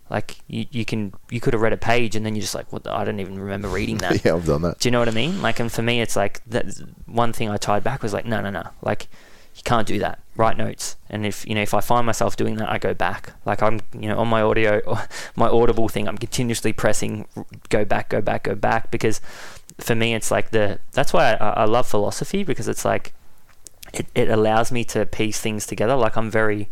like 0.10 0.38
you, 0.48 0.66
you 0.72 0.86
can 0.86 1.14
you 1.30 1.40
could 1.40 1.54
have 1.54 1.62
read 1.62 1.74
a 1.74 1.78
page 1.78 2.16
and 2.16 2.26
then 2.26 2.36
you're 2.36 2.42
just 2.42 2.56
like, 2.56 2.72
what? 2.74 2.84
The, 2.84 2.94
I 2.94 3.06
don't 3.06 3.20
even 3.20 3.40
remember 3.40 3.68
reading 3.68 3.98
that. 4.00 4.26
yeah, 4.26 4.36
I've 4.36 4.46
done 4.46 4.64
that. 4.64 4.80
Do 4.80 4.88
you 4.88 4.92
know 4.92 5.00
what 5.00 5.08
I 5.08 5.12
mean? 5.12 5.42
Like, 5.42 5.60
and 5.60 5.72
for 5.72 5.82
me, 5.82 6.02
it's 6.02 6.16
like 6.16 6.44
that. 6.48 6.66
One 7.06 7.32
thing 7.32 7.50
I 7.50 7.58
tied 7.58 7.84
back 7.84 8.04
was 8.04 8.14
like, 8.14 8.26
no, 8.26 8.42
no, 8.42 8.50
no. 8.50 8.68
Like, 8.82 9.08
you 9.56 9.62
can't 9.64 9.88
do 9.88 10.00
that. 10.00 10.20
Write 10.36 10.58
notes, 10.58 10.96
and 11.12 11.28
if 11.28 11.48
you 11.48 11.54
know, 11.54 11.62
if 11.62 11.76
I 11.76 11.80
find 11.80 12.08
myself 12.08 12.36
doing 12.36 12.56
that, 12.56 12.70
I 12.70 12.80
go 12.80 12.96
back. 12.96 13.34
Like 13.46 13.62
I'm, 13.62 13.82
you 13.94 14.10
know, 14.10 14.18
on 14.18 14.28
my 14.28 14.42
audio, 14.42 14.82
my 15.36 15.48
Audible 15.48 15.88
thing, 15.88 16.08
I'm 16.08 16.18
continuously 16.18 16.74
pressing, 16.74 17.28
go 17.70 17.86
back, 17.86 18.10
go 18.10 18.20
back, 18.20 18.44
go 18.44 18.56
back, 18.56 18.90
because 18.90 19.22
for 19.80 19.94
me, 19.94 20.16
it's 20.16 20.32
like 20.32 20.50
the. 20.50 20.80
That's 20.94 21.14
why 21.14 21.34
I, 21.34 21.50
I 21.50 21.66
love 21.66 21.88
philosophy 21.88 22.44
because 22.44 22.68
it's 22.68 22.84
like, 22.84 23.14
it, 23.94 24.08
it 24.16 24.30
allows 24.30 24.72
me 24.72 24.84
to 24.86 25.06
piece 25.06 25.40
things 25.40 25.66
together. 25.66 25.96
Like 25.96 26.18
I'm 26.18 26.30
very 26.32 26.70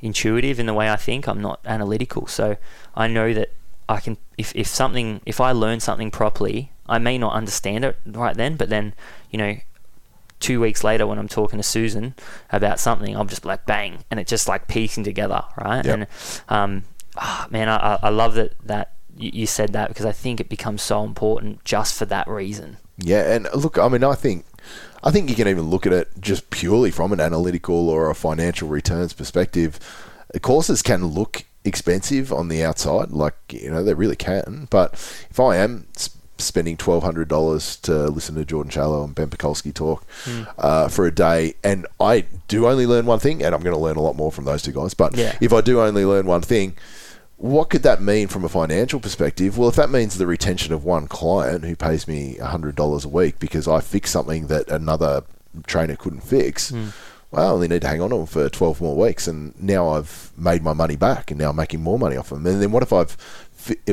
intuitive 0.00 0.58
in 0.58 0.66
the 0.66 0.74
way 0.74 0.90
I 0.90 0.96
think. 0.96 1.26
I'm 1.26 1.40
not 1.40 1.60
analytical, 1.64 2.26
so 2.26 2.56
I 2.94 3.06
know 3.08 3.32
that 3.34 3.50
I 3.88 4.00
can 4.00 4.16
if, 4.38 4.54
if 4.54 4.66
something 4.66 5.20
if 5.26 5.40
I 5.40 5.52
learn 5.52 5.80
something 5.80 6.10
properly, 6.10 6.72
I 6.88 6.98
may 6.98 7.18
not 7.18 7.34
understand 7.34 7.84
it 7.84 7.96
right 8.06 8.36
then, 8.36 8.56
but 8.56 8.68
then 8.68 8.94
you 9.30 9.38
know, 9.38 9.56
two 10.40 10.60
weeks 10.60 10.82
later 10.84 11.06
when 11.06 11.18
I'm 11.18 11.28
talking 11.28 11.58
to 11.58 11.62
Susan 11.62 12.14
about 12.50 12.80
something, 12.80 13.16
I'm 13.16 13.28
just 13.28 13.44
like 13.44 13.66
bang, 13.66 14.04
and 14.10 14.18
it's 14.20 14.30
just 14.30 14.48
like 14.48 14.68
piecing 14.68 15.04
together, 15.04 15.42
right? 15.56 15.84
Yep. 15.84 15.94
And 15.94 16.06
um, 16.48 16.82
ah, 17.16 17.46
man, 17.50 17.68
I, 17.68 17.98
I- 18.02 18.08
love 18.10 18.34
that 18.34 18.52
that 18.66 18.92
you 19.16 19.46
said 19.46 19.72
that 19.74 19.88
because 19.88 20.06
I 20.06 20.12
think 20.12 20.40
it 20.40 20.48
becomes 20.48 20.80
so 20.82 21.04
important 21.04 21.64
just 21.64 21.94
for 21.98 22.06
that 22.06 22.26
reason. 22.28 22.78
Yeah, 22.98 23.34
and 23.34 23.46
look, 23.54 23.78
I 23.78 23.88
mean, 23.88 24.04
I 24.04 24.14
think 24.14 24.44
I 25.04 25.10
think 25.10 25.28
you 25.28 25.34
can 25.36 25.48
even 25.48 25.64
look 25.70 25.86
at 25.86 25.92
it 25.92 26.08
just 26.20 26.50
purely 26.50 26.90
from 26.90 27.12
an 27.12 27.20
analytical 27.20 27.88
or 27.88 28.08
a 28.10 28.14
financial 28.14 28.68
returns 28.68 29.12
perspective. 29.12 29.78
Courses 30.42 30.80
can 30.82 31.06
look 31.06 31.44
expensive 31.64 32.32
on 32.32 32.48
the 32.48 32.62
outside, 32.64 33.10
like 33.10 33.34
you 33.50 33.70
know 33.70 33.82
they 33.82 33.94
really 33.94 34.16
can. 34.16 34.68
But 34.70 34.94
if 35.30 35.38
I 35.40 35.56
am 35.56 35.86
spending 36.38 36.76
twelve 36.76 37.02
hundred 37.02 37.28
dollars 37.28 37.76
to 37.78 38.08
listen 38.08 38.34
to 38.36 38.44
Jordan 38.44 38.70
Shallow 38.70 39.04
and 39.04 39.14
Ben 39.14 39.28
Pakulski 39.28 39.72
talk 39.74 40.04
uh, 40.58 40.88
for 40.88 41.06
a 41.06 41.14
day, 41.14 41.54
and 41.62 41.86
I 42.00 42.24
do 42.48 42.66
only 42.66 42.86
learn 42.86 43.06
one 43.06 43.18
thing, 43.18 43.42
and 43.42 43.54
I'm 43.54 43.62
going 43.62 43.74
to 43.76 43.80
learn 43.80 43.96
a 43.96 44.00
lot 44.02 44.16
more 44.16 44.32
from 44.32 44.44
those 44.44 44.62
two 44.62 44.72
guys. 44.72 44.94
But 44.94 45.16
Yeah. 45.16 45.36
if 45.40 45.52
I 45.52 45.60
do 45.60 45.80
only 45.80 46.04
learn 46.04 46.26
one 46.26 46.42
thing, 46.42 46.74
what 47.42 47.70
could 47.70 47.82
that 47.82 48.00
mean 48.00 48.28
from 48.28 48.44
a 48.44 48.48
financial 48.48 49.00
perspective? 49.00 49.58
Well, 49.58 49.68
if 49.68 49.74
that 49.74 49.90
means 49.90 50.16
the 50.16 50.28
retention 50.28 50.72
of 50.72 50.84
one 50.84 51.08
client 51.08 51.64
who 51.64 51.74
pays 51.74 52.06
me 52.06 52.36
hundred 52.36 52.76
dollars 52.76 53.04
a 53.04 53.08
week 53.08 53.40
because 53.40 53.66
I 53.66 53.80
fix 53.80 54.12
something 54.12 54.46
that 54.46 54.68
another 54.68 55.24
trainer 55.66 55.96
couldn't 55.96 56.20
fix, 56.20 56.70
hmm. 56.70 56.90
well, 57.32 57.48
I 57.48 57.50
only 57.52 57.66
need 57.66 57.82
to 57.82 57.88
hang 57.88 58.00
on 58.00 58.10
to 58.10 58.16
them 58.18 58.26
for 58.26 58.48
twelve 58.48 58.80
more 58.80 58.94
weeks, 58.94 59.26
and 59.26 59.60
now 59.60 59.88
I've 59.88 60.30
made 60.36 60.62
my 60.62 60.72
money 60.72 60.94
back, 60.94 61.32
and 61.32 61.40
now 61.40 61.50
I'm 61.50 61.56
making 61.56 61.82
more 61.82 61.98
money 61.98 62.16
off 62.16 62.28
them. 62.28 62.46
And 62.46 62.62
then 62.62 62.70
what 62.70 62.84
if 62.84 62.92
I've 62.92 63.16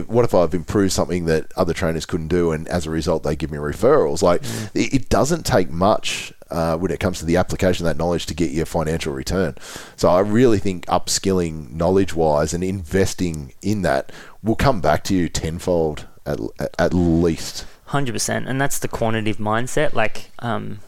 what 0.05 0.25
if 0.25 0.35
I've 0.35 0.53
improved 0.53 0.93
something 0.93 1.25
that 1.25 1.51
other 1.55 1.73
trainers 1.73 2.05
couldn't 2.05 2.27
do, 2.27 2.51
and 2.51 2.67
as 2.67 2.85
a 2.85 2.91
result, 2.91 3.23
they 3.23 3.35
give 3.35 3.49
me 3.49 3.57
referrals? 3.57 4.21
Like 4.21 4.45
hmm. 4.45 4.65
it, 4.75 4.93
it 4.93 5.09
doesn't 5.09 5.47
take 5.47 5.71
much 5.71 6.31
uh, 6.51 6.77
when 6.77 6.91
it 6.91 6.99
comes 6.99 7.19
to 7.19 7.25
the 7.25 7.37
application 7.37 7.85
of 7.85 7.89
that 7.89 8.01
knowledge 8.01 8.25
to 8.27 8.33
get 8.33 8.51
your 8.51 8.65
financial 8.65 9.13
return. 9.13 9.55
So 9.95 10.09
I 10.09 10.19
really 10.19 10.59
think 10.59 10.85
upskilling 10.87 11.71
knowledge 11.71 12.13
wise 12.15 12.53
and 12.53 12.63
investing 12.63 13.53
in 13.61 13.81
that 13.83 14.11
will 14.43 14.55
come 14.55 14.81
back 14.81 15.03
to 15.05 15.15
you 15.15 15.29
tenfold 15.29 16.07
at, 16.25 16.39
at 16.77 16.93
least. 16.93 17.65
Hundred 17.85 18.13
percent, 18.13 18.47
and 18.47 18.59
that's 18.61 18.79
the 18.79 18.87
quantitative 18.87 19.37
mindset. 19.37 19.93
Like, 19.93 20.31
um, 20.39 20.79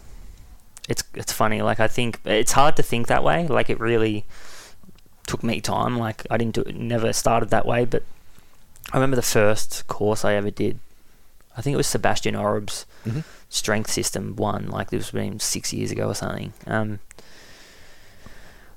it's 0.88 1.03
it's 1.16 1.32
funny. 1.34 1.62
Like, 1.62 1.80
I 1.80 1.88
think 1.88 2.20
it's 2.26 2.51
hard 2.51 2.76
to 2.76 2.84
think 2.84 3.07
that 3.07 3.24
way. 3.24 3.47
Like, 3.47 3.70
it 3.70 3.80
really 3.80 4.26
took 5.26 5.43
me 5.43 5.62
time. 5.62 5.97
Like, 5.97 6.26
I 6.30 6.38
didn't 6.38 6.55
do 6.55 6.62
it. 6.62 6.76
Never 6.76 7.12
started 7.14 7.49
that 7.49 7.66
way. 7.66 7.86
But 7.86 8.03
I 8.93 8.97
remember 8.97 9.16
the 9.16 9.22
first 9.24 9.88
course 9.88 10.24
I 10.24 10.34
ever 10.34 10.51
did. 10.51 10.78
I 11.57 11.62
think 11.62 11.74
it 11.74 11.78
was 11.78 11.88
Sebastian 11.88 12.36
Oreb's 12.36 12.86
Mhm. 13.07 13.24
Strength 13.52 13.91
System 13.91 14.36
One. 14.36 14.68
Like, 14.68 14.89
this 14.89 15.12
was 15.12 15.12
been 15.12 15.39
six 15.39 15.72
years 15.72 15.91
ago 15.91 16.08
or 16.08 16.16
something. 16.16 16.54
Um, 16.66 16.99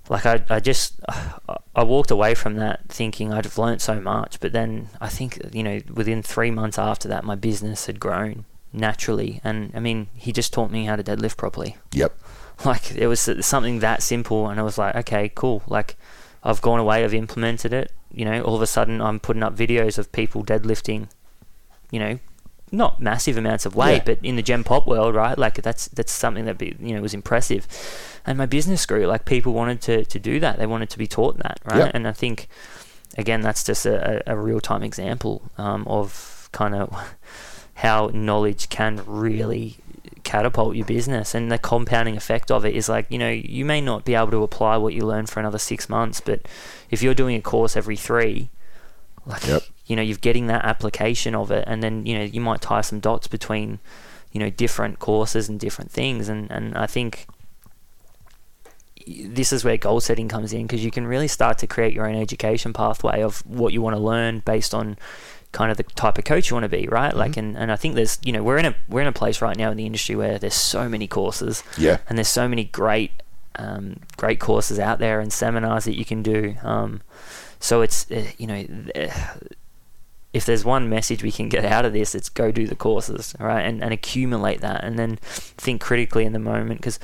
like 0.09 0.27
I, 0.27 0.45
I 0.51 0.61
just 0.61 1.01
I 1.75 1.83
walked 1.83 2.11
away 2.11 2.35
from 2.35 2.57
that 2.57 2.89
thinking 2.89 3.33
I'd 3.33 3.45
have 3.45 3.57
learnt 3.57 3.81
so 3.81 4.01
much, 4.01 4.39
but 4.41 4.53
then 4.53 4.89
I 5.01 5.09
think 5.09 5.41
you 5.53 5.63
know 5.63 5.81
within 5.93 6.23
three 6.23 6.51
months 6.51 6.79
after 6.79 7.09
that, 7.09 7.25
my 7.25 7.35
business 7.35 7.87
had 7.87 8.01
grown 8.01 8.45
naturally, 8.73 9.41
and 9.43 9.73
I 9.75 9.81
mean 9.81 10.09
he 10.15 10.33
just 10.33 10.53
taught 10.53 10.71
me 10.71 10.85
how 10.85 10.97
to 10.97 11.03
deadlift 11.03 11.37
properly. 11.37 11.77
Yep. 11.93 12.17
Like 12.65 12.93
it 12.95 13.09
was 13.09 13.29
something 13.41 13.81
that 13.81 14.01
simple, 14.01 14.47
and 14.49 14.61
I 14.61 14.63
was 14.63 14.79
like, 14.79 14.95
okay, 14.95 15.29
cool. 15.35 15.65
Like 15.67 15.97
I've 16.45 16.63
gone 16.63 16.79
away, 16.79 17.03
I've 17.03 17.13
implemented 17.13 17.73
it. 17.73 17.91
You 18.13 18.25
know, 18.25 18.43
all 18.43 18.55
of 18.55 18.63
a 18.63 18.67
sudden 18.69 19.01
I'm 19.01 19.19
putting 19.19 19.43
up 19.43 19.57
videos 19.57 19.99
of 19.99 20.13
people 20.13 20.45
deadlifting. 20.45 21.09
You 21.91 21.99
know, 21.99 22.19
not 22.75 23.01
massive 23.01 23.37
amounts 23.37 23.65
of 23.67 23.75
weight, 23.75 23.97
Yeah. 23.99 24.03
but 24.05 24.19
in 24.23 24.37
the 24.37 24.43
gen 24.43 24.65
pop 24.65 24.87
world, 24.87 25.15
right? 25.15 25.39
Like 25.39 25.63
that's 25.63 25.89
that's 25.89 26.13
something 26.13 26.45
that 26.47 26.59
be, 26.59 26.77
you 26.81 26.95
know 26.95 27.01
was 27.03 27.15
impressive, 27.15 27.67
and 28.27 28.37
my 28.37 28.47
business 28.47 28.85
grew. 28.87 29.07
Like 29.07 29.25
people 29.25 29.53
wanted 29.53 29.81
to 29.83 30.05
to 30.05 30.19
do 30.19 30.41
that. 30.41 30.59
They 30.59 30.67
wanted 30.67 30.91
to 30.91 30.99
be 30.99 31.07
taught 31.07 31.39
that, 31.39 31.61
right? 31.65 31.79
Yeah. 31.79 31.91
And 31.95 32.07
I 32.07 32.13
think 32.13 32.49
again 33.17 33.41
that's 33.41 33.63
just 33.65 33.87
a, 33.87 34.23
a, 34.29 34.35
a 34.35 34.37
real 34.37 34.61
time 34.61 34.83
example 34.83 35.43
um, 35.57 35.87
of 35.87 36.49
kind 36.53 36.75
of 36.75 36.93
how 37.75 38.11
knowledge 38.13 38.69
can 38.69 39.03
really 39.07 39.77
catapult 40.23 40.75
your 40.75 40.87
business 40.87 41.35
and 41.35 41.53
the 41.53 41.59
compounding 41.59 42.17
effect 42.17 42.51
of 42.51 42.65
it 42.65 42.75
is 42.75 42.89
like 42.89 43.05
you 43.11 43.19
know 43.19 43.29
you 43.29 43.65
may 43.65 43.81
not 43.81 44.05
be 44.07 44.15
able 44.15 44.31
to 44.31 44.43
apply 44.43 44.77
what 44.77 44.95
you 44.95 45.05
learn 45.05 45.27
for 45.27 45.39
another 45.39 45.59
six 45.59 45.87
months 45.89 46.19
but 46.21 46.41
if 46.91 47.03
you're 47.03 47.13
doing 47.15 47.37
a 47.37 47.43
course 47.43 47.77
every 47.77 47.97
three 47.97 48.49
like 49.27 49.47
Yep. 49.47 49.63
You 49.87 49.97
know 49.97 50.03
you're 50.03 50.17
getting 50.17 50.47
that 50.47 50.65
application 50.65 51.35
of 51.35 51.51
it 51.51 51.65
and 51.67 51.83
then 51.83 52.07
you 52.07 52.17
know 52.17 52.25
you 52.25 52.41
might 52.41 52.61
tie 52.61 52.81
some 52.81 53.01
dots 53.01 53.27
between 53.27 53.79
you 54.33 54.41
know 54.41 54.51
different 54.51 54.99
courses 54.99 55.49
and 55.49 55.61
different 55.61 55.91
things 55.91 56.29
and 56.29 56.51
and 56.51 56.77
i 56.77 56.87
think 56.87 57.27
this 59.07 59.53
is 59.53 59.65
where 59.65 59.77
goal 59.77 60.01
setting 60.01 60.29
comes 60.29 60.53
in 60.53 60.63
because 60.63 60.85
you 60.85 60.91
can 60.91 61.07
really 61.07 61.29
start 61.29 61.59
to 61.59 61.67
create 61.67 61.93
your 61.93 62.07
own 62.07 62.17
education 62.17 62.73
pathway 62.73 63.23
of 63.23 63.45
what 63.47 63.73
you 63.73 63.83
want 63.83 63.95
to 63.95 64.01
learn 64.01 64.41
based 64.41 64.75
on 64.75 64.97
kind 65.53 65.71
of 65.71 65.77
the 65.77 65.83
type 65.83 66.17
of 66.19 66.25
coach 66.25 66.51
you 66.51 66.55
want 66.55 66.65
to 66.65 66.69
be 66.69 66.89
right? 66.89 67.15
Like 67.15 67.37
and, 67.37 67.57
and 67.57 67.71
i 67.71 67.77
think 67.77 67.95
there's 67.95 68.19
you 68.25 68.33
know 68.33 68.43
we're 68.43 68.57
in 68.57 68.65
a 68.65 68.75
we're 68.89 69.03
in 69.03 69.07
a 69.07 69.13
place 69.13 69.43
right 69.43 69.57
now 69.57 69.71
in 69.71 69.77
the 69.77 69.87
industry 69.87 70.17
where 70.17 70.39
there's 70.39 70.55
so 70.55 70.89
many 70.89 71.07
courses. 71.07 71.63
Yeah. 71.77 71.99
and 72.09 72.17
there's 72.17 72.29
so 72.29 72.49
many 72.49 72.65
great 72.65 73.11
um, 73.57 74.01
great 74.17 74.41
courses 74.41 74.79
out 74.79 74.99
there 74.99 75.21
and 75.21 75.33
seminars 75.33 75.85
that 75.85 75.97
you 75.97 76.05
can 76.05 76.23
do. 76.23 76.57
Um, 76.63 77.03
so 77.61 77.83
it's 77.83 78.11
uh, 78.11 78.25
you 78.37 78.47
know 78.47 78.65
th- 78.65 79.11
if 80.35 80.45
there's 80.45 80.65
one 80.65 80.89
message 80.91 81.23
we 81.23 81.33
can 81.33 81.49
get 81.49 81.65
out 81.65 81.85
of 81.85 81.93
this 81.93 82.15
it's 82.15 82.29
go 82.29 82.51
do 82.51 82.67
the 82.67 82.75
courses 82.75 83.35
all 83.41 83.47
right 83.47 83.63
and, 83.63 83.83
and 83.83 83.93
accumulate 83.95 84.61
that 84.61 84.85
and 84.85 84.99
then 84.99 85.17
think 85.23 85.81
critically 85.81 86.25
in 86.27 86.33
the 86.33 86.39
moment. 86.39 86.81
Because 86.81 86.99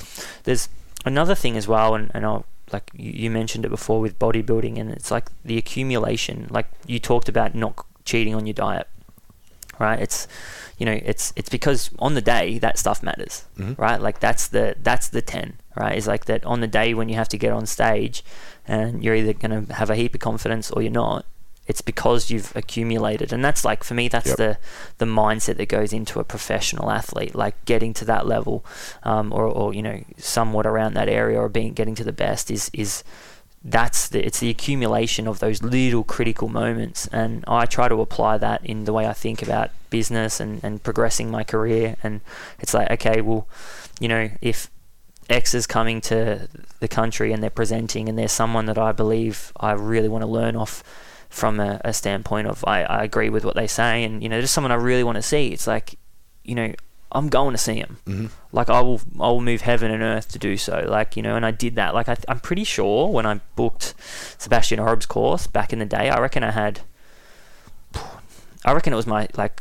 there's 0.44 0.68
another 1.06 1.34
thing 1.34 1.56
as 1.56 1.66
well 1.66 1.94
and, 1.94 2.10
and 2.12 2.26
I'll 2.26 2.44
like 2.72 2.90
you, 2.94 3.30
mentioned 3.30 3.64
it 3.64 3.68
before 3.68 4.00
with 4.00 4.18
bodybuilding 4.18 4.78
and 4.78 4.90
it's 4.90 5.10
like 5.10 5.26
the 5.44 5.56
accumulation 5.58 6.46
like 6.50 6.66
you 6.86 6.98
talked 6.98 7.28
about 7.28 7.54
not 7.54 7.84
cheating 8.04 8.34
on 8.34 8.46
your 8.46 8.54
diet 8.54 8.86
right? 9.78 9.98
It's 10.00 10.28
you 10.78 10.86
know 10.86 10.98
it's 11.10 11.32
it's 11.36 11.48
because 11.48 11.90
on 11.98 12.14
the 12.14 12.20
day 12.20 12.58
that 12.58 12.78
stuff 12.78 13.02
matters 13.02 13.44
Mhm. 13.58 13.78
right? 13.78 14.00
Like 14.00 14.20
that's 14.20 14.48
the 14.48 14.76
that's 14.82 15.08
the 15.08 15.22
10 15.22 15.54
right? 15.76 15.96
Is 15.96 16.06
like 16.06 16.24
that 16.26 16.44
on 16.44 16.60
the 16.60 16.66
day 16.66 16.94
when 16.94 17.08
you 17.08 17.14
have 17.16 17.28
to 17.30 17.38
get 17.38 17.52
on 17.52 17.66
stage 17.66 18.22
and 18.68 19.02
you're 19.02 19.14
either 19.14 19.32
going 19.32 19.66
to 19.66 19.72
have 19.74 19.88
a 19.90 19.96
heap 19.96 20.14
of 20.14 20.20
confidence 20.20 20.70
or 20.70 20.82
you're 20.82 20.92
not 20.92 21.24
it's 21.66 21.80
because 21.82 22.30
you've 22.30 22.54
accumulated. 22.56 23.32
And 23.32 23.44
that's 23.44 23.64
like 23.64 23.84
for 23.84 23.94
me 23.94 24.08
that's 24.08 24.28
Yep. 24.28 24.36
the 24.36 24.58
the 24.98 25.04
mindset 25.04 25.56
that 25.58 25.68
goes 25.68 25.92
into 25.92 26.18
a 26.20 26.24
professional 26.24 26.90
athlete 26.90 27.34
like 27.34 27.64
getting 27.64 27.94
to 27.94 28.04
that 28.06 28.26
level 28.26 28.64
um, 29.02 29.32
or, 29.32 29.44
or 29.46 29.72
you 29.74 29.82
know 29.82 30.02
somewhat 30.16 30.66
around 30.66 30.94
that 30.94 31.08
area 31.08 31.38
or 31.38 31.48
being 31.48 31.72
getting 31.72 31.94
to 31.94 32.04
the 32.04 32.12
best 32.12 32.50
is 32.50 32.70
is 32.72 33.04
that's 33.62 34.08
the 34.08 34.24
it's 34.24 34.40
the 34.40 34.48
accumulation 34.50 35.28
of 35.28 35.38
those 35.38 35.62
little 35.62 36.02
critical 36.02 36.48
moments. 36.48 37.06
And 37.12 37.44
I 37.46 37.66
try 37.66 37.88
to 37.88 38.00
apply 38.00 38.38
that 38.38 38.64
in 38.64 38.84
the 38.84 38.92
way 38.92 39.06
I 39.06 39.12
think 39.12 39.42
about 39.42 39.70
business 39.90 40.40
and, 40.40 40.64
and 40.64 40.82
progressing 40.82 41.30
my 41.30 41.44
career. 41.44 41.96
And 42.02 42.20
it's 42.58 42.74
like 42.74 42.90
okay 42.90 43.20
well 43.20 43.46
you 44.00 44.08
know 44.08 44.30
if 44.40 44.70
X 45.28 45.54
is 45.54 45.66
coming 45.68 46.00
to 46.00 46.48
the 46.80 46.88
country 46.88 47.32
and 47.32 47.40
they're 47.42 47.50
presenting 47.50 48.08
and 48.08 48.18
there's 48.18 48.32
someone 48.32 48.66
that 48.66 48.78
I 48.78 48.90
believe 48.90 49.52
I 49.60 49.72
really 49.72 50.08
want 50.08 50.22
to 50.22 50.26
learn 50.26 50.56
off 50.56 50.82
from 51.30 51.58
a, 51.60 51.80
a 51.84 51.92
standpoint 51.94 52.46
of 52.48 52.62
I, 52.66 52.82
I 52.82 53.02
agree 53.04 53.30
with 53.30 53.44
what 53.44 53.54
they 53.56 53.66
say 53.66 54.04
and 54.04 54.22
you 54.22 54.28
know 54.28 54.40
just 54.40 54.52
someone 54.52 54.72
I 54.72 54.74
really 54.76 55.04
want 55.04 55.16
to 55.16 55.22
see. 55.22 55.48
It's 55.48 55.66
like 55.66 55.96
you 56.44 56.54
know 56.54 56.74
I'm 57.12 57.28
going 57.28 57.52
to 57.52 57.58
see 57.58 57.74
him. 57.76 57.96
Hmm 58.04 58.26
like 58.52 58.68
I 58.68 58.80
will 58.80 59.00
I 59.20 59.28
will 59.28 59.40
move 59.40 59.60
heaven 59.62 59.90
and 59.92 60.02
earth 60.02 60.28
to 60.32 60.38
do 60.38 60.56
so 60.56 60.84
like 60.88 61.16
you 61.16 61.22
know 61.22 61.36
and 61.36 61.46
I 61.46 61.52
did 61.52 61.76
that. 61.76 61.94
Like 61.94 62.08
I, 62.08 62.16
I'm 62.28 62.40
pretty 62.40 62.64
sure 62.64 63.08
when 63.08 63.26
I 63.26 63.40
booked 63.56 63.94
Sebastian 64.38 64.80
Oreb's 64.80 65.06
course 65.06 65.46
back 65.46 65.72
in 65.72 65.78
the 65.78 65.86
day 65.86 66.10
I 66.10 66.18
reckon 66.20 66.42
I 66.42 66.50
had 66.50 66.80
I 68.64 68.72
reckon 68.72 68.92
it 68.92 68.96
was 68.96 69.06
my 69.06 69.28
like 69.36 69.60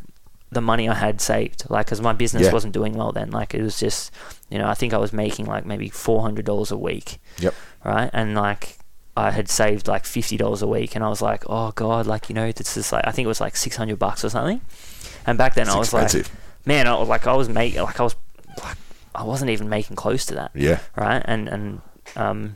the 0.51 0.61
money 0.61 0.89
I 0.89 0.95
had 0.95 1.21
saved 1.21 1.69
like 1.69 1.85
because 1.85 2.01
my 2.01 2.13
business 2.13 2.43
Yeah. 2.47 2.51
wasn't 2.51 2.73
doing 2.73 2.93
well 2.95 3.11
then. 3.11 3.29
Like 3.29 3.53
it 3.53 3.61
was 3.61 3.79
just 3.79 4.11
you 4.49 4.57
know 4.57 4.67
I 4.67 4.73
think 4.73 4.93
I 4.93 4.97
was 4.97 5.13
making 5.13 5.45
like 5.45 5.65
maybe 5.65 5.89
$400 5.91 6.71
a 6.71 6.77
week. 6.77 7.19
Yep. 7.37 7.53
right? 7.85 8.09
And 8.11 8.33
like 8.35 8.78
I 9.19 9.31
had 9.31 9.49
saved 9.49 9.87
like 9.87 10.05
fifty 10.05 10.37
dollars 10.37 10.61
a 10.61 10.67
week, 10.67 10.95
and 10.95 11.03
I 11.03 11.09
was 11.09 11.21
like, 11.21 11.43
"Oh 11.47 11.71
God, 11.71 12.07
like 12.07 12.29
you 12.29 12.35
know, 12.35 12.51
this 12.51 12.77
is 12.77 12.91
like 12.91 13.05
I 13.05 13.11
think 13.11 13.25
it 13.25 13.27
was 13.27 13.41
like 13.41 13.55
six 13.55 13.75
hundred 13.75 13.99
bucks 13.99 14.23
or 14.23 14.29
something." 14.29 14.61
And 15.25 15.37
back 15.37 15.55
then, 15.55 15.67
It's 15.67 15.75
I 15.75 15.77
was 15.77 15.93
like, 15.93 16.25
man, 16.65 16.87
I 16.87 16.97
was 16.97 17.09
like, 17.09 17.27
I 17.27 17.35
was 17.35 17.49
making, 17.49 17.81
like, 17.81 17.99
I 17.99 18.03
was, 18.03 18.15
like, 18.63 18.77
I 19.13 19.23
wasn't 19.23 19.51
even 19.51 19.69
making 19.69 19.95
close 19.95 20.25
to 20.27 20.35
that, 20.35 20.51
yeah. 20.53 20.79
right? 20.95 21.21
And 21.25 21.47
and 21.49 21.81
um, 22.15 22.55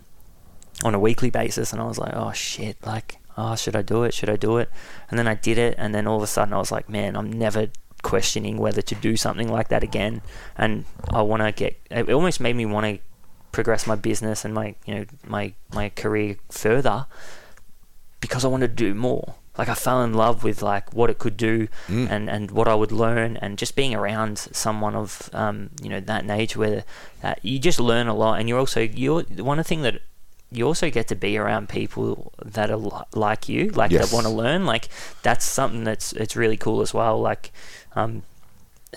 on 0.84 0.95
a 0.95 0.99
weekly 0.99 1.30
basis, 1.30 1.74
and 1.74 1.82
I 1.82 1.86
was 1.86 1.97
like, 1.97 2.14
oh 2.16 2.32
shit, 2.32 2.78
like, 2.86 3.18
oh, 3.38 3.55
should 3.55 3.76
I 3.76 3.82
do 3.82 4.03
it? 4.03 4.14
Should 4.14 4.30
I 4.30 4.38
do 4.38 4.57
it? 4.57 4.70
And 5.09 5.20
then 5.20 5.28
I 5.28 5.36
did 5.36 5.57
it, 5.57 5.76
and 5.78 5.93
then 5.93 6.07
all 6.07 6.18
of 6.18 6.24
a 6.24 6.28
sudden, 6.28 6.53
I 6.53 6.57
was 6.57 6.72
like, 6.72 6.89
man, 6.89 7.16
I'm 7.16 7.32
never 7.32 7.68
questioning 8.01 8.57
whether 8.57 8.82
to 8.82 8.95
do 8.95 9.16
something 9.18 9.51
like 9.51 9.70
that 9.70 9.84
again, 9.84 10.22
and 10.57 10.86
I 11.09 11.22
want 11.22 11.41
to 11.43 11.51
get. 11.51 11.80
It 11.91 12.09
almost 12.09 12.39
made 12.39 12.55
me 12.55 12.66
want 12.66 12.86
to 12.86 12.99
progress 13.54 13.88
my 13.88 13.95
business 13.95 14.43
and 14.43 14.54
my, 14.54 14.76
you 14.86 14.93
know, 14.95 15.06
my 15.26 15.54
my 15.74 15.88
career 15.89 16.36
further 16.49 17.06
because 18.20 18.43
I 18.45 18.49
wanted 18.49 18.76
to 18.76 18.84
do 18.86 18.93
more. 18.93 19.36
Like 19.58 19.70
I 19.70 19.76
fell 19.76 20.01
in 20.04 20.14
love 20.14 20.43
with 20.43 20.62
like 20.64 20.93
what 20.93 21.10
it 21.12 21.20
could 21.20 21.38
do 21.38 21.68
Mm. 21.88 22.10
and, 22.10 22.30
and 22.30 22.51
what 22.51 22.68
I 22.68 22.74
would 22.74 22.91
learn 22.91 23.38
and 23.38 23.58
just 23.58 23.76
being 23.76 23.93
around 23.93 24.38
someone 24.51 24.95
of 24.95 25.30
um, 25.34 25.70
you 25.82 25.89
know 25.89 25.99
that 25.99 26.28
age 26.30 26.58
where 26.58 26.84
uh, 27.24 27.36
you 27.43 27.60
just 27.60 27.80
learn 27.80 28.08
a 28.08 28.16
lot 28.16 28.39
and 28.39 28.49
you're 28.49 28.58
also 28.60 28.82
you're 28.82 29.22
one 29.51 29.60
of 29.60 29.66
the 29.66 29.70
thing 29.70 29.84
that 29.84 30.01
you 30.51 30.66
also 30.66 30.89
get 30.89 31.08
to 31.08 31.16
be 31.16 31.38
around 31.38 31.68
people 31.70 32.32
that 32.43 32.70
are 32.72 32.78
li- 32.78 33.10
like 33.16 33.47
you, 33.49 33.70
like 33.72 33.91
Yes. 33.91 34.10
that 34.10 34.16
want 34.16 34.26
to 34.28 34.34
learn. 34.34 34.66
Like 34.66 34.88
that's 35.22 35.45
something 35.45 35.84
that's 35.84 36.14
it's 36.14 36.36
really 36.36 36.58
cool 36.58 36.82
as 36.82 36.93
well. 36.93 37.20
Like 37.22 37.51
um, 37.95 38.24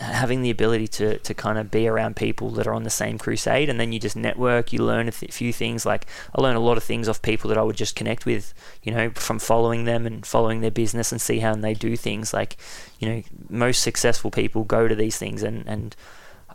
having 0.00 0.42
the 0.42 0.50
ability 0.50 0.88
to 0.88 1.18
to 1.18 1.34
kind 1.34 1.58
of 1.58 1.70
be 1.70 1.88
around 1.88 2.16
people 2.16 2.50
that 2.50 2.66
are 2.66 2.74
on 2.74 2.82
the 2.82 2.90
same 2.90 3.18
crusade, 3.18 3.68
and 3.68 3.78
then 3.80 3.92
you 3.92 3.98
just 3.98 4.16
network. 4.16 4.72
You 4.72 4.80
learn 4.84 5.08
a 5.08 5.12
th- 5.12 5.32
few 5.32 5.52
things. 5.52 5.86
Like 5.86 6.06
I 6.34 6.40
learn 6.40 6.56
a 6.56 6.60
lot 6.60 6.76
of 6.76 6.84
things 6.84 7.08
off 7.08 7.22
people 7.22 7.48
that 7.48 7.58
I 7.58 7.62
would 7.62 7.76
just 7.76 7.96
connect 7.96 8.26
with. 8.26 8.54
You 8.82 8.92
know, 8.92 9.10
from 9.14 9.38
following 9.38 9.84
them 9.84 10.06
and 10.06 10.24
following 10.24 10.60
their 10.60 10.70
business 10.70 11.12
and 11.12 11.20
see 11.20 11.38
how 11.40 11.54
they 11.54 11.74
do 11.74 11.96
things. 11.96 12.32
Like 12.34 12.56
you 12.98 13.08
know, 13.08 13.22
most 13.48 13.82
successful 13.82 14.30
people 14.30 14.64
go 14.64 14.88
to 14.88 14.94
these 14.94 15.16
things 15.18 15.42
and 15.42 15.66
and. 15.66 15.96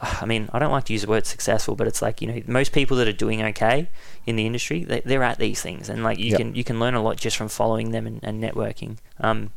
I 0.04 0.26
mean, 0.26 0.50
I 0.52 0.58
don't 0.58 0.72
like 0.72 0.86
to 0.86 0.94
use 0.94 1.04
the 1.04 1.10
word 1.10 1.28
successful, 1.28 1.76
but 1.76 1.86
it's 1.88 2.02
like 2.02 2.24
you 2.24 2.28
know, 2.28 2.42
most 2.48 2.72
people 2.72 2.98
that 2.98 3.08
are 3.08 3.14
doing 3.14 3.40
okay 3.44 3.88
in 4.26 4.36
the 4.36 4.48
industry, 4.48 4.84
they, 4.84 5.02
they're 5.02 5.22
at 5.22 5.38
these 5.38 5.62
things, 5.62 5.90
and 5.90 6.04
like 6.04 6.18
you 6.18 6.32
Yep. 6.32 6.38
can 6.40 6.56
you 6.56 6.64
can 6.64 6.80
learn 6.80 6.96
a 6.96 7.04
lot 7.04 7.18
just 7.18 7.38
from 7.38 7.50
following 7.50 7.92
them 7.92 8.08
and, 8.08 8.20
and 8.24 8.42
networking, 8.44 8.98
um, 9.20 9.52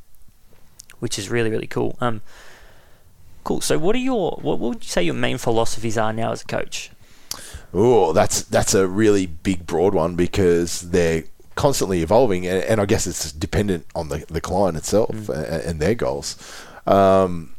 which 0.99 1.19
is 1.19 1.31
really 1.31 1.49
really 1.49 1.67
cool. 1.67 1.97
Um, 1.99 2.21
cool. 3.45 3.61
So, 3.61 3.79
what 3.79 3.95
are 3.95 4.01
your 4.01 4.39
what, 4.43 4.59
would 4.59 4.85
you 4.85 4.91
say 4.91 5.03
your 5.03 5.15
main 5.15 5.39
philosophies 5.39 5.97
are 5.97 6.13
now 6.13 6.33
as 6.33 6.43
a 6.43 6.47
coach? 6.47 6.91
Oh, 7.73 8.13
that's 8.13 8.43
that's 8.43 8.75
a 8.75 8.87
really 8.87 9.27
big, 9.27 9.67
broad 9.67 9.95
one 9.95 10.17
because 10.17 10.81
they're 10.81 11.25
constantly 11.55 12.03
evolving, 12.03 12.47
and, 12.47 12.63
and 12.65 12.81
I 12.81 12.87
guess 12.87 13.07
it's 13.07 13.33
dependent 13.33 13.87
on 13.95 14.09
the, 14.09 14.25
the 14.29 14.41
client 14.41 14.77
itself 14.77 15.29
a- 15.29 15.67
and, 15.67 15.81
their 15.81 15.95
goals. 15.95 16.37
Um, 16.87 17.55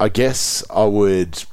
I 0.00 0.08
guess 0.08 0.64
I 0.70 0.84
would 0.84 1.44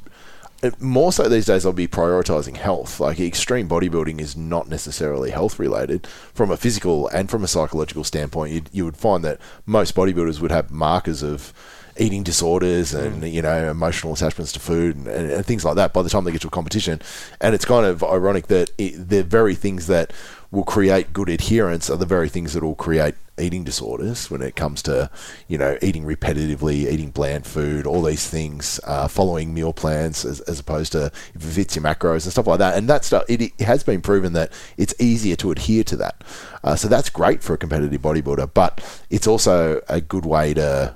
more 0.79 1.11
so 1.11 1.27
these 1.29 1.45
days. 1.45 1.65
I'll 1.65 1.73
be 1.73 1.87
prioritizing 1.87 2.57
health. 2.57 2.99
Like 2.99 3.19
extreme 3.19 3.67
bodybuilding 3.67 4.19
is 4.19 4.35
not 4.35 4.67
necessarily 4.67 5.31
health 5.31 5.59
related 5.59 6.07
from 6.07 6.51
a 6.51 6.57
physical 6.57 7.07
and 7.09 7.29
from 7.29 7.43
a 7.43 7.47
psychological 7.47 8.03
standpoint. 8.03 8.53
You 8.53 8.61
you 8.71 8.85
would 8.85 8.97
find 8.97 9.23
that 9.23 9.39
most 9.65 9.95
bodybuilders 9.95 10.39
would 10.39 10.51
have 10.51 10.71
markers 10.71 11.23
of 11.23 11.53
eating 11.97 12.23
disorders 12.23 12.93
and 12.93 13.23
you 13.23 13.41
know 13.41 13.69
emotional 13.69 14.13
attachments 14.13 14.51
to 14.51 14.59
food 14.59 14.95
and, 14.95 15.07
and, 15.07 15.31
and 15.31 15.45
things 15.45 15.63
like 15.63 15.75
that 15.75 15.93
by 15.93 16.01
the 16.01 16.09
time 16.09 16.23
they 16.23 16.31
get 16.31 16.41
to 16.41 16.47
a 16.47 16.51
competition. 16.51 17.01
And 17.41 17.55
it's 17.55 17.65
kind 17.65 17.85
of 17.85 18.03
ironic 18.03 18.47
that 18.47 18.71
it, 18.77 19.09
the 19.09 19.23
very 19.23 19.55
things 19.55 19.87
that 19.87 20.11
will 20.51 20.63
create 20.63 21.11
good 21.13 21.29
adherence 21.29 21.89
are 21.89 21.97
the 21.97 22.05
very 22.05 22.29
things 22.29 22.53
that 22.53 22.63
will 22.63 22.75
create 22.75 23.15
eating 23.37 23.65
disorders 23.65 24.31
when 24.31 24.41
it 24.41 24.55
comes 24.55 24.81
to 24.81 25.09
you 25.49 25.57
know 25.57 25.77
eating 25.81 26.05
repetitively 26.05 26.89
eating 26.89 27.09
bland 27.09 27.45
food 27.45 27.85
all 27.85 28.01
these 28.01 28.29
things 28.29 28.79
uh, 28.85 29.07
following 29.09 29.53
meal 29.53 29.73
plans 29.73 30.23
as, 30.23 30.39
as 30.41 30.57
opposed 30.59 30.93
to 30.93 31.07
if 31.33 31.35
it 31.35 31.41
fits 31.41 31.75
your 31.75 31.83
macros 31.83 32.23
and 32.23 32.31
stuff 32.31 32.47
like 32.47 32.59
that. 32.59 32.77
And 32.77 32.87
that 32.89 33.03
stuff 33.03 33.23
it, 33.27 33.41
it 33.41 33.59
has 33.61 33.83
been 33.83 34.01
proven 34.01 34.33
that 34.33 34.51
it's 34.77 34.93
easier 34.99 35.35
to 35.37 35.51
adhere 35.51 35.83
to 35.85 35.97
that. 35.97 36.23
Uh, 36.63 36.75
so 36.75 36.87
that's 36.87 37.09
great 37.09 37.43
for 37.43 37.53
a 37.53 37.57
competitive 37.57 38.01
bodybuilder 38.01 38.51
but 38.53 39.03
it's 39.09 39.27
also 39.27 39.81
a 39.89 39.99
good 39.99 40.25
way 40.25 40.53
to 40.53 40.95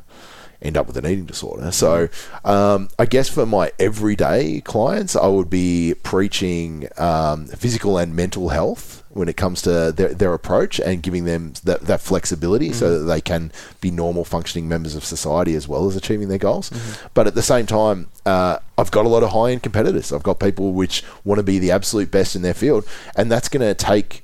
end 0.62 0.76
up 0.78 0.88
with 0.88 0.98
an 0.98 1.06
eating 1.06 1.26
disorder. 1.26 1.72
So, 1.72 2.10
um, 2.44 2.90
I 3.00 3.06
guess 3.06 3.30
for 3.30 3.46
my 3.46 3.72
everyday 3.80 4.62
clients, 4.62 5.16
I 5.16 5.28
would 5.28 5.50
be 5.50 5.94
preaching 6.04 6.88
um, 6.98 7.46
physical 7.48 7.98
and 7.98 8.16
mental 8.16 8.50
health 8.50 9.04
when 9.12 9.28
it 9.28 9.36
comes 9.38 9.62
to 9.64 9.92
their, 9.92 10.14
their 10.14 10.34
approach 10.34 10.80
and 10.80 11.02
giving 11.02 11.26
them 11.26 11.54
that, 11.64 11.82
that 11.82 12.00
flexibility 12.00 12.72
so 12.72 13.00
that 13.00 13.06
they 13.06 13.20
can 13.20 13.52
be 13.82 13.90
normal 13.90 14.24
functioning 14.24 14.70
members 14.70 14.96
of 14.96 15.04
society 15.04 15.56
as 15.56 15.68
well 15.68 15.88
as 15.88 15.96
achieving 15.96 16.28
their 16.28 16.38
goals. 16.38 16.70
But 17.16 17.26
at 17.26 17.34
the 17.36 17.42
same 17.42 17.66
time, 17.66 18.10
uh, 18.26 18.60
I've 18.78 18.92
got 18.92 19.06
a 19.06 19.10
lot 19.10 19.24
of 19.24 19.32
high 19.32 19.52
end 19.52 19.64
competitors. 19.64 20.12
I've 20.14 20.24
got 20.24 20.40
people 20.40 20.74
which 20.74 21.04
want 21.26 21.40
to 21.40 21.44
be 21.44 21.58
the 21.58 21.72
absolute 21.72 22.12
best 22.12 22.36
in 22.36 22.44
their 22.44 22.54
field, 22.54 22.86
and 23.16 23.32
that's 23.32 23.50
going 23.50 23.62
to 23.68 23.74
take 23.74 24.24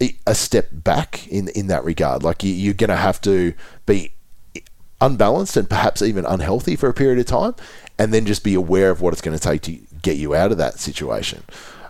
a- 0.00 0.16
a 0.26 0.34
step 0.34 0.68
back 0.72 1.26
in 1.28 1.48
in 1.48 1.66
that 1.66 1.84
regard. 1.84 2.22
Like 2.22 2.44
you, 2.44 2.52
you're 2.52 2.74
going 2.74 2.90
to 2.90 2.96
have 2.96 3.20
to 3.22 3.54
be 3.86 4.13
unbalanced 5.00 5.56
and 5.56 5.68
perhaps 5.68 6.02
even 6.02 6.24
unhealthy 6.24 6.76
for 6.76 6.88
a 6.88 6.94
period 6.94 7.18
of 7.18 7.26
time, 7.26 7.54
and 7.98 8.12
then 8.12 8.26
just 8.26 8.44
be 8.44 8.54
aware 8.54 8.90
of 8.90 9.00
what 9.00 9.12
it's 9.12 9.22
going 9.22 9.36
to 9.36 9.42
take 9.42 9.62
to 9.62 9.78
get 10.02 10.16
you 10.16 10.34
out 10.34 10.52
of 10.52 10.58
that 10.58 10.78
situation. 10.78 11.42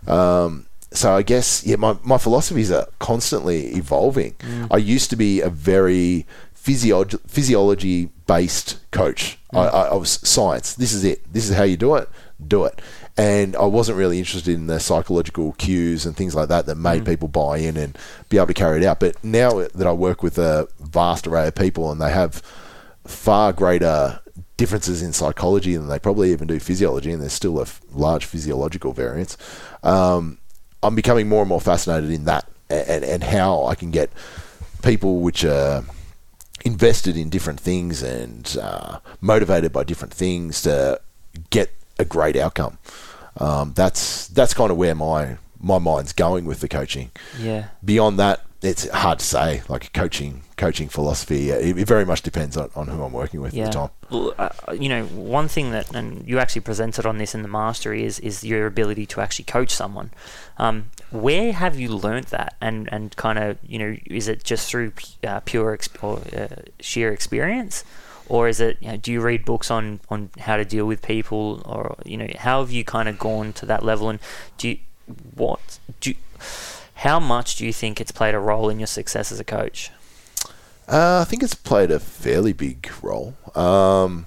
Um, 0.07 0.67
so 0.91 1.15
I 1.15 1.23
guess 1.23 1.65
yeah, 1.67 1.77
my, 1.77 1.97
my 2.05 2.19
philosophies 2.19 2.71
are 2.71 2.87
constantly 2.99 3.75
evolving. 3.75 4.35
Mm. 4.35 4.69
I 4.71 4.77
used 4.77 5.11
to 5.11 5.17
be 5.17 5.41
a 5.41 5.51
very 5.51 6.27
physiology 6.53 7.19
physiology 7.27 8.11
based 8.27 8.79
coach. 8.91 9.39
I, 9.53 9.57
mm. 9.57 9.75
I, 9.75 9.81
I 9.89 9.95
was 9.95 10.11
science. 10.11 10.75
This 10.75 10.93
is 10.93 11.05
it. 11.05 11.21
This 11.33 11.49
is 11.49 11.57
how 11.57 11.65
you 11.65 11.77
do 11.77 11.97
it. 11.97 12.09
Do 12.47 12.65
it. 12.65 12.81
And 13.17 13.55
I 13.57 13.65
wasn't 13.65 13.99
really 13.99 14.19
interested 14.19 14.55
in 14.55 14.67
the 14.67 14.81
psychological 14.81 15.53
cues 15.53 16.05
and 16.05 16.17
things 16.17 16.35
like 16.35 16.49
that 16.49 16.67
that 16.67 16.75
made 16.77 17.03
mm. 17.03 17.07
people 17.07 17.29
buy 17.29 17.59
in 17.59 17.77
and 17.77 17.97
be 18.29 18.39
able 18.39 18.49
to 18.49 18.55
carry 18.55 18.81
it 18.81 18.87
out. 18.87 19.01
But 19.01 19.23
now 19.23 19.61
that 19.61 19.87
I 19.87 19.93
work 19.93 20.23
with 20.23 20.39
a 20.39 20.69
vast 20.81 21.27
array 21.27 21.47
of 21.49 21.55
people 21.55 21.93
and 21.93 22.01
they 22.01 22.11
have 22.11 22.43
far 23.07 23.53
greater 23.53 24.21
differences 24.57 25.03
in 25.03 25.13
psychology 25.13 25.77
than 25.77 25.89
they 25.89 25.99
probably 25.99 26.33
even 26.33 26.47
do 26.47 26.59
physiology, 26.61 27.13
and 27.13 27.21
there's 27.21 27.33
still 27.33 27.59
a 27.59 27.63
f- 27.63 27.81
large 27.93 28.25
physiological 28.25 28.93
variance. 28.93 29.37
Um, 29.83 30.39
I'm 30.83 30.95
becoming 30.95 31.29
more 31.29 31.41
and 31.43 31.49
more 31.49 31.61
fascinated 31.61 32.11
in 32.11 32.25
that 32.27 32.49
and, 32.71 33.05
and 33.05 33.25
how 33.25 33.65
I 33.67 33.75
can 33.75 33.91
get 33.91 34.11
people 34.83 35.21
which 35.21 35.45
are 35.45 35.85
invested 36.65 37.17
in 37.17 37.29
different 37.31 37.61
things 37.61 38.03
and 38.03 38.57
uh, 38.61 39.01
motivated 39.21 39.73
by 39.73 39.85
different 39.85 40.15
things 40.15 40.63
to 40.63 41.01
get 41.51 41.71
a 41.99 42.05
great 42.05 42.37
outcome. 42.37 42.79
Um, 43.39 43.73
that's 43.75 44.29
that's 44.29 44.55
kind 44.55 44.71
of 44.71 44.77
where 44.77 44.95
my 44.95 45.37
my 45.61 45.79
mind's 45.79 46.13
going 46.13 46.45
with 46.45 46.61
the 46.61 46.69
coaching 46.69 47.11
Yeah. 47.41 47.69
beyond 47.85 48.19
that, 48.19 48.43
it's 48.65 48.89
hard 48.91 49.19
to 49.19 49.25
say. 49.25 49.63
Like 49.69 49.93
coaching, 49.93 50.43
coaching 50.57 50.89
philosophy, 50.89 51.53
uh, 51.53 51.57
it, 51.57 51.79
it 51.79 51.87
very 51.87 52.05
much 52.05 52.23
depends 52.23 52.57
on, 52.57 52.71
on 52.75 52.87
who 52.89 53.03
I'm 53.03 53.13
working 53.13 53.41
with 53.41 53.53
Yeah. 53.55 53.65
at 53.65 53.73
the 53.73 53.79
time. 53.79 53.91
Well, 54.11 54.35
uh, 54.39 54.73
you 54.73 54.89
know, 54.89 55.05
one 55.07 55.49
thing 55.49 55.71
that, 55.73 55.95
and 55.95 56.27
you 56.29 56.39
actually 56.39 56.63
presented 56.63 57.07
on 57.07 57.19
this 57.19 57.35
in 57.35 57.43
the 57.43 57.49
mastery, 57.49 58.05
is 58.05 58.19
is 58.21 58.45
your 58.45 58.67
ability 58.67 59.07
to 59.07 59.21
actually 59.21 59.45
coach 59.45 59.71
someone. 59.71 60.11
Um, 60.59 60.91
where 61.11 61.53
have 61.53 61.79
you 61.79 61.89
learnt 61.91 62.29
that, 62.29 62.57
and 62.61 62.89
and 62.93 63.15
kind 63.17 63.39
of, 63.39 63.59
you 63.67 63.79
know, 63.79 63.97
is 64.07 64.29
it 64.29 64.45
just 64.45 64.69
through 64.69 64.93
uh, 65.27 65.41
pure 65.41 65.77
exp- 65.77 66.03
or 66.03 66.21
uh, 66.39 66.63
sheer 66.81 67.13
experience, 67.13 67.85
or 68.29 68.49
is 68.49 68.61
it? 68.61 68.77
You 68.81 68.89
know, 68.89 68.97
do 68.97 69.13
you 69.13 69.21
read 69.21 69.45
books 69.45 69.71
on 69.71 70.01
on 70.11 70.31
how 70.39 70.57
to 70.57 70.65
deal 70.65 70.87
with 70.87 71.03
people, 71.03 71.63
or 71.65 71.97
you 72.05 72.17
know, 72.17 72.29
how 72.39 72.61
have 72.61 72.71
you 72.73 72.85
kind 72.85 73.09
of 73.09 73.19
gone 73.19 73.53
to 73.55 73.67
that 73.67 73.83
level, 73.83 74.09
and 74.09 74.19
do 74.59 74.69
you, 74.69 74.79
what 75.35 75.79
do? 76.01 76.15
How 77.05 77.21
much 77.21 77.57
do 77.57 77.67
you 77.67 77.73
think 77.75 78.01
it's 78.01 78.13
played 78.13 78.35
a 78.35 78.39
role 78.39 78.71
in 78.71 78.81
your 78.81 78.87
success 78.87 79.31
as 79.31 79.39
a 79.39 79.45
coach? 79.45 79.91
Uh, 80.89 81.21
I 81.21 81.25
think 81.25 81.43
it's 81.43 81.55
played 81.55 81.91
a 81.91 82.01
fairly 82.01 82.55
big 82.55 82.91
role, 83.03 83.35
um, 83.55 84.25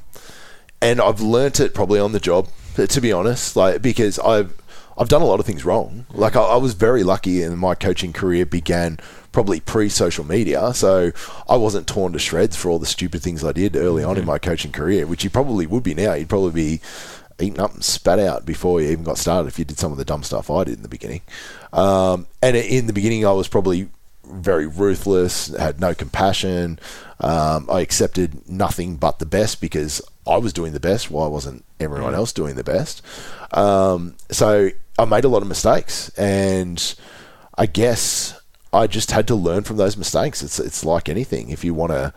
and 0.80 1.02
I've 1.02 1.20
learnt 1.20 1.60
it 1.60 1.74
probably 1.74 2.00
on 2.00 2.12
the 2.12 2.20
job. 2.20 2.50
To 2.76 3.02
be 3.02 3.12
honest, 3.12 3.56
like 3.56 3.82
because 3.82 4.20
I've 4.20 4.54
I've 4.96 5.10
done 5.10 5.24
a 5.24 5.26
lot 5.26 5.40
of 5.40 5.48
things 5.48 5.66
wrong. 5.66 6.06
Like 6.14 6.36
I, 6.36 6.42
I 6.44 6.58
was 6.58 6.76
very 6.76 7.02
lucky, 7.02 7.42
and 7.42 7.58
my 7.58 7.74
coaching 7.74 8.14
career 8.14 8.46
began 8.46 9.00
probably 9.32 9.60
pre-social 9.60 10.24
media, 10.24 10.72
so 10.76 11.12
I 11.50 11.56
wasn't 11.56 11.88
torn 11.88 12.14
to 12.14 12.20
shreds 12.20 12.56
for 12.56 12.70
all 12.70 12.78
the 12.78 12.86
stupid 12.86 13.24
things 13.24 13.44
I 13.44 13.54
did 13.54 13.76
early 13.76 14.04
on 14.04 14.20
in 14.20 14.26
my 14.26 14.38
coaching 14.38 14.72
career, 14.72 15.08
which 15.08 15.24
you 15.24 15.32
probably 15.32 15.66
would 15.66 15.82
be 15.82 15.96
now. 15.96 16.14
You'd 16.14 16.30
probably 16.30 16.52
be 16.52 16.82
eaten 17.40 17.60
up 17.60 17.74
and 17.74 17.84
spat 17.84 18.20
out 18.20 18.46
before 18.46 18.82
you 18.82 18.90
even 18.90 19.04
got 19.04 19.18
started 19.18 19.48
if 19.48 19.60
you 19.60 19.66
did 19.66 19.78
some 19.78 19.92
of 19.92 19.98
the 19.98 20.06
dumb 20.06 20.24
stuff 20.24 20.50
I 20.50 20.64
did 20.64 20.76
in 20.76 20.82
the 20.82 20.88
beginning. 20.88 21.22
Um, 21.72 22.28
and 22.42 22.56
in 22.58 22.88
the 22.88 22.94
beginning, 22.94 23.26
I 23.26 23.32
was 23.32 23.48
probably 23.48 23.90
very 24.26 24.66
ruthless, 24.66 25.56
had 25.56 25.80
no 25.80 25.94
compassion. 25.94 26.80
Um, 27.20 27.68
I 27.70 27.82
accepted 27.82 28.48
nothing 28.50 28.98
but 28.98 29.20
the 29.20 29.26
best 29.26 29.62
because 29.62 30.02
I 30.26 30.38
was 30.38 30.54
doing 30.54 30.74
the 30.74 30.80
best. 30.80 31.10
Why 31.10 31.28
wasn't 31.28 31.64
everyone 31.80 32.14
else 32.14 32.34
doing 32.34 32.56
the 32.56 32.64
best? 32.64 33.02
Um, 33.52 34.16
so 34.30 34.70
I 35.00 35.06
made 35.06 35.24
a 35.24 35.30
lot 35.30 35.42
of 35.42 35.48
mistakes, 35.48 36.10
and 36.18 36.96
I 37.58 37.66
guess 37.66 38.40
I 38.74 38.88
just 38.88 39.12
had 39.12 39.28
to 39.28 39.36
learn 39.36 39.64
from 39.64 39.78
those 39.78 39.96
mistakes. 39.98 40.44
It's 40.44 40.60
it's 40.60 40.84
like 40.84 41.08
anything. 41.08 41.50
If 41.50 41.64
you 41.64 41.74
want 41.74 41.92
to 41.92 42.14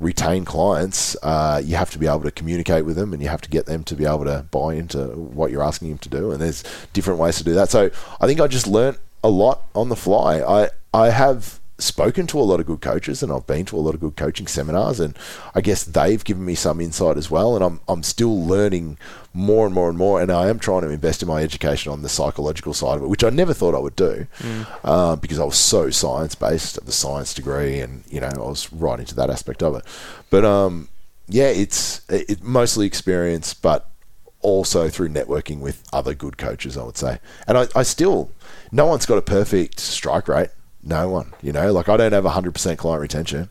retain 0.00 0.44
clients, 0.44 1.16
uh, 1.22 1.60
you 1.64 1.76
have 1.76 1.90
to 1.90 1.98
be 1.98 2.06
able 2.06 2.22
to 2.22 2.30
communicate 2.30 2.84
with 2.84 2.96
them, 2.96 3.12
and 3.12 3.22
you 3.22 3.28
have 3.28 3.40
to 3.42 3.50
get 3.50 3.66
them 3.66 3.84
to 3.84 3.94
be 3.94 4.04
able 4.04 4.24
to 4.24 4.46
buy 4.50 4.74
into 4.74 5.06
what 5.08 5.50
you're 5.50 5.62
asking 5.62 5.90
them 5.90 5.98
to 5.98 6.08
do. 6.08 6.30
And 6.32 6.40
there's 6.40 6.64
different 6.92 7.20
ways 7.20 7.36
to 7.38 7.44
do 7.44 7.54
that. 7.54 7.70
So 7.70 7.90
I 8.20 8.26
think 8.26 8.40
I 8.40 8.46
just 8.46 8.66
learnt 8.66 8.98
a 9.22 9.30
lot 9.30 9.62
on 9.74 9.88
the 9.88 9.96
fly. 9.96 10.40
I 10.40 10.70
I 10.92 11.10
have 11.10 11.60
spoken 11.78 12.26
to 12.28 12.38
a 12.38 12.42
lot 12.42 12.60
of 12.60 12.66
good 12.66 12.80
coaches 12.80 13.22
and 13.22 13.32
I've 13.32 13.46
been 13.48 13.64
to 13.66 13.76
a 13.76 13.80
lot 13.80 13.94
of 13.94 14.00
good 14.00 14.16
coaching 14.16 14.46
seminars 14.46 15.00
and 15.00 15.18
I 15.56 15.60
guess 15.60 15.82
they've 15.82 16.22
given 16.22 16.44
me 16.44 16.54
some 16.54 16.80
insight 16.80 17.16
as 17.16 17.30
well 17.30 17.56
and 17.56 17.64
I'm 17.64 17.80
I'm 17.88 18.04
still 18.04 18.46
learning 18.46 18.96
more 19.32 19.66
and 19.66 19.74
more 19.74 19.88
and 19.88 19.98
more 19.98 20.22
and 20.22 20.30
I 20.30 20.48
am 20.48 20.60
trying 20.60 20.82
to 20.82 20.90
invest 20.90 21.20
in 21.20 21.28
my 21.28 21.42
education 21.42 21.90
on 21.90 22.02
the 22.02 22.08
psychological 22.08 22.74
side 22.74 22.96
of 22.98 23.02
it 23.02 23.08
which 23.08 23.24
I 23.24 23.30
never 23.30 23.52
thought 23.52 23.74
I 23.74 23.80
would 23.80 23.96
do 23.96 24.28
uh, 24.84 25.16
because 25.16 25.40
I 25.40 25.44
was 25.44 25.56
so 25.58 25.90
science 25.90 26.36
based 26.36 26.78
at 26.78 26.86
the 26.86 26.92
science 26.92 27.34
degree 27.34 27.80
and 27.80 28.04
you 28.08 28.20
know 28.20 28.30
I 28.34 28.38
was 28.38 28.72
right 28.72 29.00
into 29.00 29.16
that 29.16 29.28
aspect 29.30 29.62
of 29.62 29.74
it. 29.74 29.84
But 30.30 30.44
um 30.44 30.88
yeah 31.26 31.48
it's 31.48 32.08
it, 32.08 32.40
mostly 32.42 32.86
experience 32.86 33.52
but 33.52 33.90
also 34.42 34.88
through 34.90 35.08
networking 35.08 35.58
with 35.58 35.82
other 35.92 36.14
good 36.14 36.38
coaches 36.38 36.76
I 36.76 36.84
would 36.84 36.96
say. 36.96 37.18
And 37.48 37.58
I, 37.58 37.66
I 37.74 37.82
still 37.82 38.30
no 38.70 38.86
one's 38.86 39.06
got 39.06 39.18
a 39.18 39.22
perfect 39.22 39.80
strike 39.80 40.28
rate 40.28 40.50
No 40.84 41.08
one. 41.08 41.32
You 41.42 41.52
know, 41.52 41.72
like 41.72 41.88
I 41.88 41.96
don't 41.96 42.12
have 42.12 42.24
100% 42.24 42.76
client 42.76 43.00
retention. 43.00 43.50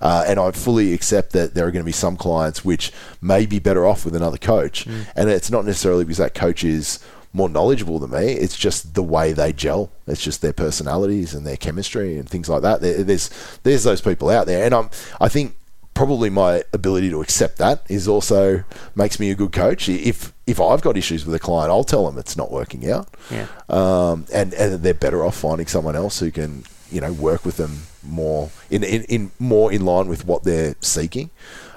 Uh, 0.00 0.24
and 0.26 0.40
I 0.40 0.50
fully 0.50 0.92
accept 0.92 1.32
that 1.32 1.54
there 1.54 1.66
are 1.66 1.70
going 1.70 1.82
to 1.82 1.86
be 1.86 1.92
some 1.92 2.16
clients 2.16 2.64
which 2.64 2.92
may 3.20 3.46
be 3.46 3.60
better 3.60 3.86
off 3.86 4.04
with 4.04 4.16
another 4.16 4.38
coach. 4.38 4.84
Mm. 4.84 5.06
And 5.14 5.30
it's 5.30 5.50
not 5.50 5.64
necessarily 5.64 6.04
because 6.04 6.18
that 6.18 6.34
coach 6.34 6.64
is 6.64 6.98
more 7.32 7.48
knowledgeable 7.48 7.98
than 7.98 8.10
me. 8.10 8.32
It's 8.32 8.56
just 8.56 8.94
the 8.94 9.02
way 9.02 9.32
they 9.32 9.52
gel. 9.52 9.90
It's 10.06 10.22
just 10.22 10.42
their 10.42 10.52
personalities 10.52 11.34
and 11.34 11.46
their 11.46 11.56
chemistry 11.56 12.18
and 12.18 12.28
things 12.28 12.48
like 12.48 12.62
that. 12.62 12.80
There, 12.80 13.02
there's 13.04 13.30
there's 13.62 13.84
those 13.84 14.00
people 14.00 14.28
out 14.28 14.46
there, 14.46 14.64
and 14.64 14.74
I'm 14.74 14.90
I 15.20 15.28
think 15.28 15.54
probably 15.94 16.30
my 16.30 16.64
ability 16.72 17.10
to 17.10 17.20
accept 17.20 17.58
that 17.58 17.84
is 17.88 18.08
also 18.08 18.64
makes 18.94 19.20
me 19.20 19.30
a 19.30 19.34
good 19.34 19.52
coach. 19.52 19.88
If 19.88 20.32
if 20.46 20.60
I've 20.60 20.80
got 20.82 20.96
issues 20.96 21.24
with 21.26 21.34
a 21.34 21.38
client, 21.38 21.70
I'll 21.70 21.84
tell 21.84 22.04
them 22.06 22.18
it's 22.18 22.36
not 22.36 22.50
working 22.50 22.90
out, 22.90 23.08
Yeah. 23.30 23.46
um, 23.68 24.26
and 24.32 24.52
and 24.54 24.82
they're 24.82 24.94
better 24.94 25.24
off 25.24 25.36
finding 25.36 25.66
someone 25.66 25.94
else 25.96 26.18
who 26.20 26.30
can 26.30 26.64
you 26.90 27.00
know 27.00 27.12
work 27.12 27.44
with 27.44 27.56
them 27.56 27.82
more 28.02 28.50
in 28.70 28.82
in, 28.82 29.02
in 29.04 29.30
more 29.38 29.72
in 29.72 29.84
line 29.84 30.08
with 30.08 30.26
what 30.26 30.42
they're 30.44 30.74
seeking. 30.80 31.30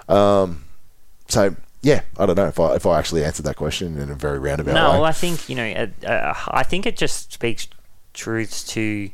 Um, 0.09 0.63
so 1.27 1.55
yeah, 1.81 2.01
I 2.17 2.25
don't 2.25 2.35
know 2.37 2.47
if 2.47 2.59
I 2.59 2.75
if 2.75 2.85
I 2.85 2.97
actually 2.99 3.23
answered 3.23 3.43
that 3.45 3.55
question 3.57 3.97
in 3.99 4.09
a 4.09 4.15
very 4.15 4.39
roundabout 4.39 4.73
No, 4.73 4.91
way. 4.91 4.95
well, 4.97 5.05
I 5.05 5.11
think 5.11 5.47
you 5.49 5.55
know, 5.55 5.69
uh, 6.03 6.07
uh, 6.07 6.33
I 6.47 6.63
think 6.63 6.85
it 6.85 6.97
just 6.97 7.31
speaks 7.33 7.67
truths 8.13 8.63
to 8.63 9.09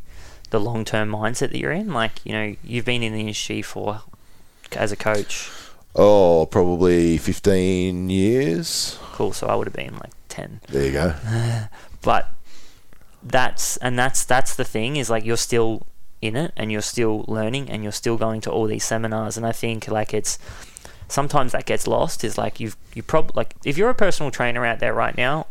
the 0.52 0.60
long-term 0.60 1.10
mindset 1.10 1.52
that 1.52 1.58
you're 1.58 1.72
in. 1.72 1.94
Like, 1.94 2.26
you 2.26 2.34
know, 2.34 2.56
you've 2.64 2.86
been 2.86 3.02
in 3.04 3.14
the 3.14 3.20
industry 3.22 3.62
for 3.62 4.02
as 4.76 4.92
a 4.92 4.96
coach. 4.96 5.52
Oh, 5.96 6.46
probably 6.46 7.18
15 7.18 8.10
years. 8.10 8.98
Cool. 9.14 9.34
So 9.34 9.48
I 9.48 9.56
would 9.56 9.68
have 9.68 9.74
been 9.74 9.94
like 9.96 10.12
ten. 10.30 10.62
There 10.70 10.86
you 10.86 10.92
go. 10.92 11.14
But 12.04 12.34
that's 13.22 13.78
and 13.78 14.00
that's 14.00 14.26
that's 14.26 14.56
the 14.56 14.64
thing 14.64 14.96
is 14.96 15.08
like 15.08 15.24
you're 15.24 15.38
still 15.38 15.86
in 16.20 16.36
it 16.36 16.52
and 16.58 16.72
you're 16.72 16.82
still 16.82 17.26
learning 17.28 17.70
and 17.70 17.84
you're 17.84 17.92
still 17.92 18.18
going 18.18 18.42
to 18.42 18.52
all 18.52 18.66
these 18.66 18.84
seminars 18.84 19.38
and 19.38 19.46
I 19.46 19.52
think 19.52 19.88
like 19.88 20.12
it's 20.12 20.40
sometimes 21.08 21.52
that 21.52 21.68
gets 21.68 21.86
lost 21.86 22.24
is 22.24 22.40
like 22.40 22.60
you've 22.60 22.76
you 22.96 23.04
probably 23.04 23.34
like 23.36 23.54
if 23.64 23.78
you're 23.78 23.92
a 23.92 23.96
personal 23.96 24.32
trainer 24.32 24.66
out 24.66 24.80
there 24.80 24.96
right 24.96 25.16
now 25.16 25.46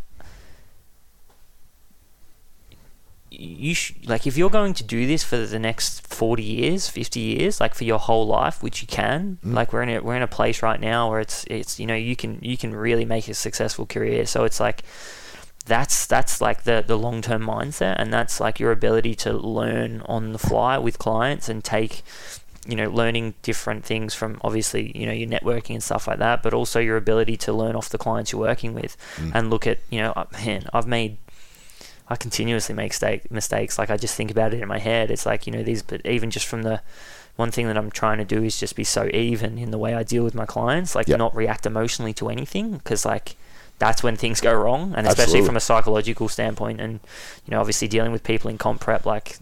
you 3.30 3.74
sh- 3.74 3.92
like 4.06 4.26
if 4.26 4.36
you're 4.36 4.50
going 4.50 4.74
to 4.74 4.82
do 4.82 5.06
this 5.06 5.22
for 5.22 5.36
the 5.36 5.58
next 5.58 6.04
40 6.12 6.42
years 6.42 6.88
50 6.88 7.20
years 7.20 7.60
like 7.60 7.74
for 7.74 7.84
your 7.84 7.98
whole 7.98 8.26
life 8.26 8.60
which 8.62 8.82
you 8.82 8.88
can 8.88 9.38
Mm. 9.44 9.54
like 9.54 9.72
we're 9.72 9.82
in 9.82 9.88
a 9.88 10.00
we're 10.00 10.16
in 10.16 10.22
a 10.22 10.26
place 10.26 10.62
right 10.62 10.80
now 10.80 11.08
where 11.10 11.20
it's 11.20 11.44
it's 11.48 11.78
you 11.78 11.86
know 11.86 11.94
you 11.94 12.16
can 12.16 12.38
you 12.42 12.56
can 12.56 12.74
really 12.74 13.04
make 13.04 13.28
a 13.28 13.34
successful 13.34 13.86
career 13.86 14.26
so 14.26 14.44
it's 14.44 14.58
like 14.58 14.82
that's 15.66 16.06
that's 16.06 16.40
like 16.40 16.64
the 16.64 16.82
the 16.86 16.96
long 16.98 17.22
term 17.22 17.42
mindset 17.42 17.94
and 17.98 18.12
that's 18.12 18.40
like 18.40 18.58
your 18.58 18.72
ability 18.72 19.14
to 19.14 19.32
learn 19.32 20.02
on 20.06 20.32
the 20.32 20.38
fly 20.38 20.76
with 20.78 20.98
clients 20.98 21.48
and 21.48 21.62
take 21.62 22.02
you 22.66 22.74
know 22.74 22.88
learning 22.90 23.34
different 23.42 23.84
things 23.84 24.12
from 24.14 24.40
obviously 24.42 24.90
you 24.98 25.06
know 25.06 25.12
your 25.12 25.28
networking 25.28 25.74
and 25.74 25.82
stuff 25.82 26.08
like 26.08 26.18
that 26.18 26.42
but 26.42 26.52
also 26.52 26.80
your 26.80 26.96
ability 26.96 27.36
to 27.36 27.52
learn 27.52 27.76
off 27.76 27.88
the 27.90 27.98
clients 27.98 28.32
you're 28.32 28.40
working 28.40 28.74
with 28.74 28.96
Mm. 29.16 29.32
and 29.34 29.50
look 29.50 29.66
at 29.66 29.78
you 29.90 30.00
know 30.00 30.12
uh, 30.16 30.24
man 30.32 30.64
I've 30.72 30.86
made 30.86 31.16
I 32.10 32.16
continuously 32.16 32.74
make 32.74 32.92
stake, 32.92 33.30
mistakes 33.30 33.78
like 33.78 33.88
I 33.90 33.96
just 33.96 34.14
think 34.16 34.30
about 34.30 34.52
it 34.52 34.60
in 34.60 34.68
my 34.68 34.78
head 34.80 35.10
it's 35.10 35.24
like 35.24 35.46
you 35.46 35.52
know 35.52 35.62
these 35.62 35.82
but 35.82 36.04
even 36.04 36.30
just 36.30 36.46
from 36.46 36.62
the 36.62 36.82
one 37.36 37.50
thing 37.52 37.68
that 37.68 37.76
I'm 37.78 37.90
trying 37.90 38.18
to 38.18 38.24
do 38.24 38.42
is 38.42 38.58
just 38.58 38.74
be 38.76 38.84
so 38.84 39.08
even 39.14 39.56
in 39.58 39.70
the 39.70 39.78
way 39.78 39.94
I 39.94 40.02
deal 40.02 40.24
with 40.24 40.34
my 40.34 40.44
clients 40.46 40.94
like 40.94 41.06
Yep. 41.08 41.18
not 41.18 41.34
react 41.36 41.64
emotionally 41.66 42.12
to 42.14 42.28
anything 42.28 42.72
because 42.72 43.04
like 43.06 43.36
that's 43.78 44.02
when 44.02 44.16
things 44.16 44.40
go 44.42 44.52
wrong 44.52 44.92
and 44.96 45.06
especially 45.06 45.22
Absolutely. 45.40 45.46
from 45.46 45.56
a 45.56 45.60
psychological 45.60 46.28
standpoint 46.28 46.80
and 46.80 47.00
you 47.46 47.52
know 47.52 47.60
obviously 47.60 47.88
dealing 47.88 48.12
with 48.12 48.22
people 48.24 48.50
in 48.50 48.58
comp 48.58 48.80
prep 48.80 49.06
like 49.06 49.38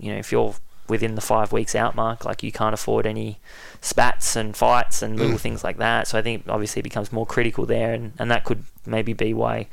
you 0.00 0.10
know 0.10 0.18
if 0.18 0.32
you're 0.32 0.54
within 0.88 1.14
the 1.16 1.20
five 1.20 1.52
weeks 1.52 1.74
out 1.74 1.94
mark 1.94 2.24
like 2.24 2.42
you 2.42 2.50
can't 2.50 2.72
afford 2.74 3.06
any 3.06 3.38
spats 3.80 4.34
and 4.36 4.56
fights 4.56 5.02
and 5.02 5.16
little 5.18 5.36
Mm. 5.36 5.40
things 5.40 5.62
like 5.64 5.76
that 5.78 6.08
so 6.08 6.18
i 6.18 6.22
think 6.22 6.44
obviously 6.48 6.80
it 6.80 6.84
becomes 6.84 7.12
more 7.12 7.26
critical 7.26 7.66
there 7.66 7.92
and, 7.92 8.12
and 8.18 8.30
that 8.30 8.44
could 8.44 8.64
maybe 8.86 9.12
be 9.12 9.34
why 9.34 9.66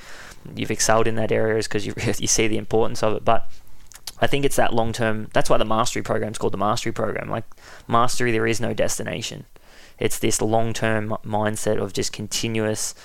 you've 0.55 0.71
excelled 0.71 1.07
in 1.07 1.15
that 1.15 1.31
area 1.31 1.57
is 1.57 1.67
because 1.67 1.85
you, 1.85 1.93
you 2.17 2.27
see 2.27 2.47
the 2.47 2.57
importance 2.57 3.03
of 3.03 3.15
it 3.15 3.25
but 3.25 3.49
I 4.19 4.27
think 4.27 4.45
it's 4.45 4.55
that 4.55 4.73
long 4.73 4.93
term. 4.93 5.27
That's 5.33 5.49
why 5.49 5.57
the 5.57 5.65
mastery 5.65 6.01
program 6.01 6.31
is 6.31 6.37
called 6.37 6.53
the 6.53 6.57
mastery 6.57 6.93
program. 6.93 7.29
Like 7.29 7.43
mastery, 7.89 8.31
there 8.31 8.47
is 8.47 8.61
no 8.61 8.73
destination. 8.73 9.45
It's 9.99 10.17
this 10.17 10.41
long 10.41 10.71
term 10.71 11.17
mindset 11.25 11.81
of 11.81 11.91
just 11.91 12.13
continuous 12.13 12.95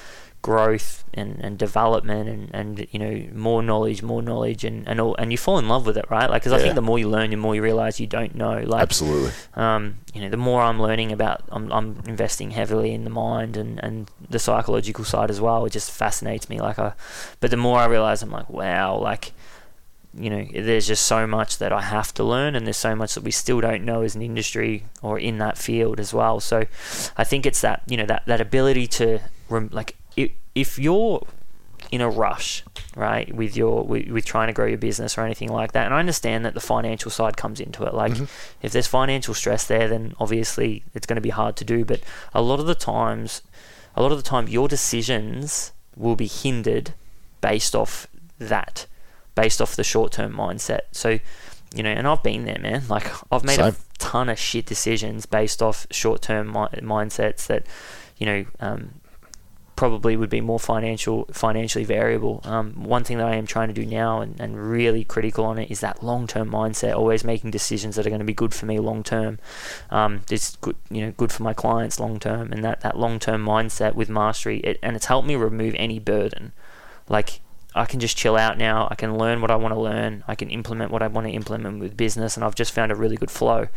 growth 0.43 1.05
and, 1.15 1.41
and 1.41 1.59
development 1.59 2.29
and, 2.29 2.51
and 2.55 2.87
you 2.91 2.99
know 2.99 3.29
more 3.35 3.63
knowledge, 3.63 4.03
more 4.03 4.23
knowledge, 4.23 4.65
and 4.65 4.89
and 4.89 5.01
all, 5.01 5.15
and 5.17 5.33
you 5.33 5.39
fall 5.39 5.59
in 5.59 5.69
love 5.69 5.87
with 5.87 5.97
it, 5.97 6.07
right? 6.11 6.31
Like 6.31 6.43
because 6.43 6.53
I 6.53 6.59
think 6.59 6.75
the 6.75 6.83
more 6.83 6.99
you 6.99 7.09
learn, 7.09 7.31
the 7.31 7.37
more 7.37 7.55
you 7.55 7.63
realize 7.63 7.99
you 7.99 8.07
don't 8.07 8.35
know. 8.35 8.63
Like 8.65 8.83
Absolutely. 8.83 9.33
um, 9.55 9.99
you 10.15 10.21
know, 10.21 10.29
the 10.29 10.37
more 10.37 10.63
I'm 10.63 10.81
learning 10.81 11.13
about, 11.13 11.43
I'm, 11.49 11.73
I'm 11.73 12.03
investing 12.07 12.53
heavily 12.53 12.93
in 12.93 13.05
the 13.05 13.11
mind 13.11 13.57
and, 13.57 13.83
and 13.83 14.11
the 14.29 14.39
psychological 14.39 15.05
side 15.05 15.31
as 15.31 15.41
well. 15.41 15.65
It 15.67 15.71
just 15.71 15.91
fascinates 15.91 16.49
me. 16.49 16.61
Like 16.61 16.79
I, 16.79 16.93
but 17.41 17.51
the 17.51 17.57
more 17.57 17.79
I 17.79 17.87
realize, 17.87 18.23
I'm 18.23 18.31
like, 18.31 18.49
wow, 18.49 18.97
like, 18.97 19.33
you 20.15 20.31
know, 20.31 20.47
there's 20.53 20.87
just 20.87 21.07
so 21.07 21.27
much 21.27 21.59
that 21.59 21.73
I 21.73 21.83
have 21.83 22.15
to 22.15 22.25
learn, 22.25 22.57
and 22.57 22.67
there's 22.67 22.79
so 22.79 22.97
much 22.97 23.15
that 23.15 23.23
we 23.23 23.31
still 23.31 23.61
don't 23.61 23.85
know 23.85 24.03
as 24.03 24.15
an 24.15 24.23
industry 24.23 24.85
or 25.03 25.19
in 25.19 25.39
that 25.39 25.59
field 25.59 26.01
as 26.01 26.15
well. 26.15 26.41
So, 26.41 26.65
I 27.17 27.25
think 27.25 27.45
it's 27.45 27.61
that 27.61 27.83
you 27.87 27.97
know 27.97 28.07
that 28.07 28.25
that 28.27 28.41
ability 28.41 28.87
to 28.87 29.21
rem- 29.49 29.71
like 29.71 29.97
if, 30.23 30.31
if 30.55 30.79
you're 30.79 31.27
in 31.91 32.01
a 32.01 32.11
rush, 32.11 32.65
right, 32.97 33.35
with 33.35 33.57
your 33.57 33.83
with, 33.85 34.09
with 34.09 34.25
trying 34.25 34.49
to 34.49 34.53
grow 34.53 34.67
your 34.67 34.77
business 34.79 35.17
or 35.17 35.23
anything 35.25 35.51
like 35.51 35.73
that. 35.73 35.87
And 35.87 35.95
I 35.95 36.01
understand 36.01 36.45
that 36.45 36.55
the 36.55 36.61
financial 36.61 37.11
side 37.11 37.37
comes 37.37 37.61
into 37.61 37.85
it. 37.85 37.95
Like 37.95 38.13
Mhm. 38.13 38.29
if 38.63 38.73
there's 38.73 38.87
financial 38.87 39.33
stress 39.35 39.65
there, 39.65 39.89
then 39.89 40.15
obviously 40.19 40.83
it's 40.95 41.07
going 41.07 41.17
to 41.17 41.23
be 41.23 41.31
hard 41.31 41.57
to 41.57 41.65
do. 41.65 41.85
But 41.85 42.01
a 42.35 42.43
lot 42.43 42.61
of 42.61 42.67
the 42.67 42.75
times, 42.75 43.43
a 43.97 44.03
lot 44.03 44.13
of 44.13 44.19
the 44.19 44.29
time, 44.29 44.49
your 44.49 44.69
decisions 44.69 45.73
will 45.97 46.17
be 46.17 46.27
hindered 46.27 46.93
based 47.41 47.75
off 47.75 48.07
that, 48.39 48.87
based 49.35 49.63
off 49.63 49.77
the 49.77 49.85
short 49.85 50.13
term 50.13 50.33
mindset. 50.35 50.81
So, 50.93 51.19
you 51.75 51.83
know, 51.83 51.91
and 51.91 52.07
I've 52.07 52.23
been 52.23 52.45
there, 52.45 52.59
man. 52.59 52.83
Like 52.89 53.07
I've 53.33 53.45
made 53.45 53.61
a 53.61 53.75
ton 53.99 54.29
of 54.29 54.39
shit 54.39 54.67
decisions 54.67 55.25
based 55.27 55.63
off 55.63 55.87
short 55.91 56.21
term 56.23 56.49
mi- 56.49 56.81
mindsets 56.83 57.47
that, 57.47 57.65
you 58.19 58.27
know, 58.27 58.45
um, 58.61 58.98
probably 59.79 60.17
would 60.17 60.29
be 60.29 60.41
more 60.41 60.59
financial 60.59 61.25
financially 61.31 61.85
variable. 61.85 62.41
Um, 62.43 62.73
one 62.83 63.05
thing 63.05 63.19
that 63.19 63.29
I 63.29 63.37
am 63.37 63.47
trying 63.47 63.69
to 63.69 63.73
do 63.73 63.87
now 63.87 64.21
and, 64.21 64.35
and 64.41 64.61
really 64.61 65.05
critical 65.05 65.45
on 65.45 65.57
it 65.57 65.71
is 65.71 65.79
that 65.79 66.03
long 66.03 66.27
term 66.27 66.51
mindset, 66.51 66.97
always 66.97 67.23
making 67.23 67.53
decisions 67.53 67.95
that 67.95 68.05
are 68.05 68.11
going 68.11 68.19
to 68.19 68.25
be 68.25 68.35
good 68.35 68.53
for 68.53 68.67
me 68.67 68.81
long 68.81 69.05
term. 69.05 69.39
Um, 69.89 70.23
it's 70.33 70.57
good, 70.57 70.75
you 70.91 71.01
know, 71.01 71.13
good 71.13 71.31
for 71.31 71.45
my 71.45 71.55
clients 71.55 72.01
long 72.01 72.19
term, 72.19 72.53
and 72.53 72.65
that, 72.65 72.81
that 72.81 72.99
long 72.99 73.21
term 73.21 73.45
mindset 73.45 73.95
with 73.95 74.09
mastery, 74.09 74.59
it, 74.65 74.81
and 74.83 74.97
it's 74.97 75.07
helped 75.07 75.29
me 75.29 75.37
remove 75.37 75.77
any 75.79 76.01
burden. 76.01 76.51
Like 77.09 77.39
I 77.73 77.85
can 77.85 78.01
just 78.01 78.17
chill 78.17 78.37
out 78.37 78.59
now. 78.59 78.89
I 78.91 78.97
can 78.97 79.17
learn 79.17 79.41
what 79.41 79.53
I 79.53 79.57
want 79.57 79.75
to 79.75 79.81
learn. 79.81 80.25
I 80.27 80.35
can 80.35 80.51
implement 80.51 80.91
what 80.91 81.03
I 81.03 81.07
want 81.07 81.29
to 81.29 81.33
implement 81.33 81.79
with 81.79 81.97
business, 81.97 82.37
and 82.37 82.43
I've 82.43 82.57
just 82.57 82.73
found 82.73 82.91
a 82.91 82.97
really 82.97 83.17
good 83.17 83.31
flow. 83.31 83.69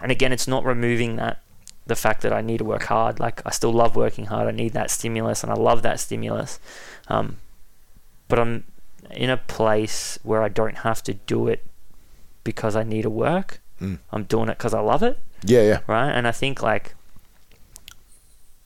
And 0.00 0.10
again, 0.10 0.32
it's 0.32 0.48
not 0.48 0.64
removing 0.64 1.16
that 1.16 1.42
the 1.90 1.96
fact 1.96 2.22
that 2.22 2.32
I 2.32 2.40
need 2.40 2.58
to 2.58 2.64
work 2.64 2.84
hard. 2.84 3.20
Like 3.20 3.42
I 3.44 3.50
still 3.50 3.72
love 3.72 3.96
working 3.96 4.26
hard. 4.26 4.46
I 4.48 4.52
need 4.62 4.72
that 4.72 4.90
stimulus, 4.90 5.42
and 5.42 5.52
I 5.52 5.56
love 5.56 5.82
that 5.82 5.98
stimulus. 6.00 6.58
Um, 7.08 7.36
but 8.28 8.38
I'm 8.38 8.64
in 9.10 9.28
a 9.28 9.36
place 9.36 10.18
where 10.22 10.40
I 10.42 10.48
don't 10.48 10.78
have 10.78 11.02
to 11.08 11.14
do 11.14 11.48
it 11.48 11.64
because 12.44 12.76
I 12.76 12.84
need 12.84 13.02
to 13.02 13.10
work. 13.10 13.60
Mm. 13.80 13.98
I'm 14.12 14.24
doing 14.24 14.48
it 14.48 14.56
because 14.58 14.72
I 14.74 14.80
love 14.80 15.02
it, 15.02 15.18
Yeah, 15.42 15.62
yeah. 15.62 15.80
right? 15.86 16.10
And 16.10 16.26
I 16.28 16.32
think 16.32 16.62
like 16.62 16.94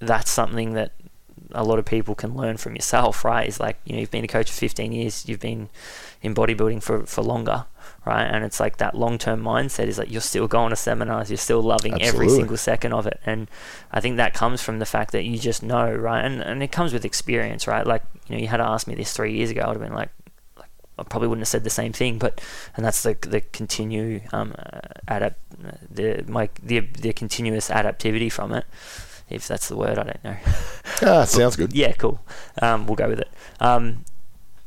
that's 0.01 0.31
something 0.31 0.75
that 0.75 0.93
a 1.53 1.62
lot 1.64 1.79
of 1.79 1.85
people 1.85 2.14
can 2.14 2.35
learn 2.37 2.57
from 2.57 2.75
yourself, 2.75 3.25
right? 3.25 3.49
Is 3.49 3.59
like 3.61 3.79
you 3.85 3.95
know 3.95 4.01
you've 4.01 4.11
been 4.11 4.25
a 4.25 4.29
coach 4.29 4.51
for 4.51 4.59
15 4.59 4.93
years, 4.93 5.25
you've 5.29 5.41
been 5.41 5.68
in 6.20 6.35
bodybuilding 6.35 6.83
for 6.83 7.07
for 7.07 7.22
longer, 7.22 7.64
right? 8.05 8.24
And 8.24 8.44
it's 8.44 8.61
like 8.61 8.76
that 8.78 8.94
long 8.94 9.18
term 9.18 9.42
mindset 9.42 9.86
is 9.86 9.98
like 9.98 10.11
you're 10.11 10.20
still 10.20 10.48
going 10.48 10.70
to 10.70 10.76
seminars, 10.76 11.30
you're 11.30 11.36
still 11.36 11.62
loving 11.62 12.00
every 12.02 12.28
single 12.28 12.57
second 12.57 12.92
of 12.92 13.07
it, 13.07 13.20
and 13.26 13.48
I 13.92 14.00
think 14.00 14.16
that 14.16 14.34
comes 14.34 14.62
from 14.62 14.78
the 14.78 14.86
fact 14.86 15.12
that 15.12 15.24
you 15.24 15.38
just 15.38 15.62
know, 15.62 15.92
right? 15.92 16.24
And 16.24 16.40
and 16.42 16.62
it 16.62 16.72
comes 16.72 16.92
with 16.92 17.05
experience, 17.05 17.66
right? 17.66 17.86
Like 17.86 18.02
you 18.28 18.36
know 18.36 18.40
you 18.42 18.48
had 18.48 18.59
to 18.59 18.64
ask 18.64 18.86
me 18.86 18.94
this 18.94 19.12
three 19.12 19.34
years 19.36 19.50
ago, 19.50 19.62
I 19.62 19.68
would 19.68 19.76
have 19.76 19.82
been 19.82 19.94
like. 19.94 20.11
like, 20.57 20.70
I 20.98 21.02
probably 21.02 21.28
wouldn't 21.28 21.42
have 21.42 21.48
said 21.48 21.64
the 21.64 21.70
same 21.70 21.92
thing, 21.92 22.18
but 22.18 22.40
and 22.76 22.84
that's 22.84 23.02
the 23.02 23.16
the 23.22 23.40
continue 23.40 24.20
um 24.32 24.55
uh, 24.59 24.80
adapt 25.09 25.40
the 25.90 26.24
my 26.28 26.48
the 26.62 26.80
the 26.80 27.12
continuous 27.12 27.68
adaptivity 27.68 28.30
from 28.30 28.52
it, 28.52 28.64
if 29.28 29.48
that's 29.48 29.66
the 29.68 29.76
word 29.76 29.98
I 29.98 30.05
don't 30.05 30.24
know. 30.24 30.36
Ah, 31.02 31.24
sounds 31.24 31.57
good. 31.57 31.72
Yeah, 31.82 31.92
cool. 31.92 32.20
Um, 32.62 32.86
we'll 32.86 32.94
go 32.96 33.09
with 33.09 33.18
it. 33.20 33.28
Um, 33.61 34.05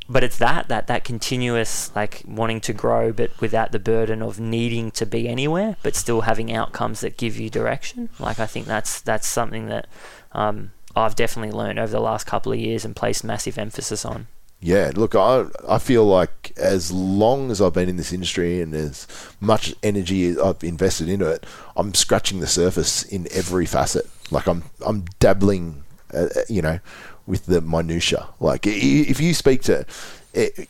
but 0.08 0.24
it's 0.24 0.38
that 0.38 0.68
that 0.68 0.86
that 0.86 1.04
continuous 1.04 1.94
like 1.94 2.22
wanting 2.26 2.60
to 2.62 2.72
grow, 2.72 3.12
but 3.12 3.38
without 3.40 3.72
the 3.72 3.78
burden 3.78 4.22
of 4.22 4.40
needing 4.40 4.90
to 4.92 5.04
be 5.04 5.28
anywhere, 5.28 5.76
but 5.82 5.94
still 5.94 6.22
having 6.22 6.52
outcomes 6.52 7.00
that 7.00 7.16
give 7.16 7.38
you 7.38 7.50
direction. 7.50 8.08
Like 8.18 8.38
I 8.38 8.46
think 8.46 8.66
that's 8.66 9.00
that's 9.00 9.26
something 9.26 9.66
that 9.66 9.86
um, 10.32 10.72
I've 10.96 11.14
definitely 11.14 11.52
learned 11.52 11.78
over 11.78 11.92
the 11.92 12.00
last 12.00 12.26
couple 12.26 12.52
of 12.52 12.58
years 12.58 12.84
and 12.84 12.96
placed 12.96 13.22
massive 13.22 13.58
emphasis 13.58 14.04
on. 14.04 14.28
Yeah, 14.60 14.90
look, 14.94 15.14
I 15.14 15.44
I 15.68 15.78
feel 15.78 16.04
like 16.04 16.52
as 16.56 16.90
long 16.90 17.50
as 17.50 17.60
I've 17.60 17.74
been 17.74 17.88
in 17.88 17.96
this 17.96 18.12
industry 18.12 18.60
and 18.60 18.74
as 18.74 19.06
much 19.40 19.74
energy 19.82 20.38
I've 20.38 20.64
invested 20.64 21.08
into 21.08 21.30
it, 21.30 21.44
I'm 21.76 21.94
scratching 21.94 22.40
the 22.40 22.46
surface 22.46 23.04
in 23.04 23.28
every 23.32 23.66
facet. 23.66 24.08
Like 24.30 24.48
I'm 24.48 24.64
I'm 24.84 25.04
dabbling, 25.20 25.84
uh, 26.12 26.28
uh 26.34 26.40
you 26.48 26.62
know, 26.62 26.80
with 27.28 27.46
the 27.46 27.60
minutia. 27.60 28.28
Like 28.40 28.66
if 28.66 29.20
you 29.20 29.34
speak 29.34 29.62
to, 29.62 29.84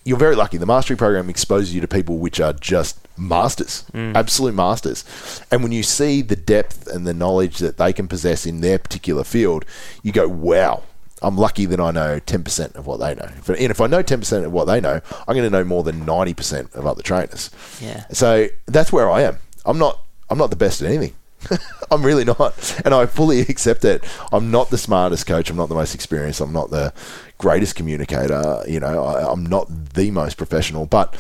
you're 0.05 0.19
very 0.19 0.37
lucky. 0.37 0.59
The 0.59 0.67
mastery 0.67 0.97
program 0.97 1.31
exposes 1.31 1.75
you 1.75 1.81
to 1.81 1.89
people 1.89 2.19
which 2.19 2.41
are 2.41 2.53
just 2.53 2.99
masters, 3.17 3.85
mm. 3.93 4.15
absolute 4.15 4.55
masters. 4.55 5.05
And 5.51 5.63
when 5.63 5.73
you 5.73 5.83
see 5.83 6.23
the 6.23 6.37
depth 6.37 6.87
and 6.87 7.07
the 7.07 7.15
knowledge 7.15 7.59
that 7.59 7.77
they 7.77 7.93
can 7.93 8.09
possess 8.09 8.45
in 8.45 8.61
their 8.61 8.79
particular 8.79 9.25
field, 9.25 9.65
you 10.03 10.13
go, 10.13 10.29
wow 10.29 10.83
I'm 11.23 11.37
lucky 11.37 11.65
that 11.67 11.81
I 11.81 11.91
know 11.91 12.21
10% 12.21 12.75
of 12.75 12.87
what 12.87 13.01
they 13.01 13.15
know. 13.15 13.29
and 13.49 13.71
if 13.71 13.81
I 13.81 13.87
know 13.87 14.03
10% 14.03 14.45
of 14.45 14.53
what 14.53 14.67
they 14.67 14.81
know, 14.81 15.01
I'm 15.27 15.35
going 15.35 15.45
to 15.45 15.51
know 15.51 15.65
more 15.65 15.83
than 15.83 16.05
90% 16.05 16.75
of 16.75 16.87
other 16.87 17.03
trainers. 17.03 17.51
Yeah. 17.81 18.05
So 18.13 18.49
that's 18.67 18.93
where 18.93 19.11
I 19.11 19.23
am. 19.23 19.39
I'm 19.65 19.79
not 19.79 20.01
I'm 20.31 20.39
not 20.39 20.51
the 20.51 20.57
best 20.57 20.83
at 20.83 20.89
anything. 20.89 21.15
I'm 21.91 22.03
really 22.05 22.25
not. 22.25 22.81
And 22.85 22.95
I 22.95 23.07
fully 23.07 23.41
accept 23.49 23.85
it. 23.85 24.05
I'm 24.33 24.51
not 24.51 24.71
the 24.71 24.79
smartest 24.79 25.27
coach. 25.27 25.51
I'm 25.51 25.57
not 25.57 25.69
the 25.69 25.75
most 25.75 25.95
experienced. 25.95 26.41
I'm 26.41 26.53
not 26.53 26.71
the 26.71 26.93
greatest 27.39 27.77
communicator. 27.77 28.63
You 28.67 28.81
know, 28.81 29.05
I, 29.05 29.31
I'm 29.31 29.45
not 29.45 29.95
the 29.95 30.11
most 30.11 30.37
professional, 30.37 30.87
but 30.87 31.15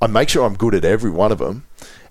I 0.00 0.06
make 0.06 0.28
sure 0.28 0.44
I'm 0.44 0.56
good 0.56 0.74
at 0.74 0.84
every 0.84 1.10
one 1.10 1.32
of 1.32 1.38
them. 1.38 1.66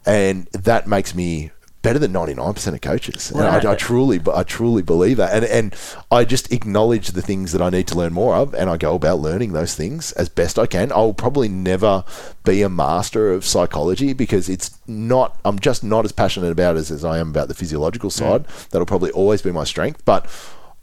And 0.05 0.47
that 0.47 0.88
makes 0.88 1.16
me 1.16 1.51
better 1.84 1.99
than 1.99 2.13
99% 2.13 2.73
of 2.73 2.81
coaches. 2.81 3.31
Right. 3.36 3.63
I, 3.63 3.73
I, 3.73 3.75
truly, 3.75 4.19
I 4.34 4.43
truly 4.43 4.81
believe 4.81 5.17
that. 5.17 5.34
And, 5.34 5.45
and 5.45 5.75
I 6.09 6.23
just 6.23 6.51
acknowledge 6.51 7.09
the 7.09 7.21
things 7.21 7.51
that 7.51 7.61
I 7.61 7.69
need 7.69 7.88
to 7.89 7.95
learn 7.95 8.13
more 8.13 8.36
of 8.36 8.55
and 8.55 8.69
I 8.69 8.77
go 8.77 8.95
about 8.95 9.19
learning 9.19 9.51
those 9.51 9.75
things 9.75 10.13
as 10.13 10.29
best 10.29 10.57
I 10.57 10.65
can. 10.65 10.93
I'll 10.93 11.13
probably 11.13 11.49
never 11.49 12.05
be 12.45 12.61
a 12.61 12.69
master 12.69 13.31
of 13.31 13.45
psychology 13.45 14.13
because 14.13 14.47
it's 14.47 14.79
not, 14.88 15.38
I'm 15.43 15.59
just 15.59 15.84
not 15.84 16.05
as 16.05 16.13
passionate 16.13 16.51
about 16.51 16.77
it 16.77 16.79
as, 16.79 16.91
as 16.91 17.05
I 17.05 17.19
am 17.19 17.29
about 17.29 17.49
the 17.49 17.53
physiological 17.53 18.09
mm. 18.09 18.13
side. 18.13 18.47
Mm. 18.47 18.69
That'll 18.69 18.86
probably 18.86 19.11
always 19.11 19.41
be 19.41 19.51
my 19.51 19.65
strength. 19.65 20.05
But 20.05 20.25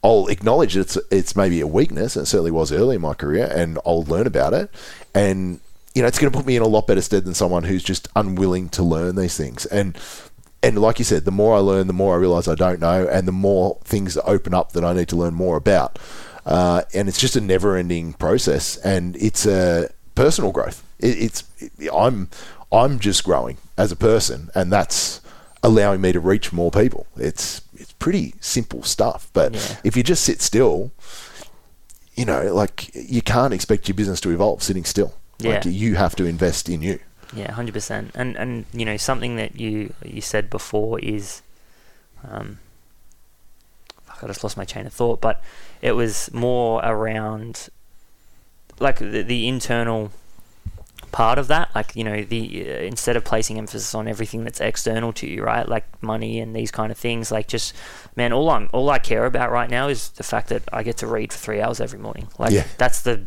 I'll 0.05 0.27
acknowledge 0.29 0.77
it's, 0.77 0.99
it's 1.11 1.35
maybe 1.35 1.61
a 1.63 1.67
weakness. 1.67 2.15
and 2.15 2.25
It 2.25 2.27
certainly 2.27 2.51
was 2.51 2.73
early 2.73 2.97
in 2.97 3.03
my 3.03 3.15
career 3.15 3.51
and 3.51 3.79
I'll 3.87 4.05
learn 4.05 4.27
about 4.27 4.53
it. 4.53 4.71
And 5.15 5.61
you 5.95 6.03
know, 6.03 6.09
it's 6.09 6.19
going 6.19 6.31
to 6.31 6.37
put 6.37 6.47
me 6.47 6.57
in 6.57 6.63
a 6.63 6.69
lot 6.69 6.87
better 6.87 7.03
stead 7.03 7.25
than 7.25 7.35
someone 7.35 7.65
who's 7.65 7.83
just 7.83 8.07
unwilling 8.15 8.69
to 8.71 8.83
learn 8.83 9.17
these 9.17 9.37
things. 9.37 9.67
And 9.67 9.99
and 10.63 10.79
like 10.79 10.99
you 10.99 11.05
said, 11.05 11.25
the 11.25 11.31
more 11.31 11.57
I 11.57 11.61
learn, 11.61 11.87
the 11.87 11.93
more 11.93 12.15
I 12.15 12.19
realize 12.19 12.47
I 12.47 12.55
don't 12.55 12.81
know, 12.81 13.07
and 13.09 13.27
the 13.27 13.33
more 13.33 13.79
things 13.85 14.17
open 14.25 14.55
up 14.55 14.73
that 14.73 14.85
I 14.85 14.93
need 14.93 15.09
to 15.09 15.17
learn 15.17 15.35
more 15.35 15.57
about. 15.57 15.99
Uh, 16.45 16.83
and 16.95 17.09
it's 17.09 17.19
just 17.19 17.37
a 17.37 17.41
never-ending 17.41 18.15
process, 18.15 18.77
and 18.79 19.17
it's 19.17 19.47
a 19.47 19.91
personal 20.15 20.53
growth. 20.53 20.83
It, 20.99 21.19
it's 21.19 21.45
it, 21.59 21.91
I'm 21.93 22.29
I'm 22.73 22.99
just 22.99 23.25
growing 23.25 23.59
as 23.77 23.93
a 23.93 23.97
person, 23.97 24.51
and 24.55 24.73
that's 24.73 25.21
allowing 25.63 26.01
me 26.01 26.13
to 26.13 26.21
reach 26.21 26.53
more 26.53 26.71
people. 26.71 27.07
It's 27.17 27.63
it's 27.75 27.93
pretty 27.93 28.35
simple 28.41 28.83
stuff, 28.83 29.31
but 29.33 29.55
yeah. 29.55 29.77
if 29.85 29.97
you 29.97 30.03
just 30.03 30.25
sit 30.25 30.41
still, 30.41 30.93
you 32.15 32.25
know, 32.25 32.55
like 32.55 32.95
you 32.95 33.23
can't 33.23 33.55
expect 33.55 33.89
your 33.89 33.95
business 33.95 34.21
to 34.23 34.31
evolve 34.31 34.63
sitting 34.63 34.85
still. 34.85 35.15
Yeah. 35.39 35.55
Like 35.55 35.65
you 35.67 35.95
have 35.95 36.17
to 36.17 36.25
invest 36.25 36.69
in 36.69 36.83
you. 36.83 37.01
Yeah, 37.35 37.53
hundred 37.53 37.75
percent. 37.75 38.11
And 38.15 38.37
and 38.37 38.65
you 38.73 38.85
know 38.85 38.97
something 38.97 39.37
that 39.37 39.59
you 39.59 39.95
you 40.05 40.21
said 40.21 40.51
before 40.51 40.99
is, 40.99 41.43
um, 42.29 42.59
fuck, 44.05 44.25
I 44.25 44.27
just 44.27 44.43
lost 44.43 44.57
my 44.57 44.65
chain 44.65 44.87
of 44.87 44.93
thought. 44.93 45.21
But 45.21 45.43
it 45.81 45.93
was 45.93 46.33
more 46.33 46.81
around, 46.85 47.69
like 48.79 48.99
the, 48.99 49.23
the 49.23 49.47
internal 49.47 50.11
part 51.13 51.39
of 51.39 51.49
that. 51.49 51.75
Like 51.75 51.95
you 51.95 52.05
know 52.05 52.23
the 52.23 52.69
uh, 52.69 52.79
instead 52.83 53.17
of 53.17 53.25
placing 53.25 53.59
emphasis 53.59 53.95
on 53.95 54.09
everything 54.09 54.45
that's 54.45 54.61
external 54.61 55.13
to 55.15 55.27
you, 55.27 55.43
right? 55.45 55.69
Like 55.69 56.03
money 56.03 56.41
and 56.41 56.55
these 56.55 56.71
kind 56.71 56.91
of 56.91 56.99
things. 56.99 57.31
Like 57.31 57.47
just 57.47 57.75
man, 58.17 58.33
all 58.33 58.51
I'm 58.51 58.69
all 58.73 58.91
I 58.91 58.99
care 58.99 59.25
about 59.25 59.53
right 59.53 59.71
now 59.71 59.89
is 59.89 60.11
the 60.11 60.25
fact 60.25 60.49
that 60.49 60.63
I 60.73 60.83
get 60.83 60.97
to 60.99 61.07
read 61.07 61.33
for 61.33 61.39
three 61.39 61.61
hours 61.61 61.81
every 61.81 61.99
morning. 61.99 62.29
Like 62.39 62.53
yeah. 62.53 62.67
that's 62.77 63.03
the 63.03 63.23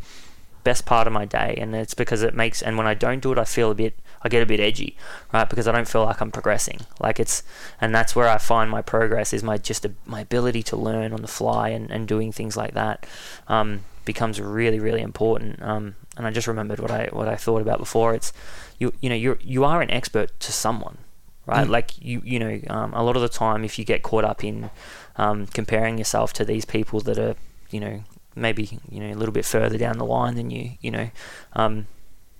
best 0.63 0.85
part 0.85 1.07
of 1.07 1.13
my 1.13 1.25
day 1.25 1.55
and 1.57 1.75
it's 1.75 1.93
because 1.93 2.21
it 2.21 2.33
makes 2.33 2.61
and 2.61 2.77
when 2.77 2.87
I 2.87 2.93
don't 2.93 3.21
do 3.21 3.31
it 3.31 3.37
I 3.37 3.43
feel 3.43 3.71
a 3.71 3.75
bit 3.75 3.97
I 4.21 4.29
get 4.29 4.41
a 4.41 4.45
bit 4.45 4.59
edgy 4.59 4.95
right? 5.33 5.49
Because 5.49 5.67
I 5.67 5.71
don't 5.71 5.87
feel 5.87 6.05
like 6.05 6.21
I'm 6.21 6.31
progressing. 6.31 6.81
Like 6.99 7.19
it's 7.19 7.43
and 7.81 7.93
that's 7.93 8.15
where 8.15 8.29
I 8.29 8.37
find 8.37 8.69
my 8.69 8.81
progress 8.81 9.33
is 9.33 9.43
my 9.43 9.57
just 9.57 9.85
a, 9.85 9.91
my 10.05 10.21
ability 10.21 10.63
to 10.63 10.75
learn 10.77 11.13
on 11.13 11.21
the 11.21 11.27
fly 11.27 11.69
and, 11.69 11.91
and 11.91 12.07
doing 12.07 12.31
things 12.31 12.55
like 12.55 12.73
that 12.73 13.05
um, 13.47 13.81
becomes 14.05 14.39
really 14.39 14.79
really 14.79 15.01
important. 15.01 15.61
Um, 15.61 15.95
and 16.15 16.25
I 16.27 16.31
just 16.31 16.47
remembered 16.47 16.79
what 16.79 16.91
I 16.91 17.09
what 17.11 17.27
I 17.27 17.35
thought 17.35 17.61
about 17.61 17.79
before. 17.79 18.13
It's 18.13 18.31
you 18.79 18.93
you 19.01 19.09
know 19.09 19.15
you 19.15 19.37
you 19.41 19.65
are 19.65 19.81
an 19.81 19.91
expert 19.91 20.39
to 20.41 20.51
someone 20.51 20.97
right? 21.45 21.67
Mm. 21.67 21.71
like 21.71 22.01
you 22.01 22.21
you 22.23 22.39
know 22.39 22.59
um, 22.69 22.93
a 22.93 23.03
lot 23.03 23.15
of 23.15 23.21
the 23.21 23.29
time 23.29 23.63
if 23.63 23.77
you 23.77 23.85
get 23.85 24.03
caught 24.03 24.23
up 24.23 24.43
in 24.43 24.69
um, 25.17 25.47
comparing 25.47 25.97
yourself 25.97 26.33
to 26.33 26.45
these 26.45 26.65
people 26.65 27.01
that 27.01 27.19
are 27.19 27.35
you 27.69 27.79
know 27.79 28.03
maybe 28.35 28.79
you 28.89 28.99
know 28.99 29.13
a 29.13 29.17
little 29.17 29.33
bit 29.33 29.45
further 29.45 29.77
down 29.77 29.97
the 29.97 30.05
line 30.05 30.35
than 30.35 30.49
you 30.49 30.71
you 30.81 30.91
know 30.91 31.09
um, 31.53 31.87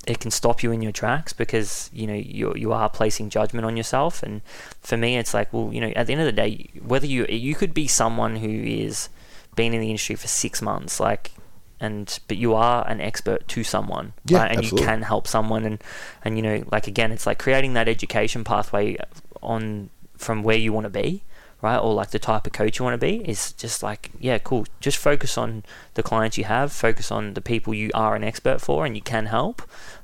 it 0.06 0.20
can 0.20 0.32
stop 0.32 0.62
you 0.64 0.72
in 0.72 0.82
your 0.82 0.92
tracks 0.92 1.34
because 1.34 1.90
you 1.94 2.08
know 2.08 2.14
you 2.14 2.54
you 2.56 2.74
are 2.74 2.90
placing 2.90 3.30
judgment 3.30 3.66
on 3.66 3.78
yourself 3.78 4.24
and 4.24 4.42
for 4.82 4.98
me 4.98 5.18
it's 5.18 5.34
like 5.34 5.52
well 5.54 5.72
you 5.72 5.80
know 5.80 5.90
at 5.96 6.08
the 6.08 6.14
end 6.14 6.22
of 6.22 6.26
the 6.26 6.32
day 6.32 6.70
whether 6.82 7.06
you 7.06 7.26
you 7.28 7.56
could 7.56 7.74
be 7.74 7.88
someone 7.88 8.38
who 8.38 8.50
is 8.50 9.10
been 9.56 9.74
in 9.74 9.82
the 9.82 9.90
industry 9.90 10.16
for 10.16 10.28
six 10.28 10.62
months 10.62 11.00
like 11.00 11.32
and 11.80 12.20
but 12.28 12.38
you 12.38 12.54
are 12.54 12.88
an 12.88 13.00
expert 13.02 13.48
to 13.48 13.64
someone 13.64 14.14
yeah, 14.26 14.40
right? 14.40 14.52
and 14.52 14.60
absolutely. 14.60 14.82
you 14.82 14.88
can 14.88 15.02
help 15.04 15.28
someone 15.28 15.66
and 15.66 15.84
and 16.24 16.38
you 16.38 16.42
know 16.42 16.64
like 16.72 16.88
again 16.88 17.12
it's 17.12 17.26
like 17.26 17.40
creating 17.40 17.74
that 17.74 17.88
education 17.88 18.44
pathway 18.44 18.98
on 19.42 19.90
from 20.18 20.44
where 20.44 20.58
you 20.58 20.72
want 20.72 20.86
to 20.86 20.90
be 20.90 21.24
right? 21.64 21.78
Or 21.78 21.94
like 21.94 22.12
the 22.12 22.20
type 22.20 22.46
of 22.46 22.52
coach 22.52 22.78
you 22.78 22.84
want 22.84 23.00
to 23.00 23.04
be 23.04 23.28
is 23.28 23.54
just 23.54 23.82
like, 23.82 24.12
yeah, 24.20 24.38
cool. 24.38 24.68
Just 24.82 24.98
focus 24.98 25.38
on 25.38 25.64
the 25.94 26.04
clients 26.04 26.38
you 26.38 26.44
have, 26.44 26.74
focus 26.74 27.10
on 27.10 27.34
the 27.36 27.42
people 27.42 27.74
you 27.74 27.90
are 27.96 28.16
an 28.16 28.24
expert 28.24 28.60
for 28.60 28.86
and 28.86 28.98
you 28.98 29.02
can 29.02 29.28
help, 29.28 29.62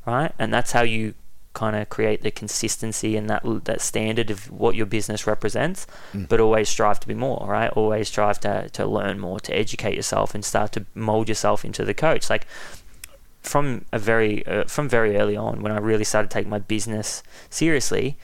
right? 0.07 0.31
And 0.39 0.53
that's 0.53 0.71
how 0.71 0.83
you 0.83 1.15
kind 1.53 1.75
of 1.75 1.89
create 1.89 2.21
the 2.21 2.31
consistency 2.31 3.17
and 3.17 3.29
that 3.29 3.41
that 3.65 3.81
standard 3.81 4.31
of 4.31 4.49
what 4.49 4.75
your 4.75 4.85
business 4.85 5.27
represents, 5.27 5.85
mm. 6.13 6.29
but 6.29 6.39
always 6.39 6.69
strive 6.69 7.01
to 7.01 7.07
be 7.07 7.13
more, 7.13 7.45
right? 7.45 7.69
Always 7.71 8.07
strive 8.07 8.39
to 8.41 8.69
to 8.69 8.85
learn 8.85 9.19
more, 9.19 9.41
to 9.41 9.53
educate 9.53 9.95
yourself 9.95 10.33
and 10.33 10.45
start 10.45 10.71
to 10.73 10.85
mold 10.95 11.27
yourself 11.27 11.65
into 11.65 11.83
the 11.83 11.93
coach. 11.93 12.29
Like 12.29 12.47
from 13.41 13.83
a 13.91 13.99
very 13.99 14.47
uh, 14.47 14.63
from 14.63 14.87
very 14.87 15.17
early 15.17 15.35
on 15.35 15.61
when 15.61 15.73
I 15.73 15.79
really 15.79 16.05
started 16.05 16.31
taking 16.31 16.49
my 16.49 16.59
business 16.59 17.21
seriously, 17.49 18.15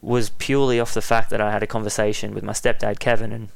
was 0.00 0.30
purely 0.30 0.78
off 0.80 0.94
the 0.94 1.02
fact 1.02 1.30
that 1.30 1.40
I 1.40 1.50
had 1.50 1.62
a 1.62 1.66
conversation 1.66 2.34
with 2.34 2.44
my 2.44 2.52
stepdad, 2.52 2.98
Kevin, 2.98 3.32
and 3.32 3.48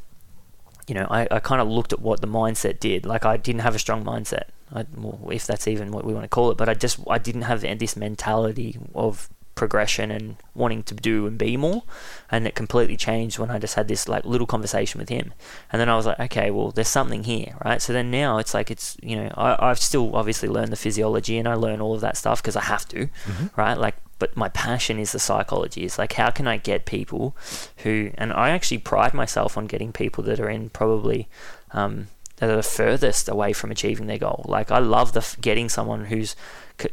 you 0.89 0.95
know, 0.95 1.07
I, 1.09 1.29
I 1.31 1.39
kind 1.39 1.61
of 1.61 1.69
looked 1.69 1.93
at 1.93 2.01
what 2.01 2.21
the 2.21 2.27
mindset 2.27 2.81
did. 2.81 3.07
Like, 3.07 3.25
I 3.25 3.37
didn't 3.37 3.61
have 3.61 3.77
a 3.77 3.79
strong 3.79 4.05
mindset, 4.05 4.45
I, 4.75 4.87
well, 4.97 5.21
if 5.31 5.47
that's 5.47 5.69
even 5.69 5.93
what 5.93 6.05
we 6.05 6.13
want 6.13 6.25
to 6.25 6.29
call 6.29 6.51
it, 6.51 6.57
but 6.57 6.69
I 6.69 6.75
just 6.75 6.99
I 7.09 7.19
didn't 7.19 7.43
have 7.43 7.61
this 7.61 7.97
mentality 7.97 8.79
of 8.95 9.29
progression 9.55 10.11
and 10.11 10.37
wanting 10.55 10.83
to 10.83 10.95
do 10.95 11.27
and 11.27 11.37
be 11.37 11.57
more. 11.59 11.83
And 12.31 12.47
it 12.47 12.55
completely 12.55 12.97
changed 12.97 13.39
when 13.39 13.51
I 13.51 13.59
just 13.59 13.75
had 13.75 13.87
this 13.87 14.09
like 14.09 14.25
little 14.25 14.47
conversation 14.47 14.99
with 14.99 15.11
him. 15.11 15.35
And 15.71 15.79
then 15.79 15.89
I 15.91 15.97
was 15.97 16.07
like 16.07 16.19
okay 16.19 16.51
well 16.51 16.71
there's 16.71 16.89
something 16.89 17.25
here 17.25 17.55
right? 17.65 17.81
So 17.83 17.93
then 17.93 18.11
now 18.11 18.39
it's 18.39 18.55
like 18.55 18.71
it's 18.71 18.97
you 19.03 19.17
know 19.17 19.31
I, 19.37 19.71
I've 19.71 19.79
still 19.79 20.17
obviously 20.17 20.49
learned 20.49 20.73
the 20.73 20.77
physiology 20.77 21.39
and 21.39 21.47
I 21.47 21.55
learn 21.55 21.81
all 21.81 21.95
of 21.95 22.01
that 22.01 22.17
stuff 22.17 22.43
because 22.43 22.57
I 22.57 22.63
have 22.63 22.89
to 22.89 23.07
mm-hmm. 23.07 23.47
right? 23.57 23.77
Like 23.77 23.97
but 24.23 24.37
my 24.37 24.49
passion 24.51 25.01
is 25.01 25.11
the 25.11 25.19
psychology. 25.19 25.83
It's 25.83 25.99
like 25.99 26.13
how 26.13 26.31
can 26.31 26.47
I 26.47 26.57
get 26.57 26.87
people 26.87 27.37
who, 27.79 28.13
and 28.15 28.33
I 28.33 28.51
actually 28.51 28.79
pride 28.79 29.15
myself 29.15 29.59
on 29.59 29.67
getting 29.67 29.91
people 29.91 30.23
that 30.23 30.39
are 30.39 30.49
in 30.49 30.71
probably 30.71 31.29
um, 31.73 32.07
that 32.37 32.49
are 32.49 32.55
the 32.55 32.63
furthest 32.63 33.29
away 33.29 33.53
from 33.53 33.73
achieving 33.73 34.07
their 34.07 34.19
goal. 34.19 34.45
Like 34.47 34.71
I 34.71 34.79
love 34.79 35.13
the 35.13 35.27
getting 35.41 35.69
someone 35.69 36.05
who's 36.05 36.37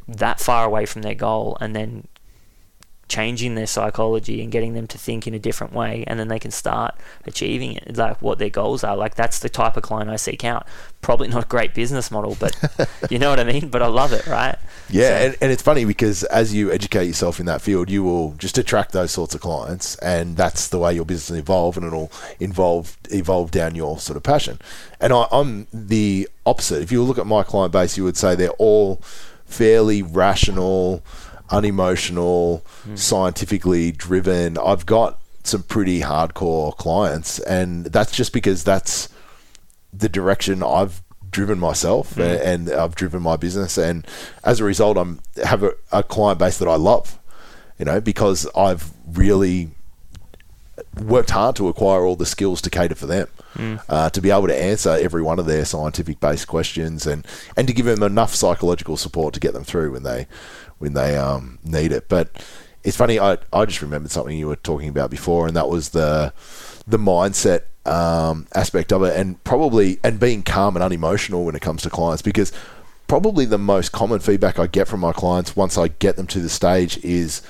that 0.08 0.40
far 0.40 0.66
away 0.66 0.88
from 0.88 1.04
their 1.04 1.14
goal 1.14 1.56
and 1.62 1.76
then 1.76 2.08
changing 3.10 3.56
their 3.56 3.68
psychology 3.68 4.42
and 4.42 4.52
getting 4.52 4.74
them 4.74 4.88
to 4.88 4.98
think 4.98 5.28
in 5.28 5.34
a 5.34 5.40
different 5.40 5.74
way 5.74 6.04
and 6.08 6.20
then 6.20 6.28
they 6.28 6.40
can 6.40 6.52
start 6.52 6.96
achieving 7.26 7.74
it 7.74 7.98
like 7.98 8.22
what 8.22 8.38
their 8.38 8.50
goals 8.50 8.84
are. 8.84 8.96
Like 8.96 9.16
that's 9.16 9.40
the 9.40 9.50
type 9.50 9.76
of 9.76 9.84
client 9.84 10.10
I 10.10 10.16
seek 10.16 10.46
out. 10.46 10.68
Probably 11.02 11.28
not 11.28 11.44
a 11.44 11.48
great 11.48 11.74
business 11.74 12.12
model 12.12 12.38
but 12.40 12.56
you 13.10 13.18
know 13.18 13.32
what 13.32 13.40
I 13.40 13.44
mean? 13.44 13.70
But 13.70 13.82
I 13.82 13.88
love 13.88 14.14
it 14.14 14.28
right? 14.28 14.58
Yeah 14.90 15.10
so. 15.10 15.26
and, 15.26 15.38
and 15.42 15.52
it's 15.52 15.64
funny 15.64 15.86
because 15.86 16.24
as 16.26 16.54
you 16.54 16.72
educate 16.72 17.06
yourself 17.06 17.40
in 17.40 17.48
that 17.48 17.62
field 17.62 17.90
you 17.90 18.04
will 18.04 18.34
just 18.34 18.58
attract 18.60 18.92
those 18.92 19.12
sorts 19.12 19.34
of 19.34 19.42
clients 19.42 19.96
and 19.98 20.38
that's 20.38 20.68
the 20.70 20.78
way 20.78 20.94
your 20.94 21.06
business 21.06 21.32
will 21.32 21.40
evolve 21.40 21.78
and 21.78 21.86
it'll 21.88 22.12
involve 22.40 22.96
evolve 23.10 23.50
down 23.50 23.74
your 23.74 24.00
sort 24.00 24.16
of 24.18 24.24
passion. 24.24 24.60
And 25.02 25.12
I, 25.12 25.28
I'm 25.32 25.66
the 25.74 26.30
opposite. 26.46 26.84
If 26.84 26.92
you 26.92 27.04
look 27.04 27.18
at 27.18 27.26
my 27.26 27.42
client 27.42 27.74
base 27.74 27.98
you 27.98 28.04
would 28.04 28.18
say 28.18 28.36
they're 28.36 28.50
all 28.52 29.02
fairly 29.48 30.04
rational 30.04 31.04
unemotional, 31.52 32.66
mm. 32.88 32.98
scientifically 32.98 33.92
driven. 33.92 34.58
I've 34.58 34.86
got 34.86 35.20
some 35.44 35.64
pretty 35.64 36.02
hardcore 36.02 36.76
clients, 36.78 37.40
and 37.40 37.86
that's 37.86 38.12
just 38.12 38.34
because 38.34 38.64
that's 38.64 39.10
the 39.92 40.10
direction 40.10 40.62
I've 40.62 41.02
driven 41.32 41.60
myself 41.60 42.18
and, 42.18 42.68
and 42.68 42.70
I've 42.72 42.96
driven 42.96 43.22
my 43.22 43.36
business, 43.36 43.78
and 43.78 44.06
as 44.44 44.60
a 44.60 44.64
result, 44.64 44.98
I'm 44.98 45.20
have 45.44 45.64
a, 45.64 45.74
a 45.92 46.04
client 46.04 46.40
base 46.40 46.58
that 46.58 46.68
I 46.68 46.76
love. 46.76 47.18
You 47.78 47.86
know, 47.86 48.02
because 48.02 48.46
I've 48.58 48.92
really 49.08 49.70
worked 51.02 51.30
hard 51.30 51.56
to 51.56 51.70
acquire 51.70 52.04
all 52.04 52.18
the 52.18 52.26
skills 52.26 52.62
to 52.64 52.70
cater 52.70 52.96
for 52.96 53.06
them, 53.06 53.30
uh, 53.90 54.10
to 54.10 54.22
be 54.22 54.32
able 54.32 54.48
to 54.48 54.56
answer 54.56 54.98
every 55.00 55.22
one 55.22 55.40
of 55.40 55.46
their 55.46 55.66
scientific 55.66 56.20
based 56.20 56.48
questions, 56.48 57.08
and 57.08 57.26
and 57.56 57.68
to 57.68 57.74
give 57.74 57.86
them 57.86 58.04
enough 58.04 58.34
psychological 58.34 58.98
support 58.98 59.34
to 59.34 59.40
get 59.40 59.54
them 59.54 59.64
through 59.64 59.92
when 59.92 60.04
they 60.04 60.28
when 60.80 60.94
they 60.94 61.18
um, 61.18 61.60
need 61.64 61.92
it. 61.92 62.10
But 62.10 62.44
it's 62.84 62.98
funny, 62.98 63.20
I 63.20 63.38
I 63.52 63.66
just 63.66 63.82
remembered 63.82 64.12
something 64.12 64.38
you 64.38 64.48
were 64.48 64.56
talking 64.56 64.90
about 64.90 65.12
before, 65.12 65.48
and 65.48 65.56
that 65.56 65.70
was 65.70 65.90
the 65.90 66.34
the 66.88 66.98
mindset 66.98 67.64
um, 67.86 68.48
aspect 68.56 68.92
of 68.92 69.04
it, 69.04 69.16
and 69.16 69.44
probably 69.44 70.00
and 70.04 70.20
being 70.20 70.44
calm 70.44 70.76
and 70.76 70.84
unemotional 70.84 71.46
when 71.46 71.56
it 71.56 71.62
comes 71.62 71.82
to 71.84 71.90
clients, 71.90 72.22
because 72.22 72.52
probably 73.08 73.46
the 73.46 73.58
most 73.58 73.92
common 73.92 74.20
feedback 74.20 74.60
I 74.60 74.68
get 74.68 74.88
from 74.88 75.00
my 75.00 75.12
clients 75.12 75.56
once 75.56 75.78
I 75.78 75.88
get 75.88 76.16
them 76.16 76.28
to 76.28 76.40
the 76.40 76.50
stage 76.50 76.98
is 77.04 77.42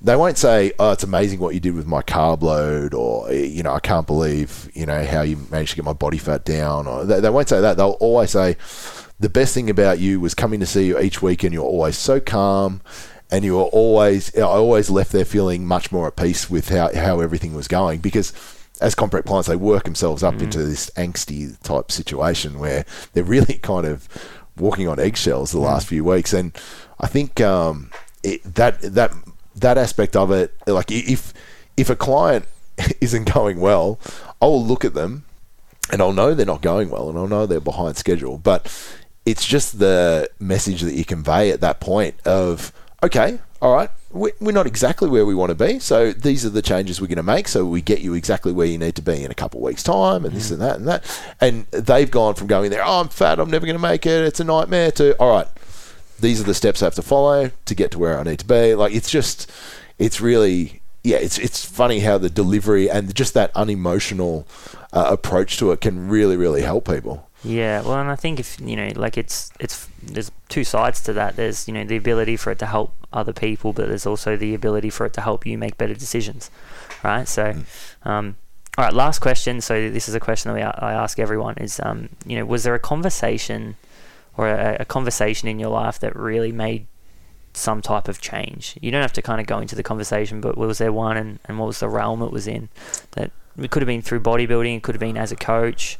they 0.00 0.16
won't 0.16 0.38
say, 0.38 0.72
"Oh, 0.78 0.92
it's 0.92 1.02
amazing 1.02 1.40
what 1.40 1.54
you 1.54 1.60
did 1.60 1.74
with 1.74 1.86
my 1.86 2.02
carb 2.02 2.42
load," 2.42 2.94
or 2.94 3.32
you 3.32 3.62
know, 3.62 3.72
"I 3.72 3.80
can't 3.80 4.06
believe 4.06 4.70
you 4.74 4.86
know 4.86 5.04
how 5.04 5.22
you 5.22 5.36
managed 5.50 5.70
to 5.70 5.76
get 5.76 5.84
my 5.84 5.92
body 5.92 6.18
fat 6.18 6.44
down," 6.44 6.86
or 6.86 7.04
they, 7.04 7.20
they 7.20 7.30
won't 7.30 7.48
say 7.48 7.60
that. 7.60 7.76
They'll 7.76 7.96
always 8.00 8.30
say, 8.30 8.56
"The 9.18 9.28
best 9.28 9.54
thing 9.54 9.68
about 9.70 9.98
you 9.98 10.20
was 10.20 10.34
coming 10.34 10.60
to 10.60 10.66
see 10.66 10.86
you 10.86 10.98
each 10.98 11.20
week, 11.20 11.42
and 11.42 11.52
you're 11.52 11.64
always 11.64 11.96
so 11.96 12.20
calm." 12.20 12.80
And 13.30 13.44
you 13.44 13.56
were 13.56 13.64
always, 13.64 14.34
I 14.34 14.40
always 14.40 14.88
left 14.88 15.12
there 15.12 15.26
feeling 15.26 15.66
much 15.66 15.92
more 15.92 16.06
at 16.06 16.16
peace 16.16 16.48
with 16.48 16.70
how, 16.70 16.90
how 16.94 17.20
everything 17.20 17.52
was 17.52 17.68
going 17.68 18.00
because 18.00 18.32
as 18.80 18.94
complex 18.94 19.26
clients, 19.26 19.48
they 19.48 19.56
work 19.56 19.84
themselves 19.84 20.22
up 20.22 20.40
into 20.40 20.64
this 20.64 20.90
angsty 20.96 21.60
type 21.62 21.92
situation 21.92 22.58
where 22.58 22.86
they're 23.12 23.24
really 23.24 23.54
kind 23.62 23.86
of 23.86 24.08
walking 24.56 24.88
on 24.88 24.98
eggshells 24.98 25.52
the 25.52 25.58
last 25.58 25.86
few 25.86 26.04
weeks. 26.04 26.32
And 26.32 26.56
I 27.00 27.06
think 27.06 27.40
um, 27.42 27.90
it, 28.22 28.42
that 28.54 28.80
that 28.80 29.12
that 29.60 29.78
aspect 29.78 30.16
of 30.16 30.30
it, 30.30 30.54
like 30.66 30.90
if 30.90 31.32
if 31.76 31.90
a 31.90 31.96
client 31.96 32.46
isn't 33.00 33.32
going 33.32 33.60
well, 33.60 33.98
I 34.40 34.46
will 34.46 34.64
look 34.64 34.84
at 34.84 34.94
them 34.94 35.24
and 35.90 36.02
I'll 36.02 36.12
know 36.12 36.34
they're 36.34 36.46
not 36.46 36.62
going 36.62 36.90
well, 36.90 37.08
and 37.08 37.18
I'll 37.18 37.28
know 37.28 37.46
they're 37.46 37.60
behind 37.60 37.96
schedule. 37.96 38.38
But 38.38 38.66
it's 39.24 39.46
just 39.46 39.78
the 39.78 40.30
message 40.38 40.82
that 40.82 40.94
you 40.94 41.04
convey 41.04 41.50
at 41.50 41.60
that 41.60 41.80
point 41.80 42.14
of 42.26 42.72
okay, 43.02 43.38
all 43.60 43.74
right, 43.74 43.90
we- 44.10 44.32
we're 44.40 44.52
not 44.52 44.66
exactly 44.66 45.08
where 45.08 45.26
we 45.26 45.34
want 45.34 45.50
to 45.50 45.54
be, 45.54 45.78
so 45.78 46.12
these 46.12 46.44
are 46.44 46.50
the 46.50 46.62
changes 46.62 47.00
we're 47.00 47.06
going 47.06 47.16
to 47.16 47.22
make, 47.22 47.46
so 47.48 47.64
we 47.64 47.80
get 47.80 48.00
you 48.00 48.14
exactly 48.14 48.52
where 48.52 48.66
you 48.66 48.78
need 48.78 48.94
to 48.96 49.02
be 49.02 49.22
in 49.22 49.30
a 49.30 49.34
couple 49.34 49.60
of 49.60 49.64
weeks' 49.64 49.82
time, 49.82 50.24
and 50.24 50.34
this 50.34 50.48
mm. 50.48 50.52
and 50.52 50.62
that 50.62 50.76
and 50.76 50.88
that. 50.88 51.22
And 51.40 51.66
they've 51.70 52.10
gone 52.10 52.34
from 52.34 52.46
going 52.46 52.70
there, 52.70 52.84
oh, 52.84 53.00
I'm 53.00 53.08
fat, 53.08 53.38
I'm 53.38 53.50
never 53.50 53.66
going 53.66 53.76
to 53.76 53.82
make 53.82 54.06
it, 54.06 54.24
it's 54.24 54.40
a 54.40 54.44
nightmare, 54.44 54.90
to 54.92 55.16
all 55.18 55.30
right, 55.30 55.48
these 56.20 56.40
are 56.40 56.44
the 56.44 56.54
steps 56.54 56.82
I 56.82 56.86
have 56.86 56.94
to 56.94 57.02
follow 57.02 57.50
to 57.64 57.74
get 57.74 57.90
to 57.92 57.98
where 57.98 58.18
I 58.18 58.22
need 58.22 58.38
to 58.40 58.46
be. 58.46 58.74
Like 58.74 58.92
it's 58.94 59.10
just, 59.10 59.50
it's 59.98 60.20
really, 60.20 60.82
yeah, 61.04 61.18
it's 61.18 61.38
it's 61.38 61.64
funny 61.64 62.00
how 62.00 62.18
the 62.18 62.30
delivery 62.30 62.90
and 62.90 63.14
just 63.14 63.34
that 63.34 63.50
unemotional 63.54 64.46
uh, 64.92 65.08
approach 65.10 65.58
to 65.58 65.72
it 65.72 65.80
can 65.80 66.08
really 66.08 66.36
really 66.36 66.62
help 66.62 66.86
people. 66.88 67.28
Yeah, 67.44 67.82
well, 67.82 67.94
and 67.94 68.10
I 68.10 68.16
think 68.16 68.40
if 68.40 68.60
you 68.60 68.74
know, 68.74 68.90
like 68.96 69.16
it's 69.16 69.52
it's 69.60 69.88
there's 70.02 70.30
two 70.48 70.64
sides 70.64 71.00
to 71.02 71.12
that. 71.12 71.36
There's 71.36 71.68
you 71.68 71.74
know 71.74 71.84
the 71.84 71.96
ability 71.96 72.36
for 72.36 72.50
it 72.50 72.58
to 72.58 72.66
help 72.66 72.92
other 73.12 73.32
people, 73.32 73.72
but 73.72 73.88
there's 73.88 74.06
also 74.06 74.36
the 74.36 74.54
ability 74.54 74.90
for 74.90 75.06
it 75.06 75.12
to 75.14 75.20
help 75.20 75.46
you 75.46 75.56
make 75.56 75.78
better 75.78 75.94
decisions, 75.94 76.50
right? 77.04 77.28
So, 77.28 77.54
um, 78.02 78.36
all 78.76 78.84
right, 78.84 78.92
last 78.92 79.20
question. 79.20 79.60
So 79.60 79.88
this 79.88 80.08
is 80.08 80.14
a 80.16 80.20
question 80.20 80.52
that 80.52 80.56
we, 80.56 80.62
I 80.62 80.92
ask 80.92 81.20
everyone: 81.20 81.58
is 81.58 81.80
um, 81.82 82.08
you 82.26 82.36
know, 82.36 82.44
was 82.44 82.64
there 82.64 82.74
a 82.74 82.80
conversation 82.80 83.76
or 84.38 84.48
a, 84.48 84.78
a 84.80 84.84
conversation 84.86 85.48
in 85.48 85.58
your 85.58 85.68
life 85.68 85.98
that 85.98 86.16
really 86.16 86.52
made 86.52 86.86
some 87.52 87.82
type 87.82 88.08
of 88.08 88.20
change? 88.20 88.78
You 88.80 88.90
don't 88.90 89.02
have 89.02 89.12
to 89.14 89.22
kind 89.22 89.40
of 89.40 89.46
go 89.46 89.58
into 89.58 89.76
the 89.76 89.82
conversation, 89.82 90.40
but 90.40 90.56
was 90.56 90.78
there 90.78 90.92
one, 90.92 91.18
and, 91.18 91.38
and 91.44 91.58
what 91.58 91.66
was 91.66 91.80
the 91.80 91.88
realm 91.88 92.22
it 92.22 92.32
was 92.32 92.46
in? 92.46 92.70
That 93.10 93.30
it 93.58 93.70
could 93.70 93.82
have 93.82 93.88
been 93.88 94.00
through 94.00 94.20
bodybuilding, 94.20 94.78
it 94.78 94.82
could 94.82 94.94
have 94.94 95.00
been 95.00 95.18
as 95.18 95.32
a 95.32 95.36
coach. 95.36 95.98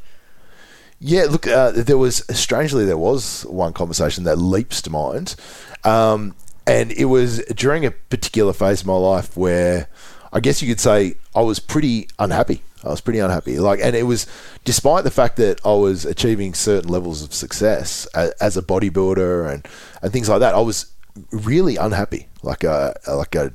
Yeah, 1.01 1.24
look, 1.24 1.47
uh, 1.47 1.72
there 1.72 1.99
was 1.99 2.24
strangely 2.30 2.84
there 2.84 2.99
was 2.99 3.43
one 3.43 3.72
conversation 3.72 4.24
that 4.24 4.36
leaps 4.39 4.82
to 4.82 4.91
mind, 4.91 5.36
um, 5.84 6.34
and 6.66 6.91
it 6.93 7.07
was 7.07 7.39
during 7.55 7.86
a 7.86 7.93
particular 7.93 8.53
phase 8.53 8.80
of 8.80 8.86
my 8.86 8.95
life 8.95 9.36
where 9.36 9.89
I 10.32 10.41
guess 10.41 10.61
you 10.61 10.68
could 10.68 10.80
say 10.80 11.14
I 11.34 11.41
was 11.43 11.61
pretty 11.61 12.09
unhappy. 12.18 12.62
I 12.84 12.88
was 12.88 13.00
pretty 13.00 13.18
unhappy, 13.18 13.58
like, 13.58 13.80
and 13.82 13.96
it 13.96 14.04
was 14.04 14.26
despite 14.64 15.04
the 15.04 15.10
fact 15.10 15.36
that 15.36 15.60
I 15.64 15.72
was 15.72 16.04
achieving 16.04 16.54
certain 16.54 16.88
levels 16.88 17.22
of 17.22 17.34
success 17.34 18.06
as, 18.14 18.30
as 18.40 18.56
a 18.56 18.62
bodybuilder 18.62 19.52
and 19.52 19.66
and 20.02 20.12
things 20.12 20.28
like 20.28 20.40
that. 20.40 20.54
I 20.54 20.60
was 20.60 20.92
really 21.32 21.76
unhappy, 21.76 22.28
like 22.42 22.64
a 22.64 22.94
like 23.08 23.34
a 23.34 23.52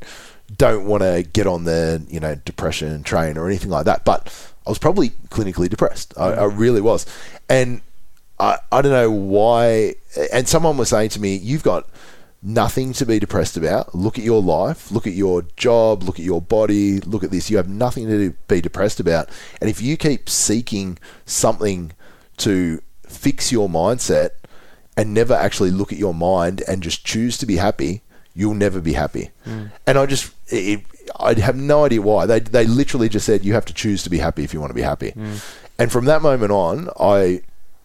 don't 0.57 0.85
want 0.85 1.03
to 1.03 1.23
get 1.33 1.47
on 1.47 1.63
the 1.63 2.05
you 2.09 2.19
know 2.19 2.35
depression 2.35 3.03
train 3.03 3.37
or 3.37 3.47
anything 3.47 3.69
like 3.69 3.85
that. 3.85 4.05
But 4.05 4.27
I 4.65 4.69
was 4.69 4.79
probably 4.79 5.09
clinically 5.29 5.69
depressed. 5.69 6.13
I, 6.17 6.33
I 6.33 6.37
mm. 6.37 6.57
really 6.57 6.81
was, 6.81 7.05
and 7.49 7.81
I 8.39 8.57
I 8.71 8.81
don't 8.81 8.91
know 8.91 9.11
why. 9.11 9.95
And 10.31 10.47
someone 10.47 10.77
was 10.77 10.89
saying 10.89 11.09
to 11.09 11.21
me, 11.21 11.35
"You've 11.35 11.63
got." 11.63 11.87
Nothing 12.45 12.91
to 12.93 13.05
be 13.05 13.19
depressed 13.19 13.55
about. 13.55 13.95
Look 13.95 14.19
at 14.19 14.25
your 14.25 14.41
life, 14.41 14.91
look 14.91 15.07
at 15.07 15.13
your 15.13 15.43
job, 15.55 16.03
look 16.03 16.19
at 16.19 16.25
your 16.25 16.41
body, 16.41 16.99
look 16.99 17.23
at 17.23 17.31
this. 17.31 17.49
You 17.49 17.55
have 17.55 17.69
nothing 17.69 18.07
to 18.07 18.31
be 18.49 18.59
depressed 18.59 18.99
about. 18.99 19.29
And 19.61 19.69
if 19.69 19.81
you 19.81 19.95
keep 19.95 20.29
seeking 20.29 20.99
something 21.25 21.93
to 22.37 22.81
fix 23.07 23.51
your 23.51 23.69
mindset 23.69 24.31
and 24.97 25.13
never 25.13 25.33
actually 25.33 25.71
look 25.71 25.93
at 25.93 25.99
your 25.99 26.13
mind 26.13 26.63
and 26.67 26.83
just 26.83 27.05
choose 27.05 27.37
to 27.37 27.45
be 27.45 27.55
happy, 27.55 28.01
you'll 28.35 28.55
never 28.55 28.81
be 28.81 28.93
happy. 28.93 29.31
Hmm. 29.45 29.67
And 29.87 29.97
I 29.97 30.05
just, 30.05 30.33
it, 30.47 30.83
I 31.17 31.33
have 31.39 31.55
no 31.55 31.85
idea 31.85 32.01
why. 32.01 32.25
They, 32.25 32.39
they 32.39 32.65
literally 32.65 33.07
just 33.07 33.25
said 33.25 33.45
you 33.45 33.53
have 33.53 33.65
to 33.65 33.73
choose 33.73 34.03
to 34.03 34.09
be 34.09 34.17
happy 34.17 34.43
if 34.43 34.53
you 34.53 34.59
want 34.59 34.71
to 34.71 34.75
be 34.75 34.81
happy. 34.81 35.11
Hmm. 35.11 35.35
And 35.79 35.91
from 35.91 36.05
that 36.05 36.21
moment 36.21 36.51
on, 36.51 36.89
I 36.99 37.41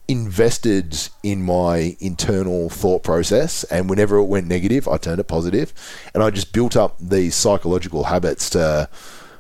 invested 0.09 1.09
in 1.23 1.43
my 1.43 1.97
internal 2.01 2.69
thought 2.71 3.03
process. 3.03 3.65
And 3.65 3.89
whenever 3.89 4.17
it 4.17 4.25
went 4.25 4.47
negative, 4.47 4.89
I 4.89 4.97
turned 4.97 5.21
it 5.21 5.25
positive. 5.29 5.73
And 6.15 6.23
I 6.23 6.31
just 6.31 6.53
built 6.53 6.77
up 6.77 6.97
these 6.99 7.35
psychological 7.35 8.05
habits 8.05 8.51
to 8.51 8.89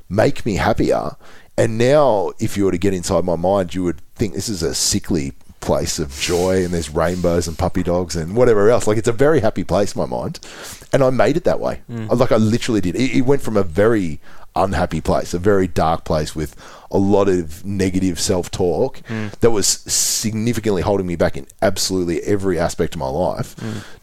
make 0.09 0.47
me 0.47 0.57
happier. 0.57 1.17
And 1.57 1.77
now, 1.79 2.33
if 2.39 2.57
you 2.57 2.65
were 2.67 2.71
to 2.71 2.79
get 2.79 2.95
inside 2.95 3.25
my 3.25 3.35
mind, 3.37 3.75
you 3.75 3.83
would 3.83 4.01
think 4.15 4.35
this 4.35 4.49
is 4.49 4.63
a 4.63 4.75
sickly 4.75 5.33
place 5.61 5.99
of 5.99 6.17
joy 6.21 6.65
and 6.65 6.73
there's 6.73 6.89
rainbows 6.89 7.49
and 7.49 7.59
puppy 7.59 7.83
dogs 7.83 8.15
and 8.15 8.37
whatever 8.37 8.71
else. 8.71 8.87
Like 8.87 8.97
it's 8.97 9.09
a 9.09 9.13
very 9.13 9.41
happy 9.41 9.65
place, 9.65 9.97
my 9.97 10.07
mind. 10.07 10.39
And 10.93 11.03
I 11.03 11.11
made 11.11 11.37
it 11.37 11.45
that 11.45 11.59
way. 11.59 11.81
I- 11.91 12.15
Like 12.15 12.31
I 12.31 12.37
literally 12.37 12.81
did. 12.81 12.95
It, 12.95 13.17
it 13.17 13.21
went 13.23 13.43
from 13.43 13.57
a 13.57 13.65
very 13.65 14.21
unhappy 14.63 15.01
place, 15.01 15.35
a 15.35 15.39
very 15.39 15.67
dark 15.67 16.05
place 16.05 16.35
with 16.35 16.55
a 16.91 16.99
lot 16.99 17.29
of 17.29 17.65
negative 17.65 18.19
self 18.19 18.51
talk 18.51 19.01
that 19.41 19.51
was 19.51 19.67
significantly 19.67 20.83
holding 20.83 21.07
me 21.07 21.17
back 21.17 21.37
in 21.37 21.47
absolutely 21.63 22.21
every 22.23 22.59
aspect 22.59 22.95
of 22.95 22.99
my 23.01 23.09
life 23.09 23.55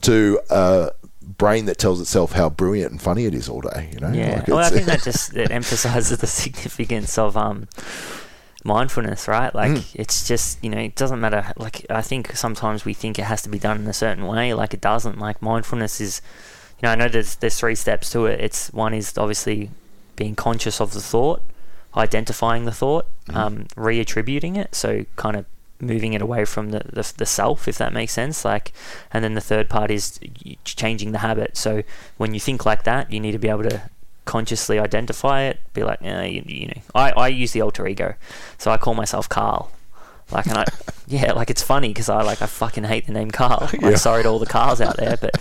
to 0.01 0.39
a 0.49 0.91
brain 1.37 1.65
that 1.65 1.77
tells 1.77 1.99
itself 1.99 2.31
how 2.33 2.49
brilliant 2.49 2.91
and 2.91 3.01
funny 3.01 3.25
it 3.25 3.33
is 3.33 3.49
all 3.49 3.59
day. 3.61 3.89
You 3.93 3.99
know? 3.99 4.11
Yeah. 4.11 4.35
Like 4.37 4.47
well, 4.47 4.59
I 4.59 4.69
think 4.69 4.85
that 4.85 5.01
just 5.03 5.35
it 5.35 5.51
emphasizes 5.51 6.17
the 6.19 6.27
significance 6.43 7.17
of 7.17 7.35
um 7.35 7.67
mindfulness, 8.63 9.27
right? 9.27 9.53
Like 9.53 9.71
Mm. 9.71 9.85
it's 9.95 10.27
just 10.27 10.63
you 10.63 10.69
know 10.69 10.77
it 10.79 10.95
doesn't 10.95 11.19
matter. 11.19 11.51
Like 11.57 11.85
I 11.89 12.01
think 12.01 12.35
sometimes 12.35 12.85
we 12.85 12.93
think 12.93 13.19
it 13.19 13.23
has 13.25 13.41
to 13.43 13.49
be 13.49 13.59
done 13.59 13.81
in 13.81 13.87
a 13.87 13.93
certain 13.93 14.25
way. 14.27 14.53
Like 14.53 14.73
it 14.73 14.81
doesn't. 14.81 15.19
Like 15.19 15.41
mindfulness 15.41 15.99
is, 16.01 16.21
you 16.79 16.87
know, 16.87 16.91
I 16.91 16.95
know 16.95 17.07
there's 17.07 17.35
there's 17.35 17.59
three 17.59 17.75
steps 17.75 18.09
to 18.11 18.25
it. 18.27 18.39
It's 18.39 18.71
one 18.73 18.93
is 18.93 19.17
obviously 19.17 19.71
being 20.15 20.35
conscious 20.35 20.79
of 20.81 20.93
the 20.93 21.01
thought, 21.01 21.41
identifying 21.95 22.65
the 22.65 22.71
thought, 22.71 23.07
Mm-hmm. 23.27 23.37
um, 23.37 23.65
reattributing 23.75 24.55
it. 24.55 24.75
So 24.75 25.05
kind 25.15 25.35
of 25.35 25.45
moving 25.79 26.13
it 26.13 26.21
away 26.21 26.45
from 26.45 26.69
the, 26.69 26.81
the 26.93 27.11
the 27.17 27.25
self, 27.25 27.67
if 27.67 27.77
that 27.79 27.91
makes 27.91 28.13
sense. 28.13 28.45
Like, 28.45 28.71
and 29.11 29.23
then 29.23 29.33
the 29.33 29.41
third 29.41 29.67
part 29.67 29.89
is 29.89 30.19
changing 30.63 31.11
the 31.11 31.17
habit. 31.19 31.57
So 31.57 31.81
when 32.17 32.35
you 32.35 32.39
think 32.39 32.65
like 32.67 32.83
that, 32.83 33.11
you 33.11 33.19
need 33.19 33.31
to 33.31 33.39
be 33.39 33.49
able 33.49 33.63
to 33.63 33.81
consciously 34.25 34.77
identify 34.77 35.41
it. 35.41 35.59
Be 35.73 35.83
like, 35.83 35.99
eh, 36.03 36.25
you, 36.25 36.43
you 36.45 36.67
know, 36.67 36.81
I, 36.93 37.11
I 37.11 37.27
use 37.29 37.51
the 37.53 37.61
alter 37.61 37.87
ego, 37.87 38.13
so 38.59 38.69
I 38.69 38.77
call 38.77 38.93
myself 38.93 39.27
Carl. 39.27 39.71
Like, 40.31 40.47
and 40.47 40.57
I, 40.57 40.65
yeah, 41.07 41.33
like 41.33 41.49
it's 41.49 41.61
funny 41.61 41.89
because 41.89 42.09
I 42.09 42.21
like 42.23 42.41
I 42.41 42.45
fucking 42.47 42.83
hate 42.85 43.05
the 43.05 43.13
name 43.13 43.31
Carl. 43.31 43.59
Like, 43.73 43.81
Yeah. 43.81 43.95
sorry 43.95 44.23
to 44.23 44.29
all 44.29 44.39
the 44.39 44.45
cars 44.45 44.81
out 44.81 44.97
there, 44.97 45.17
but 45.17 45.31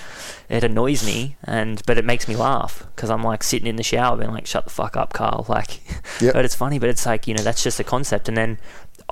it 0.49 0.63
annoys 0.65 1.05
me, 1.05 1.37
and 1.45 1.81
but 1.87 1.97
it 1.99 2.05
makes 2.05 2.29
me 2.29 2.37
laugh 2.37 2.87
because 2.95 3.11
I'm 3.11 3.23
like 3.23 3.43
sitting 3.43 3.67
in 3.67 3.77
the 3.77 3.83
shower 3.83 4.17
being 4.17 4.31
like, 4.33 4.47
"Shut 4.47 4.65
the 4.65 4.71
fuck 4.71 4.97
up, 4.97 5.13
Carl!" 5.13 5.47
Like, 5.49 5.81
Yep. 6.21 6.35
but 6.35 6.45
it's 6.45 6.55
funny, 6.55 6.79
but 6.79 6.89
it's 6.91 7.07
like 7.07 7.27
you 7.27 7.35
know 7.35 7.43
that's 7.43 7.63
just 7.63 7.81
a 7.81 7.85
concept, 7.85 8.29
and 8.29 8.37
then 8.37 8.59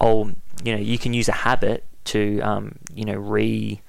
oh, 0.01 0.31
you 0.65 0.73
know, 0.75 0.81
you 0.81 0.99
can 0.99 1.13
use 1.15 1.29
a 1.29 1.33
habit 1.33 1.85
to 2.05 2.41
um, 2.41 2.77
you 2.95 3.05
know 3.05 3.15
re 3.15 3.81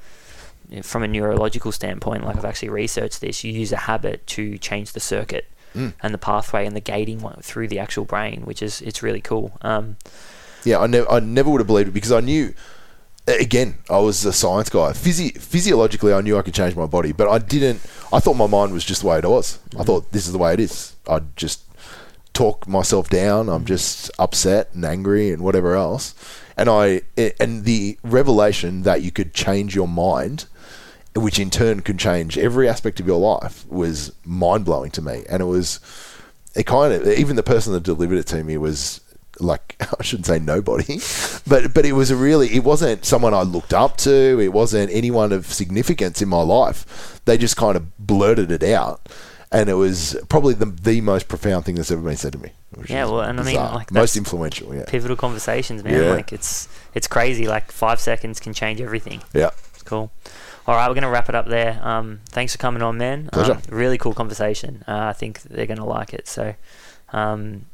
from 0.82 1.04
a 1.04 1.08
neurological 1.08 1.72
standpoint, 1.72 2.26
like 2.26 2.36
I've 2.38 2.46
actually 2.46 2.70
researched 2.70 3.22
this, 3.22 3.44
you 3.44 3.52
use 3.54 3.72
a 3.72 3.78
habit 3.78 4.26
to 4.28 4.58
change 4.58 4.94
the 4.94 5.00
circuit 5.00 5.46
Mm. 5.76 5.94
and 6.04 6.14
the 6.14 6.20
pathway 6.20 6.68
and 6.68 6.76
the 6.76 6.80
gating 6.80 7.20
through 7.42 7.68
the 7.68 7.80
actual 7.80 8.06
brain, 8.06 8.42
which 8.44 8.62
is 8.62 8.80
it's 8.82 9.02
really 9.02 9.22
cool. 9.22 9.58
Um, 9.64 9.98
Yeah, 10.66 10.80
I 10.80 10.88
never, 10.88 11.12
I 11.12 11.20
never 11.20 11.50
would 11.50 11.60
have 11.60 11.68
believed 11.68 11.90
it 11.90 11.94
because 11.94 12.12
I 12.12 12.20
knew 12.22 12.54
again, 13.28 13.78
I 13.90 14.00
was 14.00 14.26
a 14.26 14.34
science 14.34 14.70
guy. 14.70 14.92
Physi- 14.92 15.38
physiologically, 15.38 16.14
I 16.14 16.22
knew 16.22 16.38
I 16.38 16.42
could 16.42 16.54
change 16.54 16.76
my 16.76 16.86
body, 16.86 17.12
but 17.12 17.30
I 17.30 17.40
didn't. 17.40 17.82
I 18.12 18.20
thought 18.20 18.36
my 18.36 18.48
mind 18.48 18.74
was 18.74 18.84
just 18.84 19.02
the 19.02 19.08
way 19.08 19.18
it 19.20 19.26
was. 19.26 19.60
I 19.78 19.82
mm. 19.82 19.86
thought 19.86 20.12
this 20.12 20.26
is 20.26 20.34
the 20.34 20.38
way 20.38 20.54
it 20.54 20.60
is. 20.60 20.96
I'd 21.08 21.36
just 21.36 21.64
talk 22.34 22.68
myself 22.68 23.10
down. 23.10 23.50
I'm 23.50 23.64
mm. 23.64 23.68
just 23.68 24.12
upset 24.20 24.70
and 24.74 24.84
angry 24.84 25.32
and 25.32 25.42
whatever 25.42 25.76
else. 25.76 26.16
And 26.58 26.70
I 26.70 27.02
and 27.40 27.66
the 27.66 27.98
revelation 28.04 28.84
that 28.84 29.02
you 29.02 29.12
could 29.12 29.34
change 29.34 29.76
your 29.76 29.88
mind, 29.88 30.46
which 31.16 31.40
in 31.40 31.50
turn 31.50 31.82
could 31.82 31.98
change 31.98 32.38
every 32.38 32.68
aspect 32.68 33.00
of 33.00 33.08
your 33.08 33.20
life, 33.20 33.66
was 33.68 34.14
mind 34.26 34.66
blowing 34.66 34.92
to 34.92 35.02
me. 35.02 35.24
And 35.30 35.42
it 35.42 35.46
was, 35.46 35.80
it 36.56 36.66
kind 36.66 36.94
of 36.94 37.08
even 37.08 37.36
the 37.38 37.44
person 37.44 37.74
that 37.74 37.84
delivered 37.84 38.18
it 38.18 38.28
to 38.28 38.44
me 38.44 38.58
was 38.58 39.02
like 39.40 39.76
I 40.00 40.04
shouldn't 40.04 40.26
say 40.28 40.40
nobody, 40.40 41.00
but 41.48 41.74
but 41.74 41.86
it 41.86 41.94
was 41.94 42.12
a 42.12 42.16
really 42.16 42.54
it 42.56 42.64
wasn't 42.64 43.06
someone 43.06 43.34
I 43.34 43.42
looked 43.44 43.74
up 43.74 43.98
to. 43.98 44.40
It 44.40 44.54
wasn't 44.54 44.92
anyone 44.92 45.32
of 45.32 45.46
significance 45.48 46.22
in 46.22 46.30
my 46.30 46.42
life. 46.42 47.22
They 47.26 47.38
just 47.38 47.58
kind 47.58 47.76
of 47.76 47.98
blurted 47.98 48.52
it 48.52 48.64
out, 48.64 49.10
and 49.52 49.70
it 49.70 49.76
was 49.76 50.18
probably 50.30 50.54
the 50.54 50.66
the 50.66 51.02
most 51.02 51.28
profound 51.28 51.66
thing 51.66 51.76
that's 51.76 51.92
ever 51.92 52.02
been 52.02 52.18
said 52.18 52.34
to 52.34 52.40
me. 52.40 52.52
Yeah, 52.88 53.06
well, 53.06 53.22
and 53.22 53.40
I 53.40 53.44
mean, 53.44 53.56
like, 53.56 53.92
most 53.92 54.18
influential. 54.18 54.74
Yeah, 54.74 54.86
Pivotal 54.88 55.16
conversations, 55.16 55.84
man. 55.84 55.94
Yeah. 55.94 56.12
Like 56.14 56.34
it's 56.34 56.68
it's 56.96 57.08
crazy. 57.08 57.48
Like 57.48 57.72
five 57.72 58.00
seconds 58.00 58.40
can 58.40 58.54
change 58.54 58.82
everything. 58.82 59.22
yeah. 59.34 59.52
It's 59.74 59.84
cool. 59.84 60.12
All 60.66 60.76
right, 60.76 60.88
we're 60.88 60.94
going 60.94 61.04
to 61.04 61.10
wrap 61.10 61.28
it 61.28 61.36
up 61.36 61.48
there. 61.48 61.78
Um, 61.84 62.22
thanks 62.30 62.54
for 62.54 62.58
coming 62.58 62.82
on, 62.82 62.98
man. 62.98 63.30
Pleasure. 63.34 63.54
Um, 63.56 63.62
really 63.70 63.98
cool 63.98 64.14
conversation. 64.14 64.82
Uh, 64.88 65.08
I 65.08 65.14
think 65.14 65.42
they're 65.42 65.66
going 65.66 65.78
to 65.80 65.84
like 65.84 66.14
it. 66.14 66.26
So, 66.26 66.56
um, 67.12 67.66